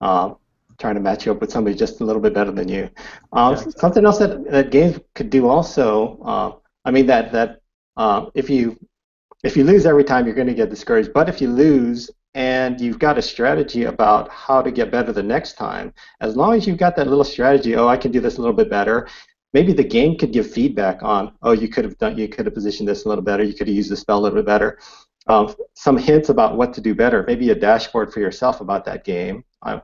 Um, 0.00 0.36
trying 0.78 0.94
to 0.94 1.00
match 1.00 1.26
you 1.26 1.32
up 1.32 1.40
with 1.40 1.50
somebody 1.50 1.76
just 1.76 2.00
a 2.00 2.04
little 2.04 2.22
bit 2.22 2.34
better 2.34 2.52
than 2.52 2.68
you. 2.68 2.88
Um, 3.32 3.54
yeah. 3.54 3.64
Something 3.76 4.04
else 4.04 4.18
that, 4.18 4.50
that 4.50 4.70
games 4.70 4.98
could 5.14 5.30
do 5.30 5.48
also, 5.48 6.18
uh, 6.24 6.52
I 6.84 6.90
mean 6.90 7.06
that 7.06 7.30
that 7.32 7.60
uh, 7.96 8.26
if 8.34 8.50
you 8.50 8.76
if 9.44 9.56
you 9.56 9.64
lose 9.64 9.86
every 9.86 10.04
time, 10.04 10.26
you're 10.26 10.34
going 10.34 10.48
to 10.48 10.54
get 10.54 10.70
discouraged. 10.70 11.12
But 11.12 11.28
if 11.28 11.40
you 11.40 11.48
lose 11.48 12.10
and 12.34 12.80
you've 12.80 12.98
got 12.98 13.18
a 13.18 13.22
strategy 13.22 13.84
about 13.84 14.30
how 14.30 14.62
to 14.62 14.70
get 14.70 14.90
better 14.90 15.12
the 15.12 15.22
next 15.22 15.54
time, 15.54 15.92
as 16.20 16.36
long 16.36 16.54
as 16.54 16.66
you've 16.66 16.78
got 16.78 16.96
that 16.96 17.08
little 17.08 17.24
strategy, 17.24 17.76
oh, 17.76 17.88
I 17.88 17.96
can 17.96 18.12
do 18.12 18.20
this 18.20 18.38
a 18.38 18.40
little 18.40 18.56
bit 18.56 18.70
better. 18.70 19.08
Maybe 19.52 19.72
the 19.72 19.84
game 19.84 20.16
could 20.16 20.32
give 20.32 20.50
feedback 20.50 21.02
on, 21.02 21.32
oh, 21.42 21.52
you 21.52 21.68
could 21.68 21.84
have 21.84 21.98
done, 21.98 22.16
you 22.16 22.26
could 22.26 22.46
have 22.46 22.54
positioned 22.54 22.88
this 22.88 23.04
a 23.04 23.08
little 23.08 23.22
better, 23.22 23.42
you 23.42 23.52
could 23.52 23.66
have 23.66 23.76
used 23.76 23.90
the 23.90 23.96
spell 23.96 24.18
a 24.18 24.22
little 24.22 24.38
bit 24.38 24.46
better 24.46 24.78
um, 25.26 25.54
some 25.74 25.96
hints 25.96 26.28
about 26.28 26.56
what 26.56 26.72
to 26.74 26.80
do 26.80 26.94
better, 26.94 27.24
maybe 27.26 27.50
a 27.50 27.54
dashboard 27.54 28.12
for 28.12 28.20
yourself 28.20 28.60
about 28.60 28.84
that 28.84 29.04
game, 29.04 29.44
uh, 29.62 29.80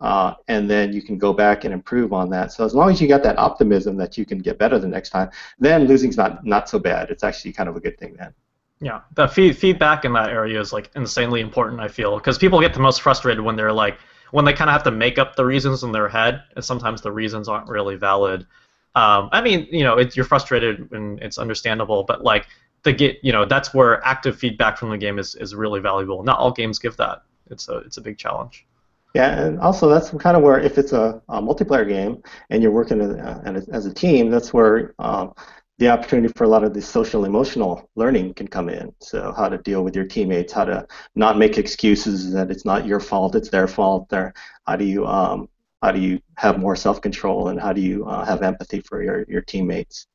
uh, 0.00 0.34
and 0.48 0.70
then 0.70 0.92
you 0.92 1.02
can 1.02 1.16
go 1.18 1.32
back 1.32 1.64
and 1.64 1.72
improve 1.72 2.12
on 2.12 2.28
that. 2.30 2.52
So 2.52 2.64
as 2.64 2.74
long 2.74 2.90
as 2.90 3.00
you 3.00 3.08
got 3.08 3.22
that 3.22 3.38
optimism 3.38 3.96
that 3.96 4.18
you 4.18 4.26
can 4.26 4.38
get 4.38 4.58
better 4.58 4.78
the 4.78 4.86
next 4.86 5.10
time, 5.10 5.30
then 5.58 5.86
losing's 5.86 6.16
not 6.16 6.44
not 6.44 6.68
so 6.68 6.78
bad. 6.78 7.10
It's 7.10 7.24
actually 7.24 7.52
kind 7.52 7.68
of 7.68 7.76
a 7.76 7.80
good 7.80 7.98
thing 7.98 8.14
then. 8.18 8.34
Yeah, 8.80 9.00
the 9.14 9.26
feed, 9.26 9.56
feedback 9.56 10.04
in 10.04 10.12
that 10.12 10.28
area 10.28 10.60
is 10.60 10.72
like 10.72 10.90
insanely 10.96 11.40
important. 11.40 11.80
I 11.80 11.88
feel 11.88 12.18
because 12.18 12.36
people 12.36 12.60
get 12.60 12.74
the 12.74 12.80
most 12.80 13.00
frustrated 13.00 13.42
when 13.42 13.56
they're 13.56 13.72
like 13.72 13.98
when 14.32 14.44
they 14.44 14.52
kind 14.52 14.68
of 14.68 14.74
have 14.74 14.82
to 14.82 14.90
make 14.90 15.18
up 15.18 15.34
the 15.34 15.46
reasons 15.46 15.82
in 15.82 15.92
their 15.92 16.08
head, 16.08 16.42
and 16.54 16.64
sometimes 16.64 17.00
the 17.00 17.12
reasons 17.12 17.48
aren't 17.48 17.68
really 17.68 17.96
valid. 17.96 18.46
Um, 18.94 19.28
I 19.32 19.40
mean, 19.40 19.66
you 19.70 19.84
know, 19.84 19.98
it, 19.98 20.16
you're 20.16 20.24
frustrated 20.24 20.90
and 20.92 21.20
it's 21.20 21.38
understandable, 21.38 22.04
but 22.04 22.22
like 22.22 22.46
the 22.86 22.92
get 22.92 23.18
you 23.22 23.32
know 23.32 23.44
that's 23.44 23.74
where 23.74 24.02
active 24.06 24.38
feedback 24.38 24.78
from 24.78 24.88
the 24.88 24.96
game 24.96 25.18
is, 25.18 25.34
is 25.34 25.54
really 25.54 25.80
valuable. 25.80 26.22
Not 26.22 26.38
all 26.38 26.52
games 26.52 26.78
give 26.78 26.96
that. 26.96 27.22
It's 27.50 27.68
a 27.68 27.78
it's 27.78 27.98
a 27.98 28.00
big 28.00 28.16
challenge. 28.16 28.64
Yeah, 29.14 29.38
and 29.40 29.60
also 29.60 29.88
that's 29.88 30.10
kind 30.10 30.36
of 30.36 30.42
where 30.42 30.58
if 30.58 30.78
it's 30.78 30.92
a, 30.92 31.22
a 31.28 31.40
multiplayer 31.40 31.88
game 31.88 32.22
and 32.50 32.62
you're 32.62 32.72
working 32.72 33.00
as, 33.00 33.10
uh, 33.10 33.62
as 33.72 33.86
a 33.86 33.94
team, 33.94 34.30
that's 34.30 34.52
where 34.52 34.94
um, 34.98 35.32
the 35.78 35.88
opportunity 35.88 36.32
for 36.36 36.44
a 36.44 36.48
lot 36.48 36.64
of 36.64 36.74
the 36.74 36.82
social 36.82 37.24
emotional 37.24 37.88
learning 37.94 38.34
can 38.34 38.46
come 38.46 38.68
in. 38.68 38.94
So 39.00 39.32
how 39.36 39.48
to 39.48 39.58
deal 39.58 39.82
with 39.82 39.96
your 39.96 40.04
teammates, 40.04 40.52
how 40.52 40.66
to 40.66 40.86
not 41.14 41.38
make 41.38 41.56
excuses 41.56 42.32
that 42.32 42.50
it's 42.50 42.64
not 42.64 42.86
your 42.86 43.00
fault, 43.00 43.34
it's 43.34 43.48
their 43.50 43.68
fault. 43.68 44.08
There, 44.10 44.34
how 44.66 44.76
do 44.76 44.84
you 44.84 45.06
um, 45.06 45.48
how 45.82 45.92
do 45.92 46.00
you 46.00 46.20
have 46.36 46.58
more 46.58 46.76
self 46.76 47.00
control 47.00 47.48
and 47.48 47.60
how 47.60 47.72
do 47.72 47.80
you 47.80 48.06
uh, 48.06 48.24
have 48.24 48.42
empathy 48.42 48.80
for 48.80 49.02
your 49.02 49.24
your 49.28 49.42
teammates? 49.42 50.06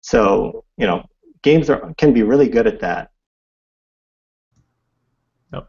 So 0.00 0.64
you 0.76 0.86
know 0.86 1.04
games 1.46 1.70
are, 1.70 1.94
can 1.96 2.12
be 2.12 2.24
really 2.24 2.48
good 2.48 2.66
at 2.66 2.80
that. 2.80 3.12
Yep. 5.52 5.68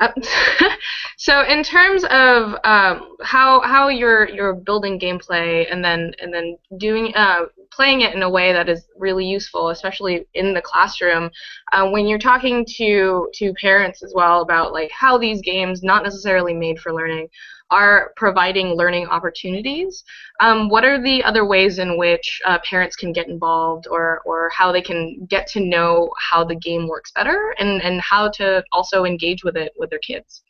Uh, 0.00 0.08
so 1.16 1.42
in 1.44 1.62
terms 1.62 2.02
of 2.10 2.56
um, 2.64 3.16
how 3.22 3.60
how 3.60 3.86
you're 3.86 4.28
you're 4.28 4.52
building 4.52 4.98
gameplay 4.98 5.64
and 5.70 5.84
then 5.84 6.12
and 6.20 6.34
then 6.34 6.58
doing 6.78 7.14
uh, 7.14 7.42
playing 7.70 8.00
it 8.00 8.16
in 8.16 8.22
a 8.22 8.28
way 8.28 8.52
that 8.52 8.68
is 8.68 8.88
really 8.98 9.24
useful, 9.24 9.68
especially 9.68 10.26
in 10.34 10.54
the 10.54 10.62
classroom, 10.62 11.30
uh, 11.72 11.88
when 11.88 12.08
you're 12.08 12.18
talking 12.18 12.66
to 12.78 13.30
to 13.34 13.54
parents 13.54 14.02
as 14.02 14.12
well 14.12 14.40
about 14.42 14.72
like 14.72 14.90
how 14.90 15.16
these 15.16 15.40
games 15.40 15.84
not 15.84 16.02
necessarily 16.02 16.52
made 16.52 16.80
for 16.80 16.92
learning 16.92 17.28
are 17.70 18.12
providing 18.16 18.68
learning 18.76 19.06
opportunities. 19.08 20.04
Um, 20.40 20.68
what 20.68 20.84
are 20.84 21.02
the 21.02 21.22
other 21.24 21.44
ways 21.44 21.78
in 21.78 21.98
which 21.98 22.40
uh, 22.46 22.58
parents 22.60 22.96
can 22.96 23.12
get 23.12 23.28
involved 23.28 23.86
or, 23.88 24.20
or 24.24 24.50
how 24.50 24.72
they 24.72 24.82
can 24.82 25.26
get 25.28 25.46
to 25.48 25.60
know 25.60 26.10
how 26.18 26.44
the 26.44 26.54
game 26.54 26.86
works 26.88 27.10
better 27.12 27.54
and, 27.58 27.82
and 27.82 28.00
how 28.00 28.28
to 28.30 28.62
also 28.72 29.04
engage 29.04 29.42
with 29.44 29.56
it 29.56 29.72
with 29.76 29.90
their 29.90 29.98
kids? 29.98 30.42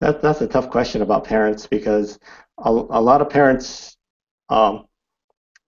That, 0.00 0.20
that's 0.20 0.42
a 0.42 0.46
tough 0.46 0.70
question 0.70 1.02
about 1.02 1.24
parents 1.24 1.66
because 1.66 2.18
a, 2.58 2.70
a 2.70 3.00
lot 3.00 3.22
of 3.22 3.30
parents 3.30 3.96
um, 4.50 4.86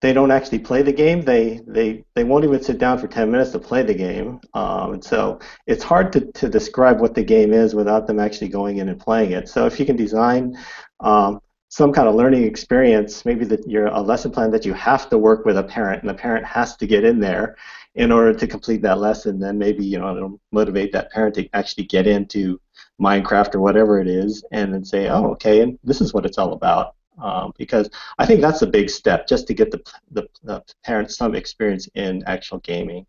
they 0.00 0.12
don't 0.12 0.30
actually 0.30 0.60
play 0.60 0.82
the 0.82 0.92
game. 0.92 1.22
They 1.22 1.60
they 1.66 2.04
they 2.14 2.24
won't 2.24 2.44
even 2.44 2.62
sit 2.62 2.78
down 2.78 2.98
for 2.98 3.08
10 3.08 3.30
minutes 3.30 3.50
to 3.52 3.58
play 3.58 3.82
the 3.82 3.94
game. 3.94 4.40
Um, 4.54 4.94
and 4.94 5.04
so 5.04 5.40
it's 5.66 5.82
hard 5.82 6.12
to, 6.12 6.20
to 6.32 6.48
describe 6.48 7.00
what 7.00 7.14
the 7.14 7.24
game 7.24 7.52
is 7.52 7.74
without 7.74 8.06
them 8.06 8.20
actually 8.20 8.48
going 8.48 8.78
in 8.78 8.88
and 8.88 9.00
playing 9.00 9.32
it. 9.32 9.48
So 9.48 9.66
if 9.66 9.80
you 9.80 9.86
can 9.86 9.96
design 9.96 10.56
um, 11.00 11.40
some 11.68 11.92
kind 11.92 12.08
of 12.08 12.14
learning 12.14 12.44
experience, 12.44 13.24
maybe 13.24 13.44
that 13.46 13.68
you're 13.68 13.88
a 13.88 14.00
lesson 14.00 14.30
plan 14.30 14.50
that 14.52 14.64
you 14.64 14.72
have 14.74 15.10
to 15.10 15.18
work 15.18 15.44
with 15.44 15.58
a 15.58 15.64
parent, 15.64 16.02
and 16.02 16.10
the 16.10 16.14
parent 16.14 16.46
has 16.46 16.76
to 16.76 16.86
get 16.86 17.04
in 17.04 17.18
there 17.18 17.56
in 17.96 18.12
order 18.12 18.32
to 18.32 18.46
complete 18.46 18.82
that 18.82 18.98
lesson. 18.98 19.40
Then 19.40 19.58
maybe 19.58 19.84
you 19.84 19.98
know 19.98 20.16
it'll 20.16 20.40
motivate 20.52 20.92
that 20.92 21.10
parent 21.10 21.34
to 21.36 21.48
actually 21.54 21.84
get 21.84 22.06
into 22.06 22.60
Minecraft 23.00 23.56
or 23.56 23.60
whatever 23.60 24.00
it 24.00 24.06
is, 24.06 24.44
and 24.52 24.72
then 24.72 24.84
say, 24.84 25.08
oh, 25.08 25.32
okay, 25.32 25.60
and 25.60 25.76
this 25.82 26.00
is 26.00 26.14
what 26.14 26.24
it's 26.24 26.38
all 26.38 26.52
about 26.52 26.94
um, 27.20 27.52
because 27.56 27.88
I 28.18 28.26
think 28.26 28.40
that's 28.40 28.62
a 28.62 28.66
big 28.66 28.90
step 28.90 29.26
just 29.26 29.46
to 29.48 29.54
get 29.54 29.70
the, 29.70 29.82
the, 30.10 30.28
the 30.42 30.62
parents 30.84 31.16
some 31.16 31.34
experience 31.34 31.88
in 31.94 32.22
actual 32.26 32.58
gaming. 32.58 33.06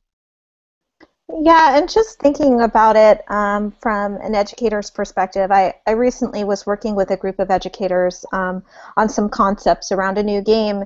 Yeah, 1.42 1.78
and 1.78 1.88
just 1.88 2.20
thinking 2.20 2.62
about 2.62 2.96
it 2.96 3.24
um, 3.30 3.72
from 3.80 4.16
an 4.16 4.34
educator's 4.34 4.90
perspective, 4.90 5.52
I, 5.52 5.76
I 5.86 5.92
recently 5.92 6.44
was 6.44 6.66
working 6.66 6.96
with 6.96 7.12
a 7.12 7.18
group 7.18 7.38
of 7.38 7.52
educators 7.52 8.26
um, 8.34 8.64
on 8.98 9.10
some 9.10 9.30
concepts 9.30 9.92
around 9.92 10.18
a 10.18 10.24
new 10.24 10.42
game, 10.42 10.86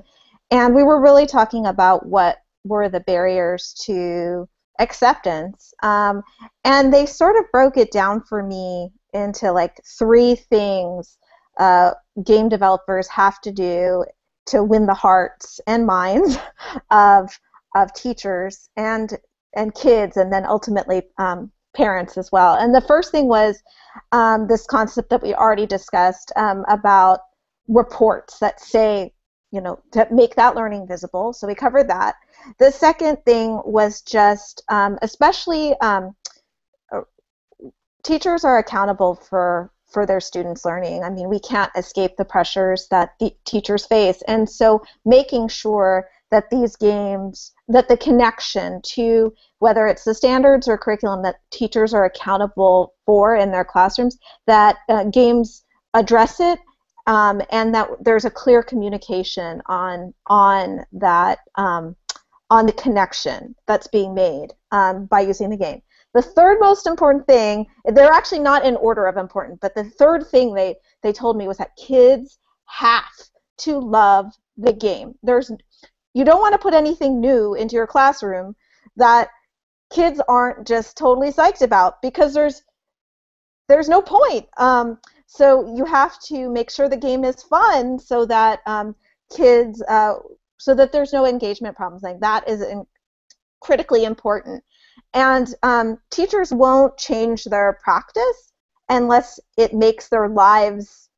and 0.50 0.74
we 0.74 0.82
were 0.82 1.00
really 1.00 1.26
talking 1.26 1.64
about 1.66 2.06
what 2.06 2.38
were 2.62 2.90
the 2.90 3.00
barriers 3.00 3.74
to 3.86 4.46
acceptance. 4.80 5.72
Um, 5.82 6.22
and 6.64 6.92
they 6.92 7.06
sort 7.06 7.36
of 7.36 7.50
broke 7.50 7.78
it 7.78 7.90
down 7.90 8.22
for 8.22 8.42
me 8.42 8.90
into 9.14 9.50
like 9.50 9.80
three 9.98 10.34
things 10.34 11.16
uh, 11.58 11.92
game 12.24 12.48
developers 12.48 13.08
have 13.08 13.40
to 13.42 13.52
do 13.52 14.04
to 14.46 14.62
win 14.62 14.86
the 14.86 14.94
hearts 14.94 15.60
and 15.66 15.86
minds 15.86 16.36
of 16.90 17.38
of 17.74 17.92
teachers 17.94 18.68
and 18.76 19.18
and 19.56 19.74
kids, 19.74 20.16
and 20.16 20.32
then 20.32 20.44
ultimately 20.44 21.02
um, 21.18 21.50
parents 21.76 22.18
as 22.18 22.30
well. 22.32 22.54
And 22.54 22.74
the 22.74 22.80
first 22.80 23.10
thing 23.10 23.28
was 23.28 23.62
um, 24.12 24.46
this 24.48 24.66
concept 24.66 25.10
that 25.10 25.22
we 25.22 25.34
already 25.34 25.66
discussed 25.66 26.32
um, 26.36 26.64
about 26.68 27.20
reports 27.68 28.38
that 28.40 28.60
say 28.60 29.12
you 29.54 29.60
know, 29.60 29.78
to 29.92 30.04
make 30.10 30.34
that 30.34 30.56
learning 30.56 30.84
visible. 30.84 31.32
So 31.32 31.46
we 31.46 31.54
covered 31.54 31.88
that. 31.88 32.16
The 32.58 32.72
second 32.72 33.18
thing 33.24 33.62
was 33.64 34.02
just, 34.02 34.64
um, 34.68 34.98
especially 35.00 35.78
um, 35.80 36.16
uh, 36.92 37.02
teachers 38.02 38.44
are 38.44 38.58
accountable 38.58 39.14
for 39.14 39.70
for 39.94 40.04
their 40.04 40.20
students' 40.20 40.64
learning. 40.64 41.02
I 41.02 41.10
mean, 41.10 41.30
we 41.30 41.40
can't 41.40 41.72
escape 41.76 42.16
the 42.16 42.24
pressures 42.24 42.88
that 42.90 43.14
the 43.20 43.32
teachers 43.46 43.86
face, 43.86 44.22
and 44.28 44.50
so 44.50 44.82
making 45.06 45.48
sure 45.48 46.08
that 46.30 46.50
these 46.50 46.74
games, 46.76 47.52
that 47.68 47.88
the 47.88 47.96
connection 47.96 48.82
to 48.82 49.32
whether 49.60 49.86
it's 49.86 50.04
the 50.04 50.14
standards 50.14 50.66
or 50.66 50.76
curriculum 50.76 51.22
that 51.22 51.36
teachers 51.50 51.94
are 51.94 52.04
accountable 52.04 52.92
for 53.06 53.36
in 53.36 53.52
their 53.52 53.64
classrooms, 53.64 54.18
that 54.46 54.78
uh, 54.88 55.04
games 55.04 55.64
address 55.94 56.40
it 56.40 56.58
um, 57.06 57.40
and 57.50 57.74
that 57.74 57.88
there's 58.00 58.24
a 58.24 58.30
clear 58.30 58.62
communication 58.62 59.62
on 59.66 60.12
on 60.26 60.84
that 60.92 61.38
um, 61.54 61.94
on 62.50 62.66
the 62.66 62.72
connection 62.72 63.54
that's 63.66 63.86
being 63.86 64.14
made 64.14 64.48
um, 64.72 65.06
by 65.06 65.20
using 65.20 65.50
the 65.50 65.56
game. 65.56 65.82
The 66.14 66.22
third 66.22 66.58
most 66.60 66.86
important 66.86 67.26
thing, 67.26 67.66
they're 67.84 68.12
actually 68.12 68.40
not 68.40 68.64
in 68.64 68.76
order 68.76 69.06
of 69.06 69.16
important, 69.16 69.60
but 69.60 69.74
the 69.74 69.84
third 69.84 70.26
thing 70.26 70.54
they 70.54 70.76
they 71.02 71.12
told 71.12 71.36
me 71.36 71.48
was 71.48 71.58
that 71.58 71.76
kids 71.76 72.38
have 72.66 73.04
to 73.58 73.78
love 73.78 74.32
the 74.56 74.72
game. 74.72 75.14
There's 75.22 75.50
you 76.14 76.24
don't 76.24 76.40
want 76.40 76.52
to 76.52 76.58
put 76.58 76.74
anything 76.74 77.20
new 77.20 77.54
into 77.54 77.74
your 77.74 77.86
classroom 77.86 78.54
that 78.96 79.28
kids 79.92 80.20
aren't 80.28 80.66
just 80.66 80.96
totally 80.96 81.30
psyched 81.32 81.62
about 81.62 82.00
because 82.02 82.34
there's 82.34 82.62
there's 83.68 83.88
no 83.88 84.02
point. 84.02 84.46
Um, 84.56 84.98
so 85.26 85.74
you 85.74 85.84
have 85.84 86.20
to 86.26 86.48
make 86.48 86.70
sure 86.70 86.88
the 86.88 86.96
game 86.96 87.24
is 87.24 87.42
fun 87.42 87.98
so 87.98 88.26
that 88.26 88.60
um, 88.66 88.94
kids, 89.34 89.82
uh, 89.88 90.14
so 90.58 90.74
that 90.74 90.92
there's 90.92 91.12
no 91.12 91.26
engagement 91.26 91.76
problems. 91.76 92.02
Like 92.02 92.20
that 92.20 92.48
is 92.48 92.62
in- 92.62 92.86
critically 93.60 94.04
important. 94.04 94.62
And 95.12 95.54
um, 95.62 95.98
teachers 96.10 96.52
won't 96.52 96.96
change 96.96 97.44
their 97.44 97.78
practice 97.82 98.52
unless 98.88 99.40
it 99.56 99.72
makes 99.74 100.08
their 100.08 100.28
lives 100.28 101.08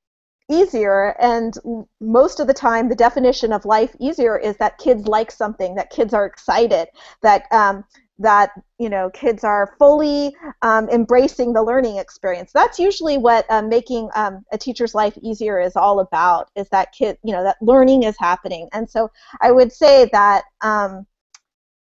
easier. 0.51 1.17
And 1.21 1.55
most 2.01 2.41
of 2.41 2.47
the 2.47 2.55
time, 2.55 2.89
the 2.89 2.95
definition 2.95 3.53
of 3.53 3.65
life 3.65 3.95
easier 3.99 4.39
is 4.39 4.57
that 4.59 4.79
kids 4.79 5.09
like 5.09 5.31
something, 5.31 5.75
that 5.75 5.91
kids 5.91 6.15
are 6.15 6.25
excited, 6.27 6.89
that 7.23 7.45
um, 7.53 7.85
that 8.19 8.51
you 8.79 8.89
know 8.89 9.11
kids 9.11 9.45
are 9.45 9.75
fully 9.79 10.35
um, 10.63 10.89
embracing 10.89 11.53
the 11.53 11.63
learning 11.63 11.99
experience. 11.99 12.51
That's 12.53 12.79
usually 12.79 13.19
what 13.19 13.45
um, 13.51 13.69
making 13.69 14.09
um, 14.15 14.45
a 14.53 14.59
teacher's 14.59 14.95
life 14.95 15.19
easier 15.23 15.61
is 15.61 15.77
all 15.77 16.01
about. 16.01 16.49
Is 16.57 16.69
that 16.71 16.93
kid 16.93 17.19
you 17.23 17.33
know 17.33 17.43
that 17.45 17.57
learning 17.61 18.05
is 18.05 18.17
happening, 18.19 18.69
and 18.73 18.89
so 18.89 19.11
I 19.41 19.53
would 19.53 19.73
say 19.73 20.09
that 20.13 20.45
um, 20.63 21.07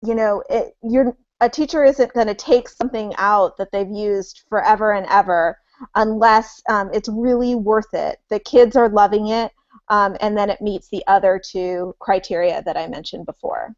you 0.02 0.14
know 0.14 0.42
it, 0.50 0.74
you're 0.82 1.16
a 1.40 1.48
teacher 1.48 1.84
isn't 1.84 2.12
going 2.12 2.26
to 2.26 2.34
take 2.34 2.68
something 2.68 3.12
out 3.18 3.56
that 3.58 3.70
they've 3.72 3.90
used 3.90 4.42
forever 4.48 4.92
and 4.92 5.06
ever 5.06 5.58
unless 5.96 6.62
um, 6.68 6.90
it's 6.92 7.08
really 7.08 7.54
worth 7.54 7.92
it. 7.92 8.18
The 8.30 8.38
kids 8.38 8.76
are 8.76 8.88
loving 8.88 9.28
it, 9.28 9.52
um, 9.88 10.16
and 10.20 10.36
then 10.36 10.50
it 10.50 10.60
meets 10.60 10.88
the 10.88 11.04
other 11.06 11.40
two 11.44 11.94
criteria 11.98 12.62
that 12.64 12.76
I 12.76 12.86
mentioned 12.86 13.26
before. 13.26 13.74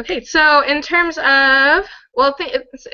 Okay, 0.00 0.24
so 0.24 0.62
in 0.62 0.82
terms 0.82 1.18
of 1.18 1.86
well, 2.16 2.36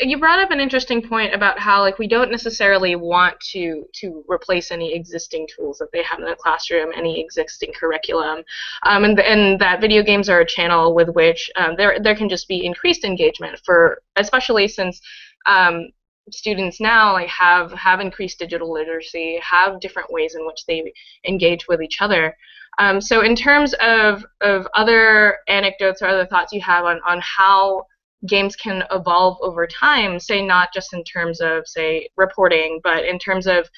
you 0.03 0.19
brought 0.19 0.39
up 0.39 0.51
an 0.51 0.61
interesting 0.61 1.07
point 1.07 1.35
about 1.35 1.59
how 1.59 1.81
like 1.81 1.99
we 1.99 2.07
don't 2.07 2.31
necessarily 2.31 2.95
want 2.95 3.39
to 3.53 3.85
to 3.95 4.25
replace 4.29 4.71
any 4.71 4.95
existing 4.95 5.47
tools 5.55 5.79
that 5.79 5.93
they 5.93 6.03
have 6.03 6.19
in 6.19 6.27
the 6.27 6.37
classroom, 6.37 6.91
any 6.95 7.21
existing 7.21 7.73
curriculum, 7.73 8.43
um, 8.87 9.05
and 9.05 9.19
and 9.21 9.59
that 9.61 9.81
video 9.81 10.03
games 10.03 10.29
are 10.29 10.41
a 10.41 10.47
channel 10.47 10.95
with 10.95 11.09
which 11.11 11.51
um, 11.57 11.75
there 11.77 11.99
there 12.01 12.15
can 12.17 12.29
just 12.29 12.49
be 12.49 12.65
increased 12.65 13.05
engagement 13.05 13.59
for 13.65 14.03
especially 14.17 14.69
since 14.69 15.01
um, 15.47 15.89
students 16.31 16.81
now 16.81 17.13
like 17.13 17.29
have 17.29 17.73
have 17.73 18.01
increased 18.01 18.39
digital 18.39 18.73
literacy, 18.73 19.39
have 19.43 19.81
different 19.81 20.13
ways 20.13 20.35
in 20.35 20.47
which 20.47 20.67
they 20.67 20.93
engage 21.27 21.67
with 21.67 21.81
each 21.83 22.01
other. 22.01 22.37
Um, 22.81 22.99
so 22.99 23.21
in 23.21 23.37
terms 23.37 23.75
of, 23.75 24.25
of 24.41 24.67
other 24.75 25.39
anecdotes 25.49 26.01
or 26.01 26.07
other 26.07 26.25
thoughts 26.25 26.51
you 26.51 26.63
have 26.63 26.87
on, 26.87 26.99
on 27.07 27.21
how 27.21 27.85
games 28.27 28.57
can 28.57 28.85
evolve 28.91 29.37
over 29.43 29.67
time, 29.67 30.19
say 30.19 30.45
not 30.45 30.71
just 30.73 30.95
in 30.95 31.05
terms 31.05 31.43
of, 31.43 31.69
say, 31.69 32.09
reporting, 32.17 32.81
but 32.83 33.05
in 33.05 33.19
terms 33.19 33.47
of 33.47 33.69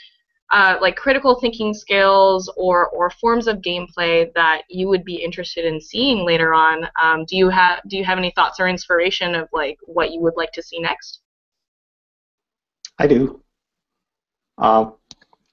uh, 0.53 0.77
like 0.81 0.95
critical 0.95 1.41
thinking 1.41 1.75
skills 1.75 2.49
or, 2.57 2.91
or 2.91 3.11
forms 3.11 3.49
of 3.49 3.57
gameplay 3.57 4.33
that 4.35 4.63
you 4.71 4.87
would 4.87 5.05
be 5.05 5.17
interested 5.17 5.65
in 5.65 5.81
seeing 5.81 6.25
later 6.25 6.55
on. 6.55 6.87
Um, 7.03 7.25
do 7.25 7.37
you 7.37 7.49
have 7.49 7.81
do 7.89 7.97
you 7.97 8.05
have 8.05 8.19
any 8.19 8.31
thoughts 8.37 8.61
or 8.61 8.69
inspiration 8.69 9.35
of 9.35 9.49
like 9.53 9.79
what 9.85 10.13
you 10.13 10.21
would 10.21 10.35
like 10.37 10.53
to 10.53 10.63
see 10.63 10.79
next? 10.79 11.21
I 12.99 13.09
do. 13.09 13.43
Uh, 14.59 14.91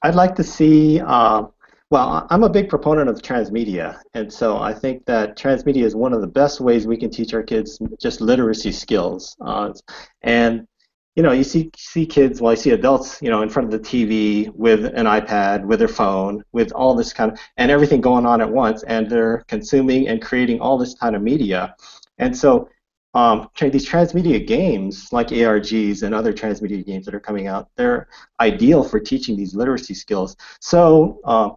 I'd 0.04 0.16
like 0.16 0.36
to 0.36 0.44
see 0.44 1.00
uh, 1.00 1.44
well, 1.92 2.28
I'm 2.30 2.44
a 2.44 2.50
big 2.50 2.70
proponent 2.70 3.10
of 3.10 3.18
transmedia, 3.22 4.00
and 4.14 4.32
so 4.32 4.58
I 4.58 4.74
think 4.74 5.06
that 5.06 5.38
transmedia 5.38 5.84
is 5.84 5.96
one 5.96 6.14
of 6.14 6.22
the 6.22 6.28
best 6.28 6.62
ways 6.62 6.86
we 6.86 6.98
can 6.98 7.10
teach 7.10 7.34
our 7.34 7.42
kids 7.42 7.80
just 8.00 8.22
literacy 8.22 8.72
skills. 8.72 9.36
Uh, 9.42 9.74
and 10.22 10.68
you 11.16 11.24
know, 11.24 11.32
you 11.32 11.44
see 11.44 11.72
see 11.76 12.06
kids, 12.06 12.42
well, 12.42 12.52
I 12.52 12.56
see 12.56 12.72
adults, 12.72 13.22
you 13.22 13.30
know, 13.30 13.42
in 13.42 13.50
front 13.50 13.66
of 13.66 13.72
the 13.72 13.80
TV 13.80 14.54
with 14.54 14.86
an 14.86 15.06
iPad, 15.06 15.66
with 15.66 15.80
their 15.80 15.88
phone, 15.88 16.44
with 16.52 16.72
all 16.74 16.94
this 16.96 17.12
kind 17.12 17.32
of, 17.32 17.40
and 17.58 17.72
everything 17.72 18.02
going 18.02 18.26
on 18.26 18.40
at 18.40 18.50
once, 18.50 18.84
and 18.84 19.10
they're 19.10 19.44
consuming 19.48 20.08
and 20.08 20.22
creating 20.22 20.62
all 20.62 20.78
this 20.78 20.94
kind 20.94 21.16
of 21.16 21.24
media. 21.24 21.76
And 22.20 22.38
so, 22.38 22.70
um, 23.16 23.50
these 23.60 23.90
transmedia 23.90 24.46
games, 24.46 25.12
like 25.12 25.30
ARGs 25.30 26.04
and 26.04 26.14
other 26.14 26.32
transmedia 26.32 26.86
games 26.86 27.06
that 27.06 27.16
are 27.16 27.20
coming 27.20 27.48
out, 27.48 27.70
they're 27.76 28.08
ideal 28.40 28.84
for 28.84 29.00
teaching 29.00 29.36
these 29.36 29.56
literacy 29.56 29.96
skills. 29.96 30.38
So, 30.62 31.20
uh, 31.24 31.50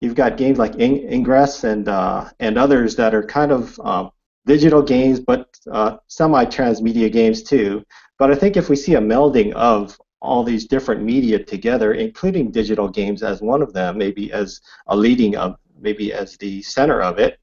You've 0.00 0.14
got 0.14 0.36
games 0.36 0.58
like 0.58 0.78
Ingress 0.78 1.64
and 1.64 1.88
uh, 1.88 2.28
and 2.38 2.58
others 2.58 2.96
that 2.96 3.14
are 3.14 3.24
kind 3.24 3.50
of 3.50 3.78
um, 3.80 4.10
digital 4.44 4.82
games, 4.82 5.20
but 5.20 5.48
uh, 5.70 5.96
semi-transmedia 6.06 7.10
games 7.10 7.42
too. 7.42 7.84
But 8.18 8.30
I 8.30 8.34
think 8.34 8.56
if 8.56 8.68
we 8.68 8.76
see 8.76 8.94
a 8.94 9.00
melding 9.00 9.52
of 9.54 9.98
all 10.22 10.42
these 10.42 10.66
different 10.66 11.02
media 11.02 11.42
together, 11.42 11.92
including 11.92 12.50
digital 12.50 12.88
games 12.88 13.22
as 13.22 13.42
one 13.42 13.62
of 13.62 13.72
them, 13.72 13.98
maybe 13.98 14.32
as 14.32 14.60
a 14.86 14.96
leading 14.96 15.36
of, 15.36 15.56
maybe 15.78 16.12
as 16.12 16.36
the 16.38 16.62
center 16.62 17.02
of 17.02 17.18
it, 17.18 17.38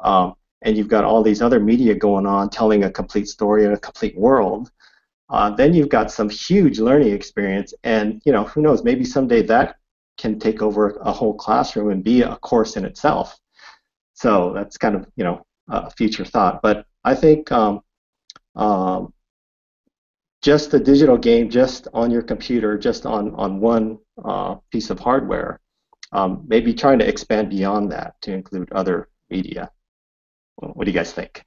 um, 0.00 0.34
and 0.62 0.76
you've 0.76 0.88
got 0.88 1.04
all 1.04 1.22
these 1.22 1.40
other 1.40 1.60
media 1.60 1.94
going 1.94 2.26
on 2.26 2.50
telling 2.50 2.84
a 2.84 2.90
complete 2.90 3.28
story 3.28 3.64
in 3.64 3.72
a 3.72 3.78
complete 3.78 4.16
world. 4.16 4.70
Uh, 5.30 5.50
then 5.50 5.74
you've 5.74 5.88
got 5.88 6.10
some 6.10 6.28
huge 6.28 6.78
learning 6.78 7.12
experience, 7.12 7.74
and 7.84 8.20
you 8.24 8.32
know 8.32 8.44
who 8.44 8.60
knows, 8.62 8.82
maybe 8.82 9.04
someday 9.04 9.42
that 9.42 9.76
can 10.18 10.38
take 10.38 10.60
over 10.60 10.98
a 11.02 11.12
whole 11.12 11.34
classroom 11.34 11.90
and 11.90 12.04
be 12.04 12.22
a 12.22 12.36
course 12.36 12.76
in 12.76 12.84
itself. 12.84 13.38
So 14.14 14.52
that's 14.52 14.76
kind 14.76 14.96
of 14.96 15.06
you 15.16 15.24
know 15.24 15.46
a 15.68 15.90
future 15.90 16.24
thought. 16.24 16.60
But 16.60 16.86
I 17.04 17.14
think 17.14 17.50
um, 17.52 17.80
um, 18.56 19.12
just 20.42 20.74
a 20.74 20.80
digital 20.80 21.16
game, 21.16 21.48
just 21.48 21.88
on 21.94 22.10
your 22.10 22.22
computer, 22.22 22.76
just 22.76 23.06
on 23.06 23.34
on 23.36 23.60
one 23.60 23.98
uh, 24.24 24.56
piece 24.70 24.90
of 24.90 24.98
hardware, 24.98 25.60
um, 26.12 26.44
maybe 26.46 26.74
trying 26.74 26.98
to 26.98 27.08
expand 27.08 27.50
beyond 27.50 27.92
that 27.92 28.20
to 28.22 28.32
include 28.32 28.70
other 28.72 29.08
media. 29.30 29.70
What 30.56 30.84
do 30.84 30.90
you 30.90 30.98
guys 30.98 31.12
think? 31.12 31.44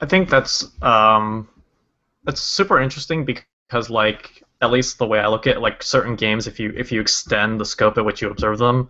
I 0.00 0.06
think 0.06 0.30
that's 0.30 0.66
um, 0.82 1.48
that's 2.24 2.40
super 2.40 2.80
interesting 2.80 3.24
because 3.24 3.44
because 3.68 3.90
like 3.90 4.42
at 4.60 4.70
least 4.70 4.98
the 4.98 5.06
way 5.06 5.20
I 5.20 5.28
look 5.28 5.46
at 5.46 5.60
like 5.60 5.82
certain 5.82 6.16
games, 6.16 6.46
if 6.46 6.58
you 6.58 6.72
if 6.76 6.90
you 6.90 7.00
extend 7.00 7.60
the 7.60 7.64
scope 7.64 7.98
at 7.98 8.04
which 8.04 8.22
you 8.22 8.30
observe 8.30 8.58
them, 8.58 8.88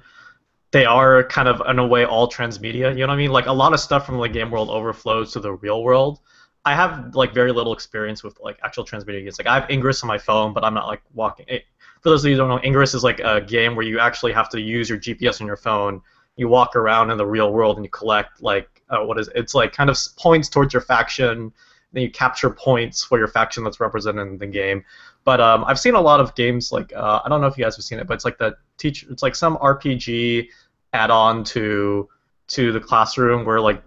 they 0.70 0.85
are 0.85 1.24
kind 1.24 1.49
of 1.49 1.62
in 1.68 1.79
a 1.79 1.87
way 1.87 2.05
all 2.05 2.29
transmedia. 2.29 2.91
You 2.93 3.01
know 3.01 3.09
what 3.09 3.14
I 3.14 3.16
mean? 3.16 3.31
Like 3.31 3.47
a 3.47 3.53
lot 3.53 3.74
of 3.74 3.81
stuff 3.81 4.07
from 4.07 4.18
the 4.18 4.29
game 4.29 4.51
world 4.51 4.70
overflows 4.70 5.33
to 5.33 5.41
the 5.41 5.53
real 5.53 5.83
world. 5.83 6.20
I 6.64 6.74
have 6.74 7.14
like 7.14 7.33
very 7.35 7.53
little 7.53 7.72
experience 7.72 8.22
with 8.22 8.39
like 8.41 8.59
actual 8.62 8.85
transmedia 8.85 9.22
games. 9.22 9.39
Like 9.39 9.47
I 9.47 9.61
have 9.61 9.70
Ingress 9.70 10.03
on 10.03 10.09
my 10.09 10.18
phone, 10.18 10.53
but 10.53 10.64
I'm 10.64 10.74
not 10.74 10.87
like 10.87 11.03
walking. 11.14 11.47
It, 11.49 11.64
for 12.03 12.11
those 12.11 12.24
of 12.24 12.29
you 12.29 12.37
who 12.37 12.43
don't 12.43 12.49
know, 12.49 12.61
Ingress 12.62 12.95
is 12.95 13.03
like 13.03 13.20
a 13.20 13.41
game 13.41 13.74
where 13.74 13.87
you 13.87 13.99
actually 13.99 14.33
have 14.33 14.49
to 14.51 14.61
use 14.61 14.89
your 14.89 14.99
GPS 14.99 15.41
on 15.41 15.47
your 15.47 15.57
phone. 15.57 16.01
You 16.37 16.49
walk 16.49 16.76
around 16.76 17.11
in 17.11 17.18
the 17.18 17.26
real 17.26 17.53
world 17.53 17.76
and 17.76 17.85
you 17.85 17.91
collect 17.91 18.43
like 18.43 18.68
uh, 18.91 19.05
what 19.05 19.18
is 19.18 19.29
it? 19.29 19.37
it's 19.37 19.55
like 19.55 19.72
kind 19.72 19.91
of 19.91 19.99
points 20.18 20.49
towards 20.49 20.72
your 20.72 20.83
faction 20.83 21.53
then 21.93 22.03
you 22.03 22.11
capture 22.11 22.51
points 22.51 23.03
for 23.03 23.18
your 23.18 23.28
faction 23.28 23.64
that's 23.64 23.80
represented 23.80 24.26
in 24.26 24.39
the 24.39 24.47
game. 24.47 24.84
But 25.24 25.41
um, 25.41 25.64
I've 25.66 25.78
seen 25.78 25.95
a 25.95 26.01
lot 26.01 26.20
of 26.20 26.34
games 26.34 26.72
like 26.72 26.93
uh, 26.95 27.20
I 27.24 27.28
don't 27.28 27.41
know 27.41 27.47
if 27.47 27.57
you 27.57 27.64
guys 27.64 27.76
have 27.76 27.84
seen 27.84 27.99
it, 27.99 28.07
but 28.07 28.14
it's 28.14 28.24
like 28.24 28.39
the 28.39 28.57
teach. 28.76 29.05
It's 29.11 29.22
like 29.22 29.34
some 29.34 29.57
RPG 29.59 30.49
add-on 30.93 31.45
to 31.45 32.09
to 32.49 32.72
the 32.72 32.80
classroom 32.80 33.45
where 33.45 33.61
like 33.61 33.82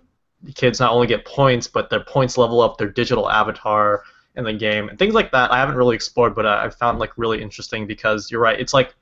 kids 0.56 0.80
not 0.80 0.91
only 0.91 1.08
get 1.08 1.26
points, 1.26 1.68
but 1.68 1.89
their 1.89 2.04
points 2.04 2.38
level 2.38 2.62
up 2.62 2.78
their 2.78 2.89
digital 2.89 3.30
avatar 3.30 4.04
in 4.36 4.43
the 4.43 4.54
game 4.54 4.89
and 4.89 4.97
things 4.97 5.14
like 5.14 5.32
that. 5.32 5.52
I 5.52 5.58
haven't 5.58 5.76
really 5.76 5.95
explored, 5.95 6.36
but 6.36 6.45
I 6.45 6.70
found 6.70 6.99
like 6.99 7.12
really 7.18 7.41
interesting 7.41 7.86
because 7.88 8.32
you're 8.32 8.41
right. 8.41 8.60
It's 8.60 8.74
like 8.74 8.95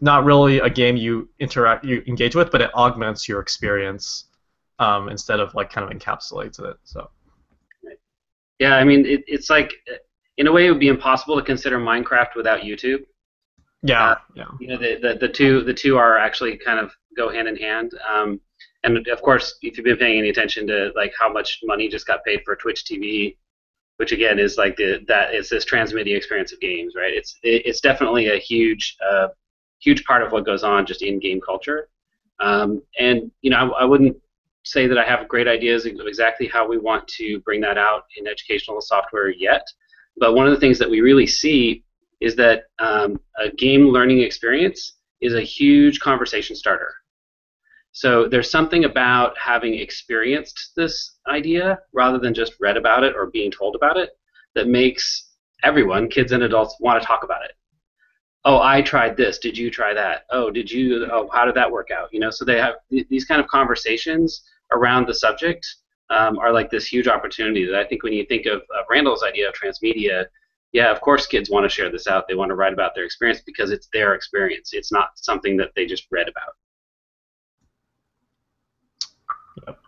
not 0.00 0.24
really 0.24 0.58
a 0.58 0.70
game 0.70 0.96
you 0.96 1.28
interact 1.38 1.84
you 1.84 2.02
engage 2.06 2.34
with, 2.34 2.50
but 2.50 2.60
it 2.60 2.70
augments 2.74 3.28
your 3.28 3.40
experience 3.40 4.24
um, 4.78 5.08
instead 5.08 5.40
of 5.40 5.54
like 5.54 5.70
kind 5.70 5.90
of 5.90 5.96
encapsulates 5.96 6.60
it. 6.60 6.76
So. 6.84 7.10
Yeah, 8.58 8.76
I 8.76 8.84
mean, 8.84 9.04
it, 9.04 9.24
it's 9.26 9.50
like 9.50 9.72
in 10.38 10.46
a 10.46 10.52
way 10.52 10.66
it 10.66 10.70
would 10.70 10.80
be 10.80 10.88
impossible 10.88 11.36
to 11.36 11.42
consider 11.42 11.78
Minecraft 11.78 12.34
without 12.36 12.60
YouTube. 12.60 13.04
Yeah, 13.82 14.02
uh, 14.02 14.16
yeah. 14.34 14.44
You 14.60 14.68
know, 14.68 14.78
the, 14.78 14.98
the 15.00 15.18
the 15.20 15.28
two 15.28 15.62
the 15.62 15.74
two 15.74 15.96
are 15.96 16.18
actually 16.18 16.56
kind 16.56 16.80
of 16.80 16.90
go 17.16 17.30
hand 17.30 17.48
in 17.48 17.56
hand. 17.56 17.92
Um, 18.08 18.40
and 18.84 19.06
of 19.08 19.22
course, 19.22 19.58
if 19.62 19.76
you've 19.76 19.84
been 19.84 19.96
paying 19.96 20.18
any 20.18 20.28
attention 20.28 20.66
to 20.68 20.92
like 20.94 21.12
how 21.18 21.30
much 21.30 21.60
money 21.64 21.88
just 21.88 22.06
got 22.06 22.24
paid 22.24 22.40
for 22.44 22.56
Twitch 22.56 22.84
TV, 22.84 23.36
which 23.98 24.12
again 24.12 24.38
is 24.38 24.56
like 24.56 24.76
the 24.76 25.04
that 25.08 25.34
it's 25.34 25.50
this 25.50 25.64
transmedia 25.64 26.16
experience 26.16 26.52
of 26.52 26.60
games, 26.60 26.94
right? 26.96 27.12
It's 27.12 27.38
it, 27.42 27.66
it's 27.66 27.80
definitely 27.80 28.28
a 28.28 28.38
huge 28.38 28.96
uh, 29.06 29.28
huge 29.80 30.04
part 30.04 30.22
of 30.22 30.32
what 30.32 30.46
goes 30.46 30.64
on 30.64 30.86
just 30.86 31.02
in 31.02 31.18
game 31.18 31.40
culture. 31.40 31.88
Um, 32.40 32.82
and 32.98 33.30
you 33.42 33.50
know, 33.50 33.72
I, 33.72 33.82
I 33.82 33.84
wouldn't 33.84 34.16
say 34.66 34.88
that 34.88 34.98
I 34.98 35.04
have 35.04 35.28
great 35.28 35.46
ideas 35.46 35.86
of 35.86 35.92
exactly 36.06 36.48
how 36.48 36.68
we 36.68 36.76
want 36.76 37.06
to 37.08 37.38
bring 37.40 37.60
that 37.60 37.78
out 37.78 38.02
in 38.16 38.26
educational 38.26 38.80
software 38.80 39.30
yet. 39.30 39.64
But 40.16 40.34
one 40.34 40.46
of 40.46 40.52
the 40.52 40.60
things 40.60 40.78
that 40.80 40.90
we 40.90 41.00
really 41.00 41.26
see 41.26 41.84
is 42.20 42.34
that 42.36 42.64
um, 42.80 43.20
a 43.38 43.50
game 43.50 43.88
learning 43.88 44.20
experience 44.20 44.96
is 45.20 45.34
a 45.34 45.40
huge 45.40 46.00
conversation 46.00 46.56
starter. 46.56 46.92
So 47.92 48.28
there's 48.28 48.50
something 48.50 48.84
about 48.84 49.38
having 49.38 49.74
experienced 49.74 50.72
this 50.76 51.18
idea 51.28 51.78
rather 51.92 52.18
than 52.18 52.34
just 52.34 52.54
read 52.60 52.76
about 52.76 53.04
it 53.04 53.14
or 53.14 53.26
being 53.26 53.50
told 53.50 53.76
about 53.76 53.96
it 53.96 54.10
that 54.54 54.68
makes 54.68 55.30
everyone, 55.62 56.08
kids 56.08 56.32
and 56.32 56.42
adults, 56.42 56.76
want 56.80 57.00
to 57.00 57.06
talk 57.06 57.22
about 57.22 57.44
it. 57.44 57.52
Oh, 58.44 58.60
I 58.60 58.82
tried 58.82 59.16
this. 59.16 59.38
Did 59.38 59.56
you 59.56 59.70
try 59.70 59.94
that? 59.94 60.24
Oh, 60.30 60.50
did 60.50 60.70
you? 60.70 61.08
Oh, 61.10 61.28
how 61.32 61.44
did 61.44 61.54
that 61.56 61.70
work 61.70 61.90
out? 61.90 62.08
You 62.12 62.20
know, 62.20 62.30
so 62.30 62.44
they 62.44 62.58
have 62.58 62.74
these 62.90 63.24
kind 63.24 63.40
of 63.40 63.48
conversations 63.48 64.42
around 64.72 65.06
the 65.06 65.14
subject 65.14 65.66
um, 66.10 66.38
are 66.38 66.52
like 66.52 66.70
this 66.70 66.86
huge 66.86 67.08
opportunity 67.08 67.64
that 67.66 67.74
I 67.74 67.84
think 67.84 68.02
when 68.02 68.12
you 68.12 68.24
think 68.26 68.46
of, 68.46 68.58
of 68.58 68.84
Randall's 68.90 69.22
idea 69.22 69.48
of 69.48 69.54
transmedia, 69.54 70.26
yeah, 70.72 70.90
of 70.90 71.00
course 71.00 71.26
kids 71.26 71.50
want 71.50 71.64
to 71.64 71.68
share 71.68 71.90
this 71.90 72.06
out. 72.06 72.28
They 72.28 72.34
want 72.34 72.50
to 72.50 72.54
write 72.54 72.72
about 72.72 72.94
their 72.94 73.04
experience 73.04 73.40
because 73.44 73.70
it's 73.70 73.88
their 73.92 74.14
experience. 74.14 74.70
It's 74.72 74.92
not 74.92 75.10
something 75.16 75.56
that 75.56 75.70
they 75.74 75.86
just 75.86 76.06
read 76.10 76.28
about. 76.28 76.54
Yep. 79.66 79.78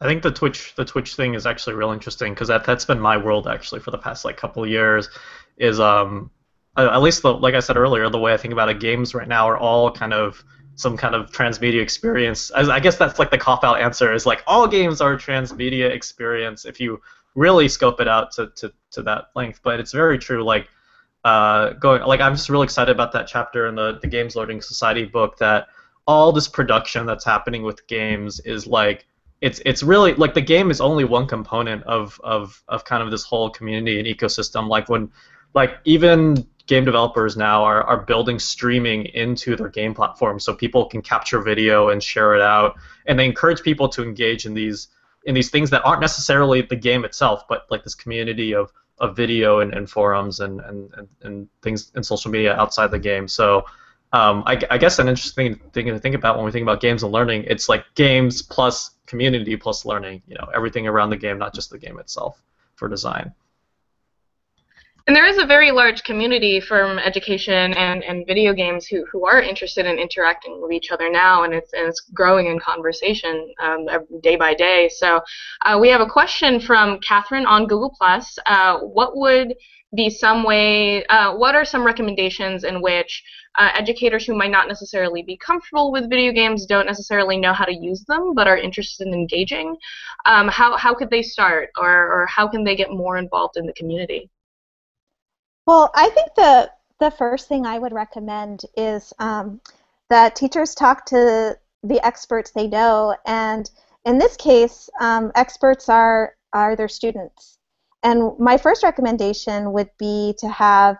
I 0.00 0.06
think 0.06 0.22
the 0.22 0.30
Twitch 0.30 0.74
the 0.76 0.84
Twitch 0.84 1.14
thing 1.14 1.34
is 1.34 1.46
actually 1.46 1.74
real 1.74 1.92
interesting 1.92 2.34
because 2.34 2.48
that 2.48 2.64
that's 2.64 2.84
been 2.84 3.00
my 3.00 3.16
world 3.16 3.48
actually 3.48 3.80
for 3.80 3.90
the 3.90 3.98
past 3.98 4.24
like 4.24 4.36
couple 4.36 4.66
years. 4.66 5.08
Is 5.56 5.80
um 5.80 6.30
at 6.76 7.02
least 7.02 7.22
the, 7.22 7.34
like 7.34 7.54
I 7.54 7.60
said 7.60 7.76
earlier, 7.76 8.08
the 8.08 8.18
way 8.18 8.32
I 8.32 8.36
think 8.36 8.52
about 8.52 8.68
it, 8.68 8.78
games 8.78 9.14
right 9.14 9.26
now 9.26 9.48
are 9.48 9.58
all 9.58 9.90
kind 9.90 10.12
of 10.12 10.44
some 10.78 10.96
kind 10.96 11.16
of 11.16 11.30
transmedia 11.32 11.82
experience. 11.82 12.50
As 12.50 12.68
I 12.68 12.78
guess 12.78 12.96
that's 12.96 13.18
like 13.18 13.32
the 13.32 13.36
cop 13.36 13.64
out 13.64 13.80
answer 13.80 14.14
is 14.14 14.24
like 14.24 14.44
all 14.46 14.68
games 14.68 15.00
are 15.00 15.16
transmedia 15.16 15.90
experience 15.90 16.64
if 16.64 16.78
you 16.78 17.00
really 17.34 17.68
scope 17.68 18.00
it 18.00 18.06
out 18.06 18.30
to, 18.32 18.46
to, 18.56 18.72
to 18.92 19.02
that 19.02 19.30
length. 19.34 19.60
But 19.64 19.80
it's 19.80 19.92
very 19.92 20.18
true. 20.18 20.44
Like 20.44 20.68
uh, 21.24 21.70
going 21.70 22.02
like 22.02 22.20
I'm 22.20 22.34
just 22.34 22.48
really 22.48 22.64
excited 22.64 22.92
about 22.92 23.10
that 23.12 23.26
chapter 23.26 23.66
in 23.66 23.74
the 23.74 23.98
the 24.00 24.06
Games 24.06 24.36
Learning 24.36 24.62
Society 24.62 25.04
book 25.04 25.36
that 25.38 25.66
all 26.06 26.30
this 26.30 26.46
production 26.46 27.06
that's 27.06 27.24
happening 27.24 27.64
with 27.64 27.84
games 27.88 28.38
is 28.40 28.68
like 28.68 29.04
it's 29.40 29.60
it's 29.66 29.82
really 29.82 30.14
like 30.14 30.32
the 30.32 30.40
game 30.40 30.70
is 30.70 30.80
only 30.80 31.04
one 31.04 31.26
component 31.26 31.82
of 31.84 32.20
of 32.22 32.62
of 32.68 32.84
kind 32.84 33.02
of 33.02 33.10
this 33.10 33.24
whole 33.24 33.50
community 33.50 33.98
and 33.98 34.06
ecosystem. 34.06 34.68
Like 34.68 34.88
when 34.88 35.10
like 35.54 35.78
even 35.84 36.46
game 36.68 36.84
developers 36.84 37.36
now 37.36 37.64
are, 37.64 37.82
are 37.82 38.02
building 38.02 38.38
streaming 38.38 39.06
into 39.06 39.56
their 39.56 39.70
game 39.70 39.94
platform 39.94 40.38
so 40.38 40.54
people 40.54 40.86
can 40.86 41.02
capture 41.02 41.40
video 41.40 41.88
and 41.88 42.02
share 42.02 42.34
it 42.34 42.42
out. 42.42 42.76
And 43.06 43.18
they 43.18 43.24
encourage 43.24 43.62
people 43.62 43.88
to 43.88 44.02
engage 44.02 44.46
in 44.46 44.54
these 44.54 44.88
in 45.24 45.34
these 45.34 45.50
things 45.50 45.70
that 45.70 45.84
aren't 45.84 46.00
necessarily 46.00 46.62
the 46.62 46.76
game 46.76 47.04
itself 47.04 47.42
but 47.48 47.66
like 47.70 47.82
this 47.82 47.94
community 47.94 48.54
of, 48.54 48.72
of 48.98 49.16
video 49.16 49.60
and, 49.60 49.74
and 49.74 49.90
forums 49.90 50.40
and, 50.40 50.60
and, 50.60 51.08
and, 51.22 51.48
things 51.60 51.90
in 51.96 52.02
social 52.02 52.30
media 52.30 52.54
outside 52.54 52.90
the 52.90 52.98
game. 52.98 53.26
So 53.26 53.64
um, 54.12 54.42
I, 54.46 54.58
I, 54.70 54.78
guess 54.78 54.98
an 55.00 55.08
interesting 55.08 55.56
thing 55.72 55.86
to 55.86 55.98
think 55.98 56.14
about 56.14 56.36
when 56.36 56.46
we 56.46 56.52
think 56.52 56.62
about 56.62 56.80
games 56.80 57.02
and 57.02 57.12
learning 57.12 57.44
it's 57.46 57.68
like 57.68 57.84
games 57.94 58.40
plus 58.40 58.92
community 59.06 59.56
plus 59.56 59.84
learning 59.84 60.22
you 60.26 60.34
know 60.34 60.48
everything 60.54 60.86
around 60.86 61.10
the 61.10 61.16
game 61.16 61.38
not 61.38 61.52
just 61.52 61.68
the 61.70 61.78
game 61.78 61.98
itself 61.98 62.40
for 62.76 62.88
design 62.88 63.34
and 65.08 65.16
there 65.16 65.24
is 65.24 65.38
a 65.38 65.46
very 65.46 65.70
large 65.70 66.02
community 66.02 66.60
from 66.60 66.98
education 66.98 67.72
and, 67.72 68.04
and 68.04 68.26
video 68.26 68.52
games 68.52 68.86
who, 68.86 69.06
who 69.10 69.24
are 69.24 69.40
interested 69.40 69.86
in 69.86 69.98
interacting 69.98 70.60
with 70.60 70.70
each 70.70 70.90
other 70.90 71.10
now, 71.10 71.44
and 71.44 71.54
it's, 71.54 71.72
and 71.72 71.88
it's 71.88 72.00
growing 72.12 72.48
in 72.48 72.58
conversation 72.58 73.50
um, 73.58 73.86
day 74.22 74.36
by 74.36 74.52
day. 74.52 74.90
So 74.94 75.22
uh, 75.64 75.78
we 75.80 75.88
have 75.88 76.02
a 76.02 76.06
question 76.06 76.60
from 76.60 77.00
Catherine 77.00 77.46
on 77.46 77.66
Google+. 77.66 77.96
Uh, 78.44 78.80
what 78.80 79.16
would 79.16 79.54
be 79.96 80.10
some 80.10 80.44
way, 80.44 81.06
uh, 81.06 81.34
what 81.34 81.54
are 81.54 81.64
some 81.64 81.86
recommendations 81.86 82.64
in 82.64 82.82
which 82.82 83.24
uh, 83.58 83.70
educators 83.74 84.26
who 84.26 84.36
might 84.36 84.50
not 84.50 84.68
necessarily 84.68 85.22
be 85.22 85.38
comfortable 85.38 85.90
with 85.90 86.10
video 86.10 86.32
games, 86.32 86.66
don't 86.66 86.84
necessarily 86.84 87.38
know 87.38 87.54
how 87.54 87.64
to 87.64 87.74
use 87.74 88.04
them, 88.04 88.34
but 88.34 88.46
are 88.46 88.58
interested 88.58 89.06
in 89.06 89.14
engaging, 89.14 89.74
um, 90.26 90.48
how, 90.48 90.76
how 90.76 90.94
could 90.94 91.08
they 91.08 91.22
start, 91.22 91.70
or, 91.78 91.88
or 91.88 92.26
how 92.26 92.46
can 92.46 92.62
they 92.62 92.76
get 92.76 92.90
more 92.90 93.16
involved 93.16 93.56
in 93.56 93.64
the 93.64 93.72
community? 93.72 94.28
Well, 95.68 95.90
I 95.94 96.08
think 96.08 96.34
the 96.34 96.70
the 96.98 97.10
first 97.10 97.46
thing 97.46 97.66
I 97.66 97.78
would 97.78 97.92
recommend 97.92 98.62
is 98.74 99.12
um, 99.18 99.60
that 100.08 100.34
teachers 100.34 100.74
talk 100.74 101.04
to 101.06 101.58
the 101.82 102.06
experts 102.06 102.52
they 102.52 102.66
know, 102.66 103.14
and 103.26 103.70
in 104.06 104.16
this 104.16 104.34
case, 104.38 104.88
um, 104.98 105.30
experts 105.34 105.90
are 105.90 106.34
are 106.54 106.74
their 106.74 106.88
students. 106.88 107.58
And 108.02 108.32
my 108.38 108.56
first 108.56 108.82
recommendation 108.82 109.74
would 109.74 109.90
be 109.98 110.34
to 110.38 110.48
have 110.48 110.96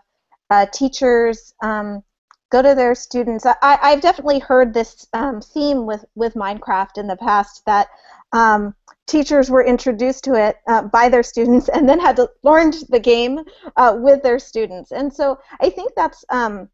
uh, 0.51 0.67
teachers 0.71 1.55
um, 1.63 2.05
go 2.51 2.63
to 2.63 2.75
their 2.75 2.95
students. 2.95 3.45
I, 3.47 3.57
I've 3.63 4.01
definitely 4.01 4.39
heard 4.39 4.73
this 4.73 5.07
um, 5.13 5.41
theme 5.41 5.87
with, 5.87 6.05
with 6.15 6.35
Minecraft 6.35 6.97
in 6.97 7.07
the 7.07 7.17
past 7.17 7.65
that 7.67 7.89
um, 8.33 8.75
teachers 9.07 9.51
were 9.51 9.65
introduced 9.65 10.25
to 10.25 10.35
it 10.35 10.57
uh, 10.69 10.83
by 10.83 11.09
their 11.09 11.23
students 11.23 11.69
and 11.69 11.89
then 11.89 11.99
had 11.99 12.17
to 12.17 12.29
learn 12.43 12.73
the 12.89 13.01
game 13.01 13.41
uh, 13.77 13.97
with 13.99 14.23
their 14.23 14.39
students. 14.39 14.93
And 14.93 15.13
so 15.13 15.39
I 15.61 15.71
think 15.71 15.93
that's 15.97 16.25
um, 16.31 16.69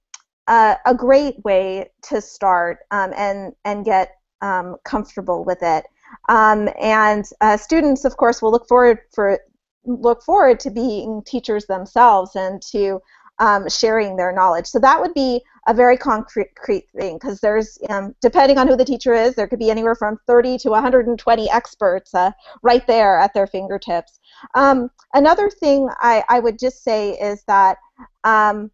uh, 0.47 0.75
a 0.85 0.95
great 0.95 1.43
way 1.45 1.91
to 2.03 2.21
start 2.21 2.81
um, 2.91 3.13
and 3.17 3.55
and 3.65 3.85
get 3.85 4.13
um, 4.43 4.77
comfortable 4.85 5.45
with 5.45 5.63
it. 5.63 5.87
Um, 6.29 6.69
and 6.81 7.25
uh, 7.41 7.57
students, 7.57 8.05
of 8.05 8.17
course, 8.17 8.43
will 8.43 8.51
look 8.51 8.69
forward 8.69 8.99
for 9.15 9.39
look 9.87 10.23
forward 10.23 10.61
to 10.61 10.71
being 10.71 11.23
teachers 11.27 11.67
themselves 11.67 12.35
and 12.35 12.63
to 12.63 13.01
um, 13.39 13.69
sharing 13.69 14.17
their 14.17 14.33
knowledge. 14.33 14.67
So 14.67 14.79
that 14.79 15.01
would 15.01 15.15
be 15.15 15.43
a 15.67 15.75
very 15.75 15.97
concrete 15.97 16.53
thing 16.97 17.19
because 17.19 17.41
there's, 17.41 17.79
um, 17.89 18.15
depending 18.21 18.59
on 18.59 18.69
who 18.69 18.77
the 18.77 18.85
teacher 18.85 19.15
is, 19.15 19.35
there 19.35 19.47
could 19.47 19.59
be 19.59 19.71
anywhere 19.71 19.95
from 19.95 20.19
30 20.27 20.59
to 20.59 20.71
120 20.71 21.51
experts 21.51 22.15
uh, 22.15 22.31
right 22.63 22.87
there 22.87 23.19
at 23.19 23.33
their 23.35 23.47
fingertips. 23.47 24.21
Um, 24.55 24.91
another 25.15 25.51
thing 25.51 25.89
I, 26.01 26.23
I, 26.29 26.41
would 26.41 26.59
just 26.59 26.85
say 26.85 27.13
is 27.13 27.43
that 27.47 27.79
um, 28.25 28.71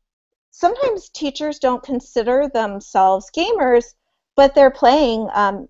sometimes 0.50 1.08
teachers 1.10 1.58
don't 1.58 1.82
consider 1.82 2.50
themselves 2.52 3.30
gamers, 3.36 3.94
but 4.34 4.54
they're 4.54 4.70
playing 4.70 5.28
um, 5.32 5.68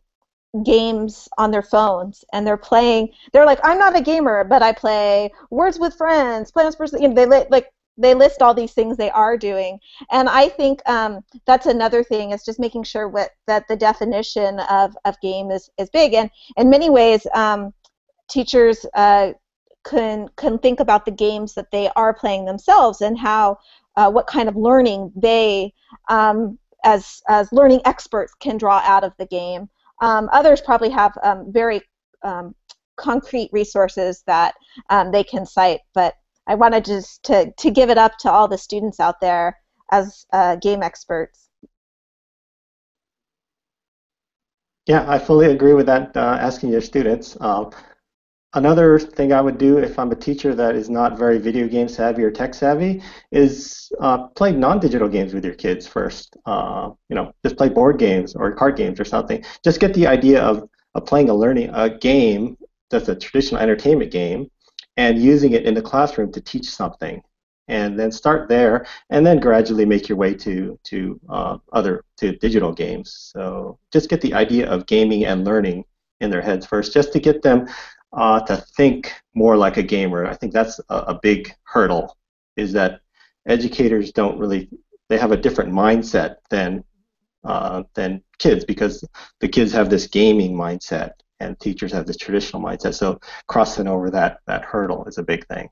games 0.64 1.28
on 1.38 1.50
their 1.50 1.62
phones 1.62 2.24
and 2.32 2.44
they're 2.44 2.56
playing 2.56 3.08
they're 3.32 3.46
like 3.46 3.60
i'm 3.62 3.78
not 3.78 3.96
a 3.96 4.00
gamer 4.00 4.42
but 4.42 4.62
i 4.62 4.72
play 4.72 5.30
words 5.50 5.78
with 5.78 5.94
friends 5.94 6.50
plants 6.50 6.74
versus 6.74 7.00
you 7.00 7.06
know, 7.06 7.14
they 7.14 7.24
like 7.24 7.68
they 8.00 8.14
list 8.14 8.42
all 8.42 8.54
these 8.54 8.72
things 8.72 8.96
they 8.96 9.10
are 9.10 9.36
doing. 9.36 9.78
And 10.10 10.28
i 10.28 10.48
think 10.48 10.80
um, 10.88 11.22
that's 11.46 11.66
another 11.66 12.02
thing 12.02 12.30
is 12.32 12.44
just 12.44 12.58
making 12.58 12.84
sure 12.84 13.08
what, 13.08 13.30
that 13.46 13.68
the 13.68 13.76
definition 13.76 14.60
of, 14.60 14.96
of 15.04 15.20
game 15.20 15.50
is, 15.50 15.70
is 15.78 15.90
big. 15.90 16.14
And 16.14 16.30
in 16.56 16.70
many 16.70 16.90
ways 16.90 17.26
um, 17.34 17.72
teachers 18.28 18.86
uh, 18.94 19.32
can 19.84 20.28
can 20.36 20.58
think 20.58 20.80
about 20.80 21.04
the 21.04 21.10
games 21.10 21.54
that 21.54 21.70
they 21.70 21.88
are 21.96 22.12
playing 22.12 22.44
themselves 22.44 23.00
and 23.00 23.18
how 23.18 23.58
uh, 23.96 24.10
what 24.10 24.26
kind 24.26 24.48
of 24.48 24.56
learning 24.56 25.10
they 25.16 25.72
um, 26.08 26.58
as 26.84 27.22
as 27.28 27.50
learning 27.52 27.80
experts 27.84 28.34
can 28.40 28.58
draw 28.58 28.80
out 28.84 29.04
of 29.04 29.12
the 29.18 29.26
game. 29.26 29.68
Um, 30.02 30.28
others 30.32 30.60
probably 30.60 30.90
have 30.90 31.12
um, 31.22 31.52
very 31.52 31.80
um, 32.22 32.54
concrete 32.96 33.48
resources 33.52 34.22
that 34.26 34.54
they 35.12 35.24
can 35.24 35.46
cite 35.46 35.80
but 35.94 36.14
I 36.46 36.54
wanted 36.54 36.84
just 36.84 37.22
to, 37.24 37.52
to 37.58 37.70
give 37.70 37.90
it 37.90 37.98
up 37.98 38.18
to 38.18 38.30
all 38.30 38.48
the 38.48 38.58
students 38.58 39.00
out 39.00 39.20
there 39.20 39.58
as 39.92 40.26
uh, 40.32 40.56
game 40.56 40.82
experts. 40.82 41.48
Yeah, 44.86 45.04
I 45.08 45.18
fully 45.18 45.46
agree 45.46 45.74
with 45.74 45.86
that. 45.86 46.16
Uh, 46.16 46.38
asking 46.40 46.70
your 46.70 46.80
students. 46.80 47.36
Um, 47.40 47.70
another 48.54 48.98
thing 48.98 49.32
I 49.32 49.40
would 49.40 49.58
do 49.58 49.78
if 49.78 49.98
I'm 49.98 50.10
a 50.10 50.16
teacher 50.16 50.54
that 50.54 50.74
is 50.74 50.90
not 50.90 51.16
very 51.16 51.38
video 51.38 51.68
game 51.68 51.88
savvy 51.88 52.24
or 52.24 52.30
tech 52.30 52.54
savvy 52.54 53.02
is 53.30 53.92
uh, 54.00 54.26
play 54.28 54.52
non-digital 54.52 55.08
games 55.08 55.34
with 55.34 55.44
your 55.44 55.54
kids 55.54 55.86
first. 55.86 56.36
Uh, 56.46 56.90
you 57.08 57.14
know, 57.14 57.32
just 57.44 57.56
play 57.56 57.68
board 57.68 57.98
games 57.98 58.34
or 58.34 58.52
card 58.52 58.76
games 58.76 58.98
or 58.98 59.04
something. 59.04 59.44
Just 59.62 59.78
get 59.78 59.94
the 59.94 60.06
idea 60.06 60.42
of, 60.42 60.68
of 60.94 61.06
playing 61.06 61.30
a 61.30 61.34
learning 61.34 61.70
a 61.72 61.90
game 61.90 62.56
that's 62.90 63.08
a 63.08 63.14
traditional 63.14 63.60
entertainment 63.62 64.10
game 64.10 64.50
and 65.00 65.18
using 65.18 65.52
it 65.52 65.64
in 65.64 65.72
the 65.72 65.88
classroom 65.90 66.30
to 66.30 66.42
teach 66.42 66.68
something. 66.68 67.22
And 67.68 67.98
then 67.98 68.10
start 68.10 68.48
there, 68.48 68.84
and 69.10 69.24
then 69.24 69.38
gradually 69.38 69.86
make 69.86 70.08
your 70.08 70.18
way 70.18 70.34
to 70.34 70.78
to 70.90 71.20
uh, 71.28 71.56
other 71.72 72.04
to 72.18 72.36
digital 72.46 72.72
games. 72.72 73.30
So 73.32 73.78
just 73.92 74.10
get 74.10 74.20
the 74.20 74.34
idea 74.34 74.68
of 74.68 74.86
gaming 74.86 75.24
and 75.24 75.44
learning 75.44 75.84
in 76.20 76.30
their 76.30 76.42
heads 76.42 76.66
first, 76.66 76.92
just 76.92 77.12
to 77.12 77.20
get 77.20 77.42
them 77.42 77.68
uh, 78.12 78.40
to 78.48 78.56
think 78.76 79.12
more 79.34 79.56
like 79.56 79.76
a 79.76 79.84
gamer. 79.94 80.26
I 80.26 80.34
think 80.34 80.52
that's 80.52 80.80
a, 80.88 80.96
a 81.14 81.20
big 81.22 81.54
hurdle. 81.62 82.16
Is 82.56 82.72
that 82.72 83.00
educators 83.46 84.10
don't 84.10 84.36
really 84.36 84.68
they 85.08 85.18
have 85.18 85.32
a 85.32 85.42
different 85.46 85.72
mindset 85.72 86.36
than 86.50 86.82
uh, 87.44 87.84
than 87.94 88.20
kids 88.38 88.64
because 88.64 89.04
the 89.40 89.48
kids 89.48 89.70
have 89.72 89.90
this 89.90 90.08
gaming 90.08 90.54
mindset 90.54 91.12
and 91.40 91.58
teachers 91.58 91.92
have 91.92 92.06
this 92.06 92.16
traditional 92.16 92.62
mindset. 92.62 92.94
So 92.94 93.18
crossing 93.48 93.88
over 93.88 94.10
that 94.10 94.40
that 94.46 94.62
hurdle 94.64 95.04
is 95.06 95.18
a 95.18 95.22
big 95.22 95.46
thing. 95.46 95.68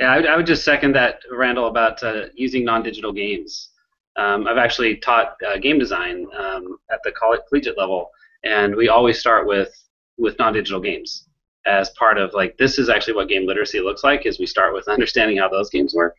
Yeah, 0.00 0.06
I 0.06 0.16
would, 0.16 0.26
I 0.26 0.36
would 0.36 0.46
just 0.46 0.64
second 0.64 0.94
that, 0.94 1.20
Randall, 1.30 1.68
about 1.68 2.02
uh, 2.02 2.26
using 2.34 2.64
non-digital 2.64 3.12
games. 3.12 3.70
Um, 4.16 4.46
I've 4.46 4.58
actually 4.58 4.96
taught 4.96 5.36
uh, 5.46 5.58
game 5.58 5.78
design 5.78 6.26
um, 6.36 6.78
at 6.90 7.00
the 7.04 7.12
college, 7.12 7.40
collegiate 7.48 7.78
level, 7.78 8.10
and 8.44 8.74
we 8.74 8.88
always 8.88 9.18
start 9.18 9.46
with 9.46 9.70
with 10.16 10.38
non-digital 10.38 10.80
games 10.80 11.28
as 11.66 11.90
part 11.90 12.18
of 12.18 12.32
like 12.34 12.56
this 12.56 12.78
is 12.78 12.88
actually 12.88 13.14
what 13.14 13.28
game 13.28 13.46
literacy 13.46 13.80
looks 13.80 14.04
like. 14.04 14.26
Is 14.26 14.38
we 14.38 14.46
start 14.46 14.74
with 14.74 14.88
understanding 14.88 15.38
how 15.38 15.48
those 15.48 15.70
games 15.70 15.94
work, 15.94 16.16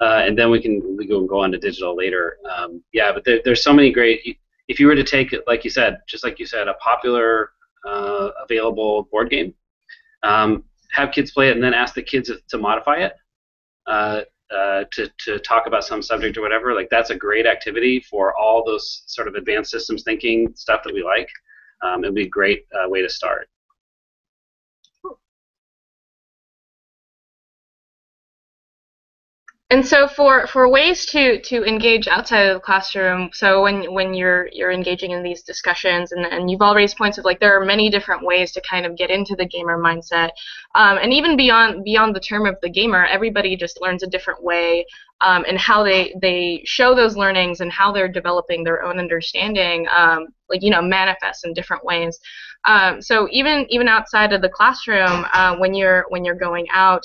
uh, 0.00 0.22
and 0.24 0.38
then 0.38 0.50
we 0.50 0.60
can 0.60 0.96
we 0.96 1.06
go 1.06 1.26
go 1.26 1.40
on 1.40 1.52
to 1.52 1.58
digital 1.58 1.96
later. 1.96 2.38
Um, 2.50 2.82
yeah, 2.92 3.12
but 3.12 3.24
there, 3.24 3.40
there's 3.44 3.62
so 3.62 3.72
many 3.72 3.92
great. 3.92 4.38
If 4.68 4.80
you 4.80 4.86
were 4.86 4.94
to 4.94 5.04
take, 5.04 5.34
like 5.46 5.64
you 5.64 5.70
said, 5.70 5.98
just 6.08 6.24
like 6.24 6.38
you 6.38 6.46
said, 6.46 6.68
a 6.68 6.74
popular 6.74 7.50
uh, 7.86 8.30
available 8.42 9.08
board 9.10 9.30
game, 9.30 9.52
um, 10.22 10.64
have 10.92 11.12
kids 11.12 11.32
play 11.32 11.50
it, 11.50 11.54
and 11.54 11.62
then 11.62 11.74
ask 11.74 11.94
the 11.94 12.02
kids 12.02 12.30
to 12.48 12.58
modify 12.58 12.96
it. 12.96 13.14
Uh, 13.86 14.22
uh, 14.50 14.84
to, 14.90 15.08
to 15.18 15.38
talk 15.38 15.68
about 15.68 15.84
some 15.84 16.02
subject 16.02 16.36
or 16.36 16.40
whatever, 16.40 16.74
like 16.74 16.88
that's 16.90 17.10
a 17.10 17.14
great 17.14 17.46
activity 17.46 18.00
for 18.00 18.36
all 18.36 18.64
those 18.64 19.04
sort 19.06 19.28
of 19.28 19.36
advanced 19.36 19.70
systems 19.70 20.02
thinking 20.02 20.52
stuff 20.56 20.82
that 20.82 20.92
we 20.92 21.04
like. 21.04 21.28
Um, 21.82 22.02
it 22.02 22.08
would 22.08 22.16
be 22.16 22.24
a 22.24 22.28
great 22.28 22.66
uh, 22.74 22.88
way 22.88 23.00
to 23.00 23.08
start. 23.08 23.48
And 29.70 29.86
so 29.86 30.08
for, 30.08 30.48
for 30.48 30.68
ways 30.68 31.06
to, 31.06 31.40
to 31.42 31.64
engage 31.64 32.08
outside 32.08 32.48
of 32.48 32.54
the 32.54 32.60
classroom, 32.60 33.30
so 33.32 33.62
when, 33.62 33.94
when 33.94 34.14
you're 34.14 34.48
you're 34.52 34.72
engaging 34.72 35.12
in 35.12 35.22
these 35.22 35.42
discussions, 35.42 36.10
and, 36.10 36.26
and 36.26 36.50
you've 36.50 36.60
all 36.60 36.74
raised 36.74 36.96
points 36.96 37.18
of 37.18 37.24
like 37.24 37.38
there 37.38 37.56
are 37.56 37.64
many 37.64 37.88
different 37.88 38.24
ways 38.24 38.50
to 38.52 38.60
kind 38.68 38.84
of 38.84 38.96
get 38.96 39.10
into 39.10 39.36
the 39.36 39.46
gamer 39.46 39.78
mindset, 39.78 40.30
um, 40.74 40.98
and 40.98 41.12
even 41.12 41.36
beyond 41.36 41.84
beyond 41.84 42.16
the 42.16 42.20
term 42.20 42.46
of 42.46 42.56
the 42.62 42.68
gamer, 42.68 43.06
everybody 43.06 43.56
just 43.56 43.80
learns 43.80 44.02
a 44.02 44.08
different 44.08 44.42
way, 44.42 44.84
um, 45.20 45.44
and 45.46 45.56
how 45.56 45.84
they 45.84 46.16
they 46.20 46.62
show 46.64 46.92
those 46.92 47.16
learnings 47.16 47.60
and 47.60 47.70
how 47.70 47.92
they're 47.92 48.08
developing 48.08 48.64
their 48.64 48.82
own 48.82 48.98
understanding, 48.98 49.86
um, 49.96 50.26
like 50.48 50.64
you 50.64 50.70
know 50.70 50.82
manifests 50.82 51.44
in 51.44 51.54
different 51.54 51.84
ways. 51.84 52.18
Um, 52.64 53.00
so 53.00 53.28
even 53.30 53.66
even 53.68 53.86
outside 53.86 54.32
of 54.32 54.42
the 54.42 54.48
classroom, 54.48 55.24
uh, 55.32 55.54
when 55.58 55.74
you're 55.74 56.06
when 56.08 56.24
you're 56.24 56.34
going 56.34 56.66
out 56.72 57.04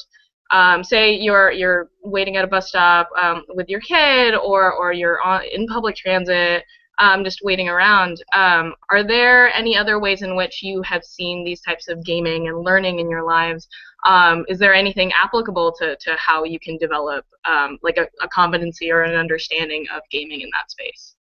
um, 0.52 0.84
say 0.84 1.16
you're 1.16 1.52
you're 1.52 1.90
waiting 2.04 2.38
at 2.38 2.46
a 2.46 2.48
bus 2.48 2.70
stop 2.70 3.10
um, 3.22 3.44
with 3.50 3.70
your 3.70 3.80
kid, 3.82 4.36
or 4.36 4.74
or 4.74 4.94
you're 4.94 5.22
on 5.22 5.42
in 5.52 5.68
public 5.68 5.96
transit, 5.96 6.64
um, 7.00 7.24
just 7.24 7.40
waiting 7.44 7.70
around. 7.70 8.24
Um, 8.34 8.76
are 8.90 9.04
there 9.04 9.54
any 9.54 9.76
other 9.78 10.00
ways 10.00 10.22
in 10.22 10.36
which 10.36 10.62
you 10.62 10.82
have 10.84 11.04
seen 11.04 11.44
these 11.44 11.62
types 11.62 11.88
of 11.88 12.04
gaming 12.04 12.48
and 12.48 12.64
learning 12.64 13.00
in 13.00 13.10
your 13.10 13.24
lives? 13.24 13.68
Um, 14.06 14.46
is 14.48 14.60
there 14.60 14.74
anything 14.74 15.12
applicable 15.12 15.74
to, 15.80 15.96
to 15.96 16.16
how 16.16 16.44
you 16.44 16.60
can 16.60 16.78
develop 16.78 17.26
um, 17.46 17.80
like 17.82 17.98
a, 17.98 18.08
a 18.24 18.28
competency 18.28 18.92
or 18.92 19.02
an 19.02 19.16
understanding 19.16 19.88
of 19.94 20.04
gaming 20.12 20.42
in 20.42 20.50
that 20.54 20.70
space? 20.70 21.16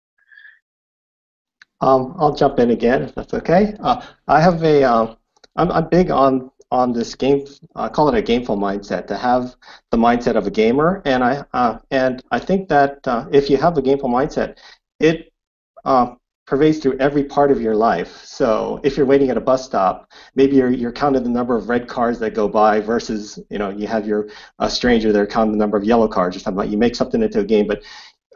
I'll 1.81 2.35
jump 2.35 2.59
in 2.59 2.71
again 2.71 3.03
if 3.03 3.15
that's 3.15 3.35
okay. 3.35 3.75
Uh, 3.81 4.05
I 4.29 4.41
have 4.41 4.63
a 4.63 4.85
am 4.85 5.17
I'm 5.57 5.89
big 5.89 6.11
on 6.11 6.51
on 6.75 6.93
this 6.93 7.15
game, 7.15 7.47
I 7.77 7.89
call 7.89 8.09
it 8.09 8.19
a 8.19 8.23
gameful 8.23 8.59
mindset, 8.59 9.07
to 9.07 9.17
have 9.17 9.55
the 9.91 9.97
mindset 9.97 10.35
of 10.37 10.47
a 10.47 10.51
gamer. 10.51 11.01
And 11.05 11.23
I 11.23 11.45
uh, 11.53 11.79
and 11.91 12.23
I 12.31 12.39
think 12.41 12.69
that 12.69 13.07
uh, 13.07 13.27
if 13.33 13.49
you 13.49 13.57
have 13.57 13.79
a 13.79 13.83
gameful 13.83 14.11
mindset, 14.19 14.59
it 14.99 15.33
uh, 15.85 16.15
pervades 16.47 16.79
through 16.79 16.99
every 16.99 17.25
part 17.25 17.51
of 17.51 17.61
your 17.61 17.77
life. 17.77 18.25
So 18.25 18.81
if 18.83 18.97
you're 18.97 19.07
waiting 19.07 19.31
at 19.31 19.37
a 19.37 19.41
bus 19.41 19.65
stop, 19.65 20.13
maybe 20.35 20.57
you're, 20.57 20.71
you're 20.71 20.93
counting 20.93 21.23
the 21.23 21.31
number 21.31 21.57
of 21.57 21.69
red 21.69 21.89
cars 21.89 22.19
that 22.19 22.35
go 22.35 22.49
by 22.49 22.81
versus 22.81 23.39
you 23.51 23.59
know 23.59 23.71
you 23.71 23.87
have 23.87 24.07
your 24.07 24.29
a 24.59 24.69
stranger 24.69 25.13
there 25.13 25.27
counting 25.27 25.53
the 25.53 25.59
number 25.59 25.77
of 25.77 25.85
yellow 25.85 26.09
cars 26.09 26.37
or 26.37 26.41
something 26.41 26.59
like. 26.59 26.71
You 26.71 26.79
make 26.79 26.97
something 26.97 27.23
into 27.23 27.41
a 27.41 27.45
game, 27.45 27.67
but 27.67 27.83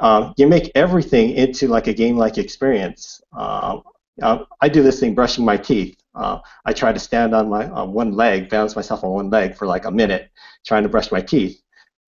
um, 0.01 0.33
you 0.37 0.47
make 0.47 0.71
everything 0.77 1.31
into 1.31 1.67
like 1.67 1.89
a 1.89 1.93
game-like 1.93 2.39
experience. 2.39 3.21
Uh, 3.37 3.81
uh, 4.23 4.45
I 4.61 4.69
do 4.69 4.83
this 4.83 5.01
thing 5.01 5.15
brushing 5.15 5.45
my 5.45 5.57
teeth. 5.57 5.98
Uh, 6.15 6.41
I 6.65 6.73
try 6.73 6.93
to 6.93 6.99
stand 6.99 7.35
on 7.35 7.49
my 7.49 7.69
on 7.69 7.93
one 7.93 8.13
leg, 8.13 8.49
balance 8.49 8.75
myself 8.77 9.05
on 9.05 9.11
one 9.11 9.31
leg 9.31 9.57
for 9.57 9.67
like 9.67 9.85
a 9.85 9.91
minute, 9.91 10.31
trying 10.67 10.83
to 10.83 10.89
brush 10.89 11.13
my 11.13 11.21
teeth 11.21 11.61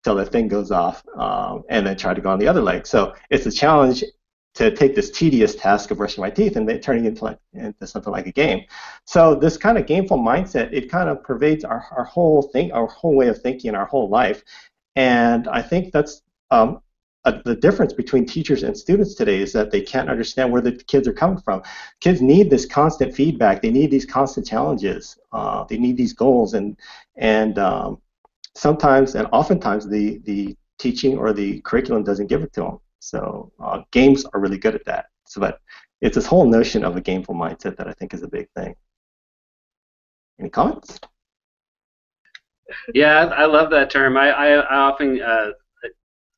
till 0.03 0.15
the 0.15 0.25
thing 0.25 0.49
goes 0.49 0.71
off, 0.71 1.05
um, 1.17 1.63
and 1.69 1.87
then 1.87 1.97
try 1.97 2.15
to 2.15 2.21
go 2.21 2.31
on 2.31 2.39
the 2.39 2.49
other 2.49 2.63
leg. 2.63 2.87
So 2.87 3.15
it's 3.31 3.47
a 3.47 3.53
challenge 3.53 4.03
to 4.55 4.75
take 4.75 4.97
this 4.97 5.11
tedious 5.11 5.55
task 5.55 5.91
of 5.91 5.99
brushing 5.99 6.23
my 6.23 6.31
teeth 6.31 6.57
and 6.57 6.69
then 6.69 6.81
turning 6.81 7.05
it 7.05 7.09
into, 7.09 7.25
like, 7.25 7.39
into 7.53 7.87
something 7.87 8.13
like 8.13 8.27
a 8.27 8.33
game. 8.33 8.65
So 9.05 9.35
this 9.35 9.57
kind 9.57 9.79
of 9.79 9.87
gameful 9.87 10.19
mindset, 10.19 10.73
it 10.73 10.91
kind 10.91 11.09
of 11.09 11.23
pervades 11.23 11.65
our, 11.65 11.87
our 11.97 12.05
whole 12.05 12.43
thing, 12.43 12.73
our 12.73 12.87
whole 12.87 13.15
way 13.15 13.29
of 13.29 13.41
thinking, 13.41 13.77
our 13.77 13.87
whole 13.87 14.09
life. 14.09 14.43
And 14.97 15.47
I 15.47 15.63
think 15.63 15.93
that's 15.93 16.23
um, 16.51 16.81
the 17.25 17.55
difference 17.55 17.93
between 17.93 18.25
teachers 18.25 18.63
and 18.63 18.77
students 18.77 19.15
today 19.15 19.41
is 19.41 19.53
that 19.53 19.71
they 19.71 19.83
can't 19.83 20.09
understand 20.09 20.51
where 20.51 20.63
the 20.63 20.73
kids 20.73 21.07
are 21.07 21.13
coming 21.13 21.39
from. 21.39 21.63
Kids 22.01 22.23
need 22.23 22.49
this 22.49 22.65
constant 22.65 23.15
feedback. 23.15 23.61
They 23.61 23.71
need 23.71 23.91
these 23.91 24.07
constant 24.07 24.47
challenges. 24.47 25.19
Uh, 25.33 25.65
they 25.65 25.77
need 25.77 25.97
these 25.97 26.15
goals, 26.15 26.55
and 26.55 26.77
and 27.17 27.59
um, 27.59 28.01
sometimes 28.55 29.15
and 29.15 29.29
oftentimes 29.33 29.87
the 29.87 30.19
the 30.25 30.57
teaching 30.79 31.19
or 31.19 31.33
the 31.33 31.61
curriculum 31.61 32.05
doesn't 32.05 32.29
give 32.29 32.43
it 32.43 32.53
to 32.55 32.63
them. 32.63 32.79
So 33.01 33.53
uh, 33.61 33.83
games 33.91 34.25
are 34.33 34.41
really 34.41 34.59
good 34.59 34.75
at 34.75 34.85
that. 34.87 35.07
So, 35.27 35.41
but 35.41 35.61
it's 36.01 36.15
this 36.15 36.27
whole 36.27 36.47
notion 36.47 36.85
of 36.85 36.97
a 36.97 37.03
gameful 37.03 37.37
mindset 37.37 37.77
that 37.77 37.87
I 37.87 37.93
think 37.93 38.15
is 38.15 38.23
a 38.23 38.29
big 38.29 38.49
thing. 38.57 38.75
Any 40.39 40.49
comments? 40.49 40.99
Yeah, 42.95 43.27
I 43.27 43.45
love 43.45 43.71
that 43.71 43.91
term. 43.91 44.17
I, 44.17 44.31
I, 44.31 44.49
I 44.53 44.77
often 44.77 45.21
uh, 45.21 45.51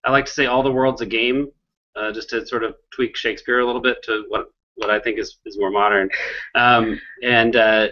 I 0.05 0.11
like 0.11 0.26
to 0.26 0.32
say 0.32 0.46
all 0.46 0.62
the 0.62 0.72
world's 0.72 1.00
a 1.00 1.07
game, 1.07 1.48
uh, 1.96 2.12
just 2.12 2.30
to 2.30 2.46
sort 2.46 2.64
of 2.64 2.74
tweak 2.94 3.16
Shakespeare 3.16 3.61
a 3.61 3.66
little 3.66 3.80
bit 3.80 4.03
to 4.05 4.24
what 4.28 4.50
what 4.76 4.90
I 4.90 4.98
think 4.98 5.18
is, 5.18 5.38
is 5.44 5.59
more 5.59 5.70
modern. 5.70 6.09
Um, 6.55 6.98
and 7.22 7.57
uh, 7.57 7.88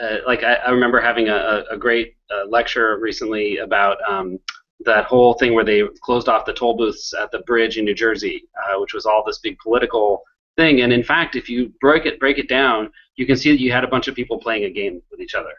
uh, 0.00 0.16
like 0.26 0.42
I, 0.42 0.54
I, 0.54 0.70
remember 0.70 1.00
having 1.00 1.28
a, 1.28 1.64
a 1.70 1.76
great 1.76 2.16
uh, 2.30 2.48
lecture 2.48 2.98
recently 2.98 3.58
about 3.58 3.98
um, 4.08 4.38
that 4.86 5.04
whole 5.04 5.34
thing 5.34 5.54
where 5.54 5.64
they 5.64 5.82
closed 6.02 6.28
off 6.28 6.46
the 6.46 6.54
toll 6.54 6.76
booths 6.76 7.12
at 7.12 7.30
the 7.30 7.40
bridge 7.40 7.76
in 7.76 7.84
New 7.84 7.94
Jersey, 7.94 8.44
uh, 8.56 8.80
which 8.80 8.94
was 8.94 9.04
all 9.04 9.22
this 9.26 9.38
big 9.38 9.58
political 9.58 10.22
thing. 10.56 10.80
And 10.80 10.92
in 10.92 11.04
fact, 11.04 11.36
if 11.36 11.48
you 11.48 11.72
break 11.80 12.06
it 12.06 12.18
break 12.18 12.38
it 12.38 12.48
down, 12.48 12.90
you 13.16 13.26
can 13.26 13.36
see 13.36 13.50
that 13.50 13.60
you 13.60 13.70
had 13.70 13.84
a 13.84 13.88
bunch 13.88 14.08
of 14.08 14.14
people 14.14 14.38
playing 14.38 14.64
a 14.64 14.70
game 14.70 15.02
with 15.10 15.20
each 15.20 15.34
other 15.34 15.52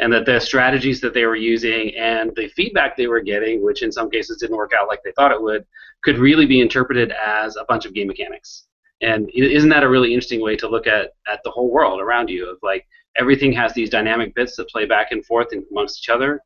and 0.00 0.12
that 0.12 0.26
the 0.26 0.40
strategies 0.40 1.00
that 1.00 1.14
they 1.14 1.24
were 1.24 1.36
using 1.36 1.94
and 1.96 2.32
the 2.36 2.48
feedback 2.48 2.96
they 2.96 3.06
were 3.06 3.20
getting, 3.20 3.62
which 3.64 3.82
in 3.82 3.92
some 3.92 4.10
cases 4.10 4.38
didn't 4.38 4.56
work 4.56 4.72
out 4.78 4.88
like 4.88 5.00
they 5.04 5.12
thought 5.12 5.32
it 5.32 5.42
would, 5.42 5.64
could 6.02 6.18
really 6.18 6.46
be 6.46 6.60
interpreted 6.60 7.12
as 7.12 7.56
a 7.56 7.64
bunch 7.64 7.86
of 7.86 7.94
game 7.94 8.08
mechanics. 8.08 8.64
And 9.00 9.30
isn't 9.34 9.70
that 9.70 9.82
a 9.82 9.88
really 9.88 10.14
interesting 10.14 10.40
way 10.40 10.56
to 10.56 10.68
look 10.68 10.86
at, 10.86 11.10
at 11.26 11.40
the 11.44 11.50
whole 11.50 11.70
world 11.70 12.00
around 12.00 12.30
you? 12.30 12.48
Of 12.48 12.58
like 12.62 12.86
everything 13.16 13.52
has 13.52 13.74
these 13.74 13.90
dynamic 13.90 14.34
bits 14.34 14.56
that 14.56 14.68
play 14.68 14.86
back 14.86 15.10
and 15.10 15.24
forth 15.26 15.48
amongst 15.70 16.00
each 16.00 16.08
other, 16.08 16.40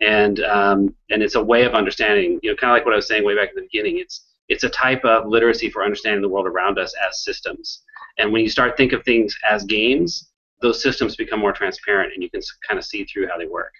and 0.00 0.40
um, 0.40 0.94
and 1.10 1.22
it's 1.22 1.36
a 1.36 1.42
way 1.42 1.64
of 1.64 1.74
understanding. 1.74 2.40
You 2.42 2.50
know, 2.50 2.56
kind 2.56 2.72
of 2.72 2.76
like 2.76 2.84
what 2.84 2.94
I 2.94 2.96
was 2.96 3.06
saying 3.06 3.24
way 3.24 3.36
back 3.36 3.50
at 3.50 3.54
the 3.54 3.62
beginning. 3.62 3.98
It's 3.98 4.26
it's 4.48 4.64
a 4.64 4.68
type 4.70 5.04
of 5.04 5.28
literacy 5.28 5.70
for 5.70 5.84
understanding 5.84 6.20
the 6.20 6.28
world 6.28 6.46
around 6.46 6.80
us 6.80 6.92
as 7.08 7.22
systems. 7.22 7.82
And 8.18 8.32
when 8.32 8.42
you 8.42 8.50
start 8.50 8.76
think 8.76 8.92
of 8.92 9.04
things 9.04 9.36
as 9.48 9.62
games, 9.62 10.29
those 10.60 10.82
systems 10.82 11.16
become 11.16 11.40
more 11.40 11.52
transparent 11.52 12.12
and 12.14 12.22
you 12.22 12.30
can 12.30 12.40
kind 12.66 12.78
of 12.78 12.84
see 12.84 13.04
through 13.04 13.28
how 13.28 13.38
they 13.38 13.46
work. 13.46 13.72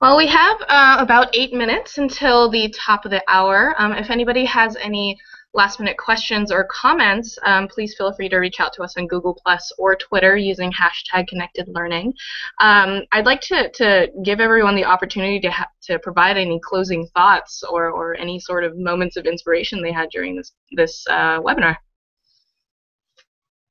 Well, 0.00 0.16
we 0.16 0.28
have 0.28 0.60
uh, 0.68 0.96
about 1.00 1.36
eight 1.36 1.52
minutes 1.52 1.98
until 1.98 2.48
the 2.48 2.72
top 2.76 3.04
of 3.04 3.10
the 3.10 3.22
hour. 3.26 3.74
Um, 3.78 3.92
if 3.92 4.10
anybody 4.10 4.44
has 4.44 4.76
any 4.76 5.18
last 5.54 5.80
minute 5.80 5.96
questions 5.96 6.52
or 6.52 6.64
comments, 6.70 7.36
um, 7.42 7.66
please 7.66 7.96
feel 7.96 8.12
free 8.12 8.28
to 8.28 8.36
reach 8.36 8.60
out 8.60 8.72
to 8.74 8.82
us 8.82 8.96
on 8.96 9.08
Google 9.08 9.34
Plus 9.42 9.72
or 9.78 9.96
Twitter 9.96 10.36
using 10.36 10.72
hashtag 10.72 11.26
Connected 11.26 11.66
Learning. 11.68 12.12
Um, 12.60 13.02
I'd 13.12 13.26
like 13.26 13.40
to, 13.42 13.70
to 13.70 14.08
give 14.22 14.38
everyone 14.38 14.76
the 14.76 14.84
opportunity 14.84 15.40
to, 15.40 15.52
to 15.82 15.98
provide 15.98 16.36
any 16.36 16.60
closing 16.62 17.08
thoughts 17.08 17.64
or, 17.68 17.90
or 17.90 18.14
any 18.16 18.38
sort 18.38 18.62
of 18.62 18.76
moments 18.76 19.16
of 19.16 19.26
inspiration 19.26 19.82
they 19.82 19.92
had 19.92 20.10
during 20.10 20.36
this, 20.36 20.52
this 20.72 21.04
uh, 21.10 21.40
webinar. 21.40 21.76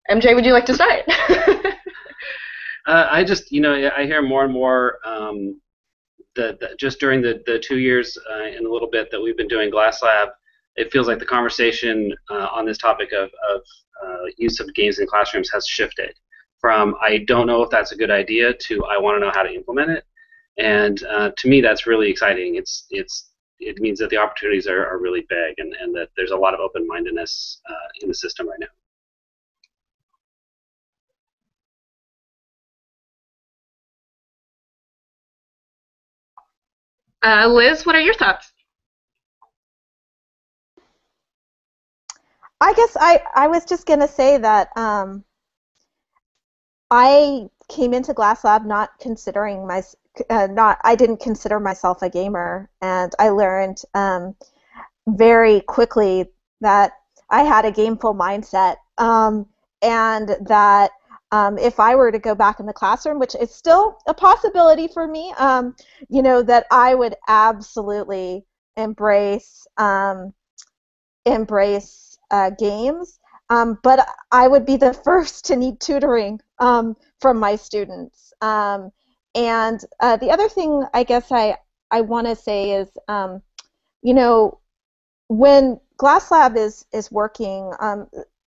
MJ, 0.10 0.36
would 0.36 0.46
you 0.46 0.54
like 0.54 0.66
to 0.66 0.74
start? 0.74 1.04
uh, 2.88 3.08
I 3.10 3.24
just, 3.24 3.52
you 3.52 3.62
know, 3.62 3.90
I 3.96 4.06
hear 4.06 4.22
more 4.22 4.44
and 4.44 4.54
more 4.54 5.00
um, 5.06 5.60
just 6.78 7.00
during 7.00 7.22
the, 7.22 7.42
the 7.46 7.60
two 7.60 7.80
years 7.80 8.18
uh, 8.30 8.44
and 8.44 8.66
a 8.66 8.72
little 8.72 8.90
bit 8.90 9.10
that 9.12 9.22
we've 9.22 9.38
been 9.38 9.48
doing 9.48 9.70
Glass 9.70 10.02
Lab, 10.02 10.30
it 10.76 10.92
feels 10.92 11.08
like 11.08 11.20
the 11.20 11.26
conversation 11.26 12.14
uh, 12.30 12.48
on 12.52 12.66
this 12.66 12.78
topic 12.78 13.12
of, 13.12 13.30
of 13.50 13.62
uh, 14.06 14.26
use 14.38 14.60
of 14.60 14.74
games 14.76 15.00
in 15.00 15.08
classrooms 15.08 15.50
has 15.52 15.68
shifted 15.68 16.14
from 16.60 16.96
I 17.02 17.20
don't 17.28 17.48
know 17.48 17.62
if 17.64 17.70
that's 17.70 17.92
a 17.92 17.96
good 17.96 18.12
idea 18.12 18.54
to 18.54 18.86
I 18.86 18.98
want 18.98 19.16
to 19.16 19.26
know 19.26 19.32
how 19.34 19.44
to 19.44 19.54
implement 19.54 19.92
it. 19.92 20.04
And 20.58 21.04
uh, 21.06 21.32
to 21.38 21.48
me, 21.48 21.62
that's 21.62 21.86
really 21.86 22.10
exciting. 22.10 22.56
It's 22.56 22.86
it's 22.90 23.30
it 23.60 23.80
means 23.80 24.00
that 24.00 24.10
the 24.10 24.18
opportunities 24.18 24.68
are, 24.68 24.86
are 24.86 25.00
really 25.00 25.26
big 25.30 25.56
and, 25.58 25.74
and 25.82 25.96
that 25.96 26.10
there's 26.16 26.32
a 26.32 26.38
lot 26.38 26.54
of 26.54 26.60
open-mindedness 26.60 27.62
uh, 27.68 27.88
in 28.02 28.08
the 28.08 28.14
system 28.14 28.48
right 28.48 28.60
now. 28.60 28.68
Uh, 37.24 37.48
Liz, 37.48 37.86
what 37.86 37.96
are 37.96 38.02
your 38.02 38.14
thoughts? 38.14 38.52
I 42.60 42.74
guess 42.74 42.98
I, 43.00 43.22
I 43.36 43.48
was 43.48 43.66
just 43.66 43.86
going 43.86 44.00
to 44.00 44.08
say 44.08 44.38
that 44.38 44.70
um, 44.76 45.24
I 46.90 47.50
came 47.70 47.94
into 47.94 48.14
Glass 48.14 48.44
Lab 48.44 48.66
not 48.66 48.92
considering 49.00 49.68
my 49.68 49.84
uh, 50.30 50.48
not 50.48 50.80
I 50.84 50.96
didn't 50.96 51.20
consider 51.20 51.60
myself 51.60 52.02
a 52.02 52.10
gamer, 52.10 52.70
and 52.82 53.14
I 53.20 53.30
learned 53.30 53.82
um, 53.94 54.36
very 55.08 55.62
quickly 55.62 56.26
that 56.62 56.94
I 57.30 57.44
had 57.44 57.66
a 57.66 57.72
gameful 57.72 58.16
mindset, 58.18 58.78
um, 58.98 59.46
and 59.82 60.30
that 60.48 60.92
um, 61.32 61.58
if 61.58 61.80
I 61.80 61.96
were 61.96 62.12
to 62.12 62.20
go 62.20 62.36
back 62.36 62.60
in 62.60 62.66
the 62.66 62.74
classroom, 62.74 63.20
which 63.20 63.36
is 63.36 63.54
still 63.54 63.98
a 64.08 64.14
possibility 64.14 64.88
for 64.88 65.08
me, 65.08 65.34
um, 65.38 65.76
you 66.10 66.22
know, 66.22 66.42
that 66.44 66.66
I 66.72 66.96
would 66.96 67.16
absolutely 67.28 68.46
embrace 68.78 69.68
um, 69.78 70.34
embrace 71.26 72.18
uh, 72.32 72.52
games. 72.52 73.20
Um, 73.50 73.80
but 73.84 74.08
I 74.32 74.48
would 74.48 74.66
be 74.66 74.78
the 74.78 74.94
first 75.04 75.46
to 75.46 75.56
need 75.56 75.80
tutoring 75.80 76.40
um, 76.60 76.96
from 77.20 77.38
my 77.40 77.56
students. 77.56 78.34
Um, 78.42 78.92
and 79.36 79.80
uh, 80.00 80.18
the 80.18 80.32
other 80.32 80.50
thing 80.50 80.86
I 80.94 81.04
guess 81.04 81.32
I, 81.32 81.58
I 81.92 82.02
want 82.02 82.28
to 82.28 82.36
say 82.36 82.72
is, 82.72 82.90
you 84.02 84.14
know, 84.14 84.60
when 85.28 85.80
Glass 85.98 86.32
Lab 86.32 86.56
is, 86.56 86.86
is 86.94 87.12
working, 87.12 87.72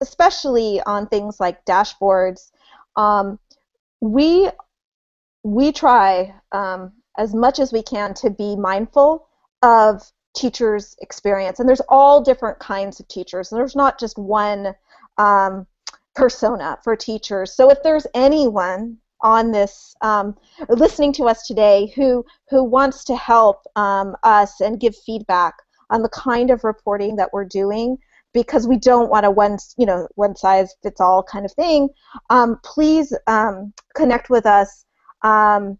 especially 0.01 0.81
on 0.87 1.09
things 1.09 1.41
like 1.41 1.64
dashboards 1.64 2.51
um, 2.99 3.38
we 4.01 4.51
we 5.44 5.72
try 5.72 6.34
um, 6.53 6.92
as 7.16 7.34
much 7.34 7.59
as 7.59 7.72
we 7.72 7.82
can 7.82 8.12
to 8.12 8.28
be 8.28 8.57
mindful 8.57 9.26
of 9.62 10.03
teachers' 10.36 10.94
experience, 11.01 11.59
and 11.61 11.68
there's 11.68 11.80
all 11.88 12.22
different 12.22 12.59
kinds 12.59 13.01
of 13.01 13.09
teachers. 13.09 13.51
And 13.51 13.59
there's 13.59 13.76
not 13.76 13.99
just 13.99 14.18
one 14.18 14.74
um, 15.16 15.66
persona 16.14 16.78
for 16.82 16.96
teachers. 16.96 17.55
So 17.55 17.70
if 17.70 17.82
there's 17.82 18.07
anyone 18.14 18.99
on 19.22 19.51
this 19.51 19.94
um, 20.01 20.36
listening 20.68 21.12
to 21.12 21.24
us 21.24 21.46
today 21.46 21.92
who 21.96 22.24
who 22.51 22.62
wants 22.62 23.05
to 23.05 23.16
help 23.16 23.62
um, 23.76 24.16
us 24.22 24.61
and 24.61 24.80
give 24.80 24.96
feedback 24.96 25.55
on 25.90 26.03
the 26.03 26.09
kind 26.11 26.51
of 26.51 26.64
reporting 26.64 27.16
that 27.16 27.30
we're 27.32 27.44
doing 27.44 27.96
because 28.35 28.68
we 28.68 28.79
don't 28.79 29.11
want 29.11 29.26
a 29.26 29.31
one 29.31 29.59
you 29.76 29.87
know 29.87 30.07
one 30.14 30.37
size 30.37 30.74
fits 30.83 31.01
all 31.01 31.22
kind 31.22 31.45
of 31.45 31.53
thing 31.53 31.89
um, 32.31 32.59
please 32.64 33.16
um, 33.26 33.72
connect 33.95 34.31
with 34.31 34.47
us 34.47 34.85
um, 35.22 35.79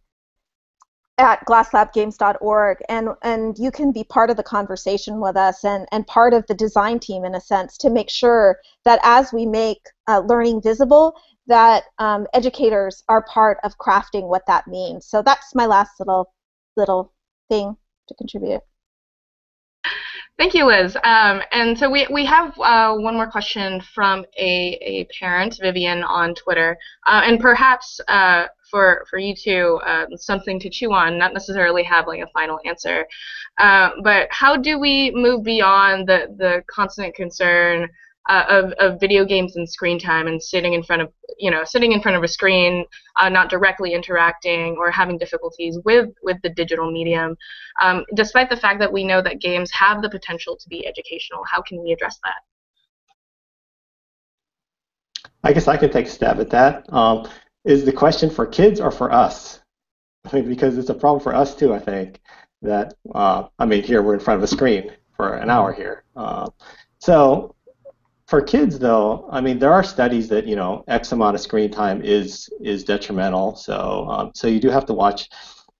at 1.19 1.45
glasslabgames.org 1.47 2.79
and 2.89 3.09
and 3.23 3.59
you 3.59 3.71
can 3.71 3.91
be 3.93 4.05
part 4.05 4.31
of 4.31 4.37
the 4.37 4.43
conversation 4.43 5.21
with 5.21 5.37
us 5.37 5.65
and 5.65 5.87
and 5.91 6.07
part 6.07 6.33
of 6.33 6.47
the 6.47 6.55
design 6.55 6.99
team 6.99 7.25
in 7.25 7.35
a 7.35 7.41
sense 7.41 7.77
to 7.77 7.91
make 7.91 8.09
sure 8.09 8.59
that 8.85 9.01
as 9.03 9.33
we 9.33 9.45
make 9.45 9.81
uh, 10.07 10.21
learning 10.21 10.63
visible 10.63 11.15
that 11.49 11.85
um, 11.99 12.27
educators 12.35 13.03
are 13.09 13.23
part 13.23 13.59
of 13.65 13.79
crafting 13.79 14.29
what 14.29 14.47
that 14.47 14.69
means. 14.69 15.07
So 15.07 15.23
that's 15.23 15.55
my 15.55 15.67
last 15.67 15.93
little 15.99 16.33
little 16.77 17.13
thing 17.49 17.77
to 18.07 18.15
contribute 18.15 18.61
Thank 20.39 20.55
you, 20.55 20.67
Liz. 20.67 20.97
Um, 21.03 21.43
and 21.51 21.77
so 21.77 21.91
we, 21.91 22.07
we 22.13 22.25
have 22.27 22.57
uh, 22.61 22.95
one 22.95 23.15
more 23.15 23.29
question 23.29 23.81
from 23.81 24.25
a, 24.39 24.79
a 24.81 25.09
parent, 25.19 25.59
Vivian, 25.61 26.05
on 26.05 26.33
Twitter. 26.37 26.79
Uh, 27.09 27.23
and 27.25 27.41
perhaps 27.41 28.01
uh, 28.07 28.47
for, 28.71 29.05
for 29.11 29.19
you 29.19 29.35
two, 29.35 29.81
uh, 29.85 30.07
something 30.15 30.61
to 30.61 30.71
chew 30.71 30.93
on, 30.93 31.19
not 31.19 31.33
necessarily 31.33 31.83
have 31.83 32.07
like 32.07 32.21
a 32.21 32.29
final 32.29 32.61
answer. 32.65 33.05
Uh, 33.59 33.91
but 34.05 34.29
how 34.31 34.57
do 34.57 34.79
we 34.79 35.11
move 35.11 35.43
beyond 35.43 36.09
the, 36.09 36.33
the 36.39 36.63
constant 36.69 37.17
concern 37.17 37.89
uh, 38.29 38.45
of, 38.49 38.73
of 38.73 39.01
video 39.01 39.25
games 39.25 39.57
and 39.57 39.69
screen 39.69 39.99
time 39.99 40.27
and 40.27 40.43
sitting 40.43 40.75
in 40.75 40.83
front 40.83 41.03
of 41.03 41.13
you 41.39 41.51
know 41.51 41.65
sitting 41.65 41.93
in 41.93 42.01
front 42.01 42.17
of 42.17 42.23
a 42.23 42.29
screen 42.29 42.85
uh, 43.17 43.29
not 43.29 43.49
directly 43.49 43.95
interacting 43.95 44.77
or 44.79 44.91
having 44.91 45.19
difficulties 45.19 45.79
with 45.85 46.09
with 46.23 46.37
the 46.43 46.51
digital 46.51 46.91
medium 46.91 47.37
um, 47.81 48.05
despite 48.15 48.51
the 48.51 48.57
fact 48.57 48.79
that 48.79 48.93
we 48.93 49.05
know 49.05 49.23
that 49.23 49.41
games 49.41 49.71
have 49.73 50.03
the 50.03 50.11
potential 50.11 50.57
to 50.57 50.69
be 50.69 50.87
educational 50.87 51.43
how 51.45 51.63
can 51.63 51.83
we 51.83 51.93
address 51.93 52.19
that 52.25 52.37
I 55.45 55.53
guess 55.53 55.69
I 55.69 55.77
could 55.77 55.93
take 55.93 56.07
a 56.07 56.11
stab 56.11 56.41
at 56.41 56.51
that. 56.51 56.93
Um, 56.93 57.29
is 57.65 57.85
the 57.85 57.93
question 57.93 58.29
for 58.29 58.45
kids 58.45 58.81
or 58.81 58.91
for 58.91 59.13
us? 59.13 59.61
I 60.25 60.37
mean, 60.37 60.49
because 60.49 60.77
it's 60.77 60.91
a 60.91 60.95
problem 60.95 61.23
for 61.23 61.35
us 61.35 61.55
too. 61.55 61.73
I 61.73 61.79
think 61.79 62.21
that 62.63 62.95
uh, 63.15 63.45
I 63.59 63.67
mean, 63.67 63.83
here 63.83 64.03
we're 64.03 64.15
in 64.15 64.21
front 64.21 64.39
of 64.39 64.45
a 64.45 64.49
screen 64.49 64.91
for 65.17 65.35
an 65.35 65.49
hour 65.49 65.73
here. 65.73 66.05
Uh, 66.17 66.51
so 66.99 67.55
for 68.29 68.41
kids 68.41 68.79
though 68.79 69.29
i 69.33 69.41
mean 69.41 69.59
there 69.59 69.73
are 69.73 69.83
studies 69.83 70.29
that 70.29 70.47
you 70.47 70.55
know 70.55 70.85
x 70.89 71.13
amount 71.13 71.35
of 71.35 71.41
screen 71.41 71.71
time 71.71 72.03
is 72.03 72.49
is 72.61 72.85
detrimental 72.85 73.57
so 73.57 74.07
um, 74.09 74.31
so 74.35 74.47
you 74.47 74.61
do 74.61 74.69
have 74.71 74.87
to 74.87 74.93
watch 74.93 75.29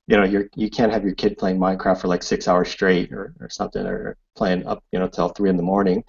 you 0.07 0.17
know 0.17 0.25
you're, 0.25 0.49
you 0.57 0.71
can't 0.71 0.93
have 0.93 1.05
your 1.05 1.15
kid 1.15 1.37
playing 1.39 1.59
minecraft 1.59 2.01
for 2.01 2.09
like 2.09 2.23
six 2.23 2.49
hours 2.49 2.69
straight 2.69 3.13
or, 3.13 3.35
or 3.41 3.49
something 3.51 3.87
or 3.87 4.17
playing 4.35 4.67
up 4.67 4.83
you 4.93 4.99
know 4.99 5.09
till 5.09 5.29
three 5.29 5.51
in 5.51 5.57
the 5.57 5.63
morning 5.63 6.03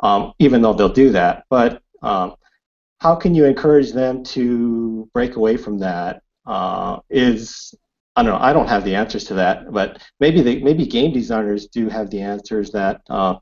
um, 0.00 0.32
even 0.38 0.62
though 0.62 0.72
they'll 0.72 0.88
do 0.88 1.10
that 1.10 1.44
but 1.50 1.82
um, 2.02 2.34
how 3.02 3.16
can 3.16 3.34
you 3.34 3.44
encourage 3.44 3.90
them 3.90 4.22
to 4.22 5.10
break 5.12 5.34
away 5.34 5.56
from 5.56 5.76
that? 5.80 6.22
Uh, 6.46 7.00
is 7.10 7.74
I 8.14 8.22
don't 8.22 8.32
know. 8.32 8.38
I 8.38 8.52
don't 8.52 8.68
have 8.68 8.84
the 8.84 8.94
answers 8.94 9.24
to 9.24 9.34
that, 9.34 9.72
but 9.72 10.00
maybe 10.20 10.40
they, 10.40 10.60
maybe 10.60 10.86
game 10.86 11.12
designers 11.12 11.66
do 11.66 11.88
have 11.88 12.10
the 12.10 12.20
answers 12.20 12.70
that 12.70 13.00
uh, 13.10 13.36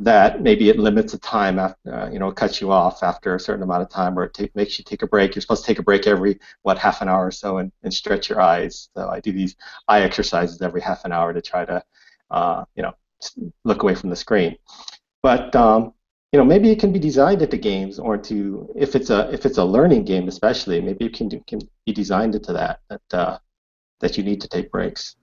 that 0.00 0.42
maybe 0.42 0.68
it 0.68 0.78
limits 0.78 1.12
the 1.12 1.18
time 1.18 1.58
after 1.58 1.94
uh, 1.94 2.10
you 2.10 2.18
know 2.18 2.28
it 2.28 2.36
cuts 2.36 2.60
you 2.60 2.70
off 2.70 3.02
after 3.02 3.34
a 3.34 3.40
certain 3.40 3.64
amount 3.64 3.82
of 3.82 3.88
time 3.88 4.16
or 4.18 4.24
it 4.24 4.34
take, 4.34 4.54
makes 4.54 4.78
you 4.78 4.84
take 4.84 5.02
a 5.02 5.06
break. 5.06 5.34
You're 5.34 5.42
supposed 5.42 5.64
to 5.64 5.66
take 5.66 5.80
a 5.80 5.82
break 5.82 6.06
every 6.06 6.38
what 6.62 6.78
half 6.78 7.02
an 7.02 7.08
hour 7.08 7.26
or 7.26 7.30
so 7.30 7.58
and, 7.58 7.72
and 7.82 7.92
stretch 7.92 8.28
your 8.28 8.40
eyes. 8.40 8.90
So 8.96 9.08
i 9.08 9.20
do 9.20 9.32
these 9.32 9.56
eye 9.88 10.02
exercises 10.02 10.62
every 10.62 10.80
half 10.80 11.04
an 11.04 11.12
hour 11.12 11.32
to 11.32 11.42
try 11.42 11.64
to 11.64 11.82
uh, 12.30 12.64
you 12.76 12.82
know 12.82 12.94
look 13.64 13.82
away 13.82 13.94
from 13.94 14.10
the 14.10 14.16
screen. 14.16 14.56
But 15.22 15.54
um, 15.56 15.94
you 16.32 16.38
know 16.38 16.44
maybe 16.44 16.70
it 16.70 16.78
can 16.78 16.92
be 16.92 17.00
designed 17.00 17.42
into 17.42 17.56
games 17.56 17.98
or 17.98 18.16
to 18.18 18.72
if 18.76 18.94
it's 18.94 19.10
a 19.10 19.28
if 19.32 19.46
it's 19.46 19.58
a 19.58 19.64
learning 19.64 20.04
game 20.04 20.28
especially 20.28 20.80
maybe 20.80 21.06
it 21.06 21.14
can, 21.14 21.28
do, 21.28 21.42
can 21.48 21.58
be 21.86 21.92
designed 21.92 22.36
into 22.36 22.52
that 22.52 22.80
that 22.88 23.02
uh, 23.12 23.38
that 23.98 24.16
you 24.16 24.22
need 24.22 24.40
to 24.42 24.48
take 24.48 24.70
breaks. 24.70 25.16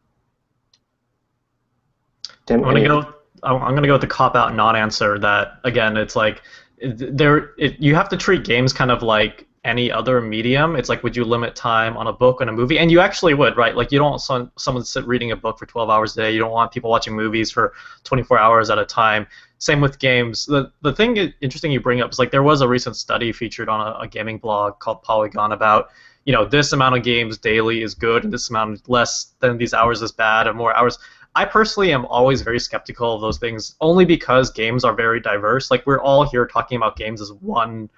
Tim, 2.46 2.62
I 2.62 2.66
want 2.66 2.78
to 2.78 2.88
go 2.88 3.16
I'm 3.44 3.60
going 3.60 3.84
to 3.84 3.88
go 3.88 3.94
with 3.94 4.02
the 4.02 4.08
cop 4.08 4.36
out 4.36 4.56
non-answer. 4.56 5.20
That 5.20 5.60
again, 5.64 5.98
it's 5.98 6.16
like 6.16 6.42
there 6.82 7.54
it, 7.58 7.80
you 7.80 7.96
have 7.96 8.10
to 8.10 8.18
treat 8.18 8.44
games 8.44 8.74
kind 8.74 8.92
of 8.92 9.02
like 9.02 9.48
any 9.64 9.92
other 9.92 10.22
medium. 10.22 10.76
It's 10.76 10.90
like 10.90 11.04
would 11.04 11.16
you 11.16 11.26
limit 11.26 11.56
time 11.56 11.98
on 11.98 12.08
a 12.08 12.14
book 12.14 12.40
and 12.42 12.50
a 12.50 12.54
movie? 12.54 12.78
And 12.78 12.92
you 12.92 13.00
actually 13.00 13.34
would, 13.34 13.58
right? 13.58 13.76
Like 13.76 13.92
you 13.92 13.98
don't 13.98 14.12
want 14.12 14.52
someone 14.60 14.84
to 14.84 14.90
sit 14.90 15.06
reading 15.08 15.32
a 15.32 15.36
book 15.36 15.58
for 15.58 15.66
12 15.66 15.90
hours 15.90 16.16
a 16.16 16.22
day. 16.22 16.32
You 16.32 16.40
don't 16.40 16.52
want 16.52 16.72
people 16.72 16.90
watching 16.90 17.16
movies 17.16 17.52
for 17.52 17.74
24 18.04 18.40
hours 18.40 18.70
at 18.70 18.78
a 18.78 18.86
time. 18.86 19.26
Same 19.58 19.82
with 19.82 20.00
games. 20.00 20.46
The 20.46 20.72
the 20.82 20.94
thing 20.94 21.18
interesting 21.42 21.72
you 21.72 21.80
bring 21.80 22.02
up 22.02 22.12
is 22.12 22.20
like 22.20 22.32
there 22.32 22.44
was 22.44 22.62
a 22.62 22.68
recent 22.68 22.96
study 22.96 23.32
featured 23.32 23.68
on 23.68 23.82
a, 23.82 24.00
a 24.02 24.08
gaming 24.08 24.38
blog 24.38 24.80
called 24.80 25.02
Polygon 25.02 25.52
about 25.52 25.90
you 26.26 26.34
know 26.34 26.46
this 26.46 26.74
amount 26.74 26.96
of 26.96 27.04
games 27.04 27.38
daily 27.38 27.82
is 27.82 27.96
good 27.96 28.24
and 28.24 28.34
this 28.34 28.50
amount 28.50 28.88
less 28.90 29.34
than 29.40 29.58
these 29.58 29.74
hours 29.74 30.02
is 30.02 30.12
bad 30.12 30.48
and 30.48 30.58
more 30.58 30.76
hours 30.76 30.98
I 31.36 31.46
personally 31.46 31.92
am 31.92 32.06
always 32.06 32.42
very 32.42 32.60
skeptical 32.60 33.14
of 33.14 33.22
those 33.22 33.38
things, 33.38 33.76
only 33.82 34.06
because 34.06 34.52
games 34.52 34.86
are 34.86 34.94
very 34.94 35.20
diverse. 35.20 35.70
Like 35.70 35.86
we're 35.86 36.02
all 36.02 36.28
here 36.28 36.46
talking 36.46 36.78
about 36.78 36.96
games 36.96 37.22
as 37.22 37.34
one 37.34 37.90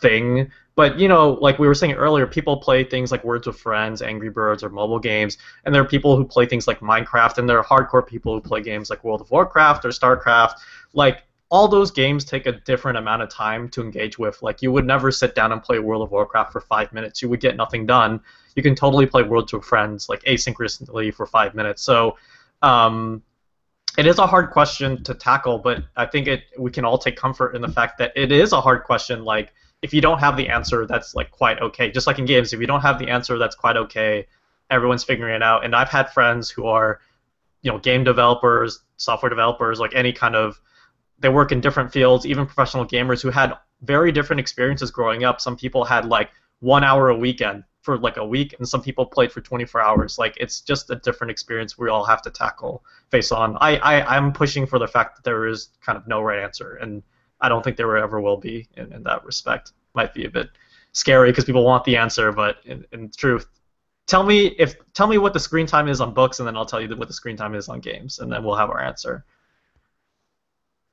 thing, 0.00 0.50
but 0.76 0.96
you 0.96 1.08
know, 1.08 1.30
like 1.40 1.58
we 1.58 1.66
were 1.66 1.74
saying 1.74 1.94
earlier, 1.94 2.24
people 2.24 2.56
play 2.56 2.84
things 2.84 3.10
like 3.10 3.24
Words 3.24 3.48
with 3.48 3.58
Friends, 3.58 4.00
Angry 4.00 4.30
Birds, 4.30 4.62
or 4.62 4.68
mobile 4.68 5.00
games, 5.00 5.38
and 5.64 5.74
there 5.74 5.82
are 5.82 5.88
people 5.88 6.16
who 6.16 6.24
play 6.24 6.46
things 6.46 6.68
like 6.68 6.78
Minecraft, 6.78 7.38
and 7.38 7.48
there 7.48 7.58
are 7.58 7.64
hardcore 7.64 8.06
people 8.06 8.32
who 8.32 8.40
play 8.40 8.62
games 8.62 8.90
like 8.90 9.02
World 9.02 9.20
of 9.20 9.30
Warcraft 9.32 9.84
or 9.84 9.88
StarCraft. 9.88 10.54
Like 10.94 11.24
all 11.50 11.66
those 11.66 11.90
games 11.90 12.24
take 12.24 12.46
a 12.46 12.52
different 12.52 12.98
amount 12.98 13.22
of 13.22 13.28
time 13.28 13.68
to 13.70 13.82
engage 13.82 14.18
with. 14.18 14.40
Like 14.42 14.62
you 14.62 14.70
would 14.70 14.86
never 14.86 15.10
sit 15.10 15.34
down 15.34 15.50
and 15.50 15.60
play 15.60 15.80
World 15.80 16.02
of 16.02 16.12
Warcraft 16.12 16.52
for 16.52 16.60
five 16.60 16.92
minutes. 16.92 17.22
You 17.22 17.28
would 17.28 17.40
get 17.40 17.56
nothing 17.56 17.86
done. 17.86 18.20
You 18.54 18.62
can 18.62 18.74
totally 18.74 19.06
play 19.06 19.22
World 19.22 19.52
with 19.52 19.64
Friends 19.64 20.08
like 20.08 20.22
asynchronously 20.24 21.12
for 21.12 21.26
five 21.26 21.54
minutes. 21.54 21.82
So 21.82 22.16
um, 22.62 23.22
it 23.96 24.06
is 24.06 24.18
a 24.18 24.26
hard 24.26 24.50
question 24.50 25.02
to 25.04 25.14
tackle, 25.14 25.58
but 25.58 25.84
I 25.96 26.06
think 26.06 26.28
it 26.28 26.44
we 26.58 26.70
can 26.70 26.84
all 26.84 26.98
take 26.98 27.16
comfort 27.16 27.54
in 27.56 27.62
the 27.62 27.68
fact 27.68 27.98
that 27.98 28.12
it 28.14 28.30
is 28.30 28.52
a 28.52 28.60
hard 28.60 28.84
question. 28.84 29.24
Like 29.24 29.52
if 29.82 29.92
you 29.92 30.00
don't 30.00 30.18
have 30.18 30.36
the 30.36 30.48
answer, 30.48 30.86
that's 30.86 31.14
like 31.14 31.30
quite 31.30 31.60
okay. 31.60 31.90
Just 31.90 32.06
like 32.06 32.18
in 32.18 32.24
games, 32.24 32.52
if 32.52 32.60
you 32.60 32.66
don't 32.66 32.80
have 32.80 32.98
the 32.98 33.08
answer, 33.08 33.38
that's 33.38 33.56
quite 33.56 33.76
okay. 33.76 34.26
Everyone's 34.70 35.04
figuring 35.04 35.34
it 35.34 35.42
out. 35.42 35.64
And 35.64 35.74
I've 35.74 35.88
had 35.88 36.10
friends 36.10 36.50
who 36.50 36.66
are, 36.66 37.00
you 37.62 37.72
know, 37.72 37.78
game 37.78 38.04
developers, 38.04 38.82
software 38.98 39.30
developers, 39.30 39.80
like 39.80 39.94
any 39.94 40.12
kind 40.12 40.36
of 40.36 40.60
they 41.18 41.28
work 41.28 41.50
in 41.50 41.60
different 41.60 41.92
fields, 41.92 42.24
even 42.26 42.46
professional 42.46 42.86
gamers 42.86 43.20
who 43.20 43.30
had 43.30 43.54
very 43.82 44.12
different 44.12 44.38
experiences 44.38 44.90
growing 44.90 45.24
up. 45.24 45.40
Some 45.40 45.56
people 45.56 45.84
had 45.84 46.04
like 46.04 46.30
one 46.60 46.84
hour 46.84 47.08
a 47.08 47.16
weekend 47.16 47.64
for 47.88 47.96
like 47.96 48.18
a 48.18 48.26
week, 48.26 48.54
and 48.58 48.68
some 48.68 48.82
people 48.82 49.06
played 49.06 49.32
for 49.32 49.40
24 49.40 49.80
hours. 49.80 50.18
Like 50.18 50.36
it's 50.36 50.60
just 50.60 50.90
a 50.90 50.96
different 50.96 51.30
experience 51.30 51.78
we 51.78 51.88
all 51.88 52.04
have 52.04 52.20
to 52.20 52.30
tackle 52.30 52.84
face 53.10 53.32
on. 53.32 53.56
I, 53.62 53.78
I 53.78 54.14
I'm 54.14 54.30
pushing 54.30 54.66
for 54.66 54.78
the 54.78 54.86
fact 54.86 55.16
that 55.16 55.24
there 55.24 55.46
is 55.46 55.70
kind 55.80 55.96
of 55.96 56.06
no 56.06 56.20
right 56.20 56.38
answer, 56.38 56.74
and 56.82 57.02
I 57.40 57.48
don't 57.48 57.64
think 57.64 57.78
there 57.78 57.96
ever 57.96 58.20
will 58.20 58.36
be 58.36 58.68
in, 58.76 58.92
in 58.92 59.02
that 59.04 59.24
respect. 59.24 59.72
Might 59.94 60.12
be 60.12 60.26
a 60.26 60.30
bit 60.30 60.50
scary 60.92 61.30
because 61.30 61.46
people 61.46 61.64
want 61.64 61.84
the 61.84 61.96
answer, 61.96 62.30
but 62.30 62.58
in, 62.66 62.84
in 62.92 63.10
truth, 63.16 63.46
tell 64.06 64.22
me 64.22 64.48
if 64.58 64.76
tell 64.92 65.06
me 65.06 65.16
what 65.16 65.32
the 65.32 65.40
screen 65.40 65.66
time 65.66 65.88
is 65.88 66.02
on 66.02 66.12
books, 66.12 66.40
and 66.40 66.46
then 66.46 66.58
I'll 66.58 66.66
tell 66.66 66.82
you 66.82 66.94
what 66.94 67.08
the 67.08 67.14
screen 67.14 67.38
time 67.38 67.54
is 67.54 67.70
on 67.70 67.80
games, 67.80 68.18
and 68.18 68.30
then 68.30 68.44
we'll 68.44 68.56
have 68.56 68.68
our 68.68 68.82
answer. 68.82 69.24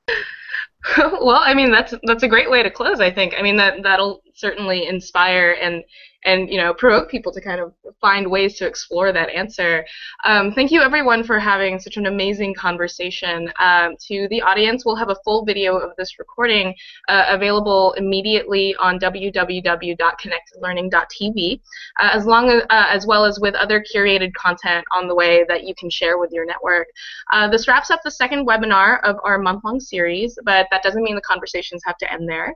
well, 0.96 1.42
I 1.44 1.52
mean 1.52 1.70
that's 1.70 1.92
that's 2.04 2.22
a 2.22 2.28
great 2.28 2.50
way 2.50 2.62
to 2.62 2.70
close. 2.70 3.00
I 3.00 3.10
think. 3.10 3.34
I 3.38 3.42
mean 3.42 3.56
that 3.56 3.82
that'll 3.82 4.22
certainly 4.36 4.86
inspire 4.86 5.56
and 5.60 5.82
and 6.26 6.50
you 6.50 6.58
know 6.58 6.74
provoke 6.74 7.10
people 7.10 7.32
to 7.32 7.40
kind 7.40 7.58
of 7.60 7.72
find 8.00 8.30
ways 8.30 8.58
to 8.58 8.66
explore 8.66 9.12
that 9.12 9.30
answer. 9.30 9.86
Um, 10.24 10.52
thank 10.52 10.70
you 10.70 10.82
everyone 10.82 11.24
for 11.24 11.38
having 11.38 11.78
such 11.78 11.96
an 11.96 12.04
amazing 12.06 12.54
conversation. 12.54 13.50
Um, 13.58 13.96
to 14.08 14.28
the 14.28 14.42
audience, 14.42 14.84
we'll 14.84 14.96
have 14.96 15.08
a 15.08 15.16
full 15.24 15.42
video 15.44 15.76
of 15.76 15.92
this 15.96 16.18
recording 16.18 16.74
uh, 17.08 17.26
available 17.28 17.92
immediately 17.94 18.74
on 18.76 18.98
www.connectedlearning.tv, 18.98 21.60
uh, 22.00 22.10
as 22.12 22.26
long 22.26 22.50
as 22.50 22.62
uh, 22.70 22.86
as 22.88 23.06
well 23.06 23.24
as 23.24 23.38
with 23.40 23.54
other 23.54 23.82
curated 23.94 24.34
content 24.34 24.84
on 24.94 25.08
the 25.08 25.14
way 25.14 25.44
that 25.48 25.64
you 25.64 25.74
can 25.76 25.88
share 25.88 26.18
with 26.18 26.32
your 26.32 26.44
network. 26.44 26.88
Uh, 27.32 27.48
this 27.48 27.66
wraps 27.68 27.90
up 27.90 28.02
the 28.02 28.10
second 28.10 28.46
webinar 28.46 29.00
of 29.04 29.16
our 29.24 29.38
month-long 29.38 29.80
series, 29.80 30.38
but 30.44 30.66
that 30.70 30.82
doesn't 30.82 31.04
mean 31.04 31.14
the 31.14 31.20
conversations 31.20 31.82
have 31.86 31.96
to 31.98 32.12
end 32.12 32.28
there. 32.28 32.52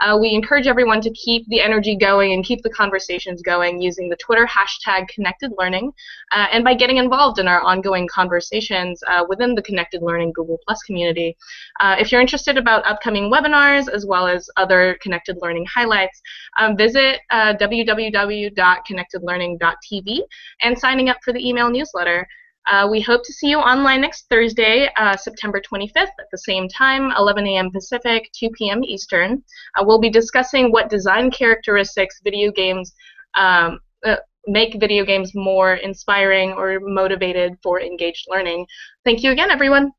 Uh, 0.00 0.18
we 0.20 0.34
encourage 0.34 0.66
everyone 0.66 1.00
to 1.00 1.10
keep 1.24 1.46
the 1.48 1.60
energy 1.60 1.96
going 1.96 2.32
and 2.32 2.44
keep 2.44 2.62
the 2.62 2.70
conversations 2.70 3.42
going 3.42 3.80
using 3.80 4.08
the 4.08 4.16
Twitter 4.16 4.46
hashtag 4.46 5.08
Connected 5.08 5.52
Learning 5.58 5.92
uh, 6.32 6.46
and 6.52 6.64
by 6.64 6.74
getting 6.74 6.98
involved 6.98 7.38
in 7.38 7.48
our 7.48 7.62
ongoing 7.62 8.06
conversations 8.08 9.02
uh, 9.06 9.24
within 9.28 9.54
the 9.54 9.62
Connected 9.62 10.02
Learning 10.02 10.32
Google 10.34 10.58
Plus 10.64 10.82
community. 10.82 11.36
Uh, 11.80 11.96
if 11.98 12.12
you're 12.12 12.20
interested 12.20 12.58
about 12.58 12.86
upcoming 12.86 13.30
webinars 13.30 13.88
as 13.88 14.04
well 14.06 14.26
as 14.26 14.50
other 14.56 14.98
Connected 15.00 15.38
Learning 15.40 15.64
highlights, 15.72 16.20
um, 16.58 16.76
visit 16.76 17.20
uh, 17.30 17.54
www.connectedlearning.tv 17.54 20.18
and 20.62 20.78
signing 20.78 21.08
up 21.08 21.18
for 21.24 21.32
the 21.32 21.48
email 21.48 21.70
newsletter. 21.70 22.26
Uh, 22.66 22.88
we 22.90 23.00
hope 23.00 23.22
to 23.24 23.32
see 23.32 23.48
you 23.48 23.58
online 23.58 24.00
next 24.00 24.26
Thursday, 24.30 24.88
uh, 24.96 25.16
September 25.16 25.60
25th, 25.60 25.96
at 25.96 26.30
the 26.32 26.38
same 26.38 26.68
time, 26.68 27.12
11 27.18 27.46
a.m. 27.46 27.70
Pacific, 27.70 28.30
2 28.32 28.50
p.m. 28.50 28.82
Eastern. 28.84 29.42
Uh, 29.76 29.84
we'll 29.86 30.00
be 30.00 30.10
discussing 30.10 30.72
what 30.72 30.88
design 30.88 31.30
characteristics 31.30 32.20
video 32.24 32.50
games 32.50 32.94
um, 33.34 33.80
uh, 34.04 34.16
make 34.46 34.78
video 34.80 35.04
games 35.04 35.32
more 35.34 35.74
inspiring 35.74 36.52
or 36.52 36.80
motivated 36.80 37.56
for 37.62 37.80
engaged 37.80 38.26
learning. 38.28 38.66
Thank 39.04 39.22
you 39.22 39.32
again, 39.32 39.50
everyone. 39.50 39.92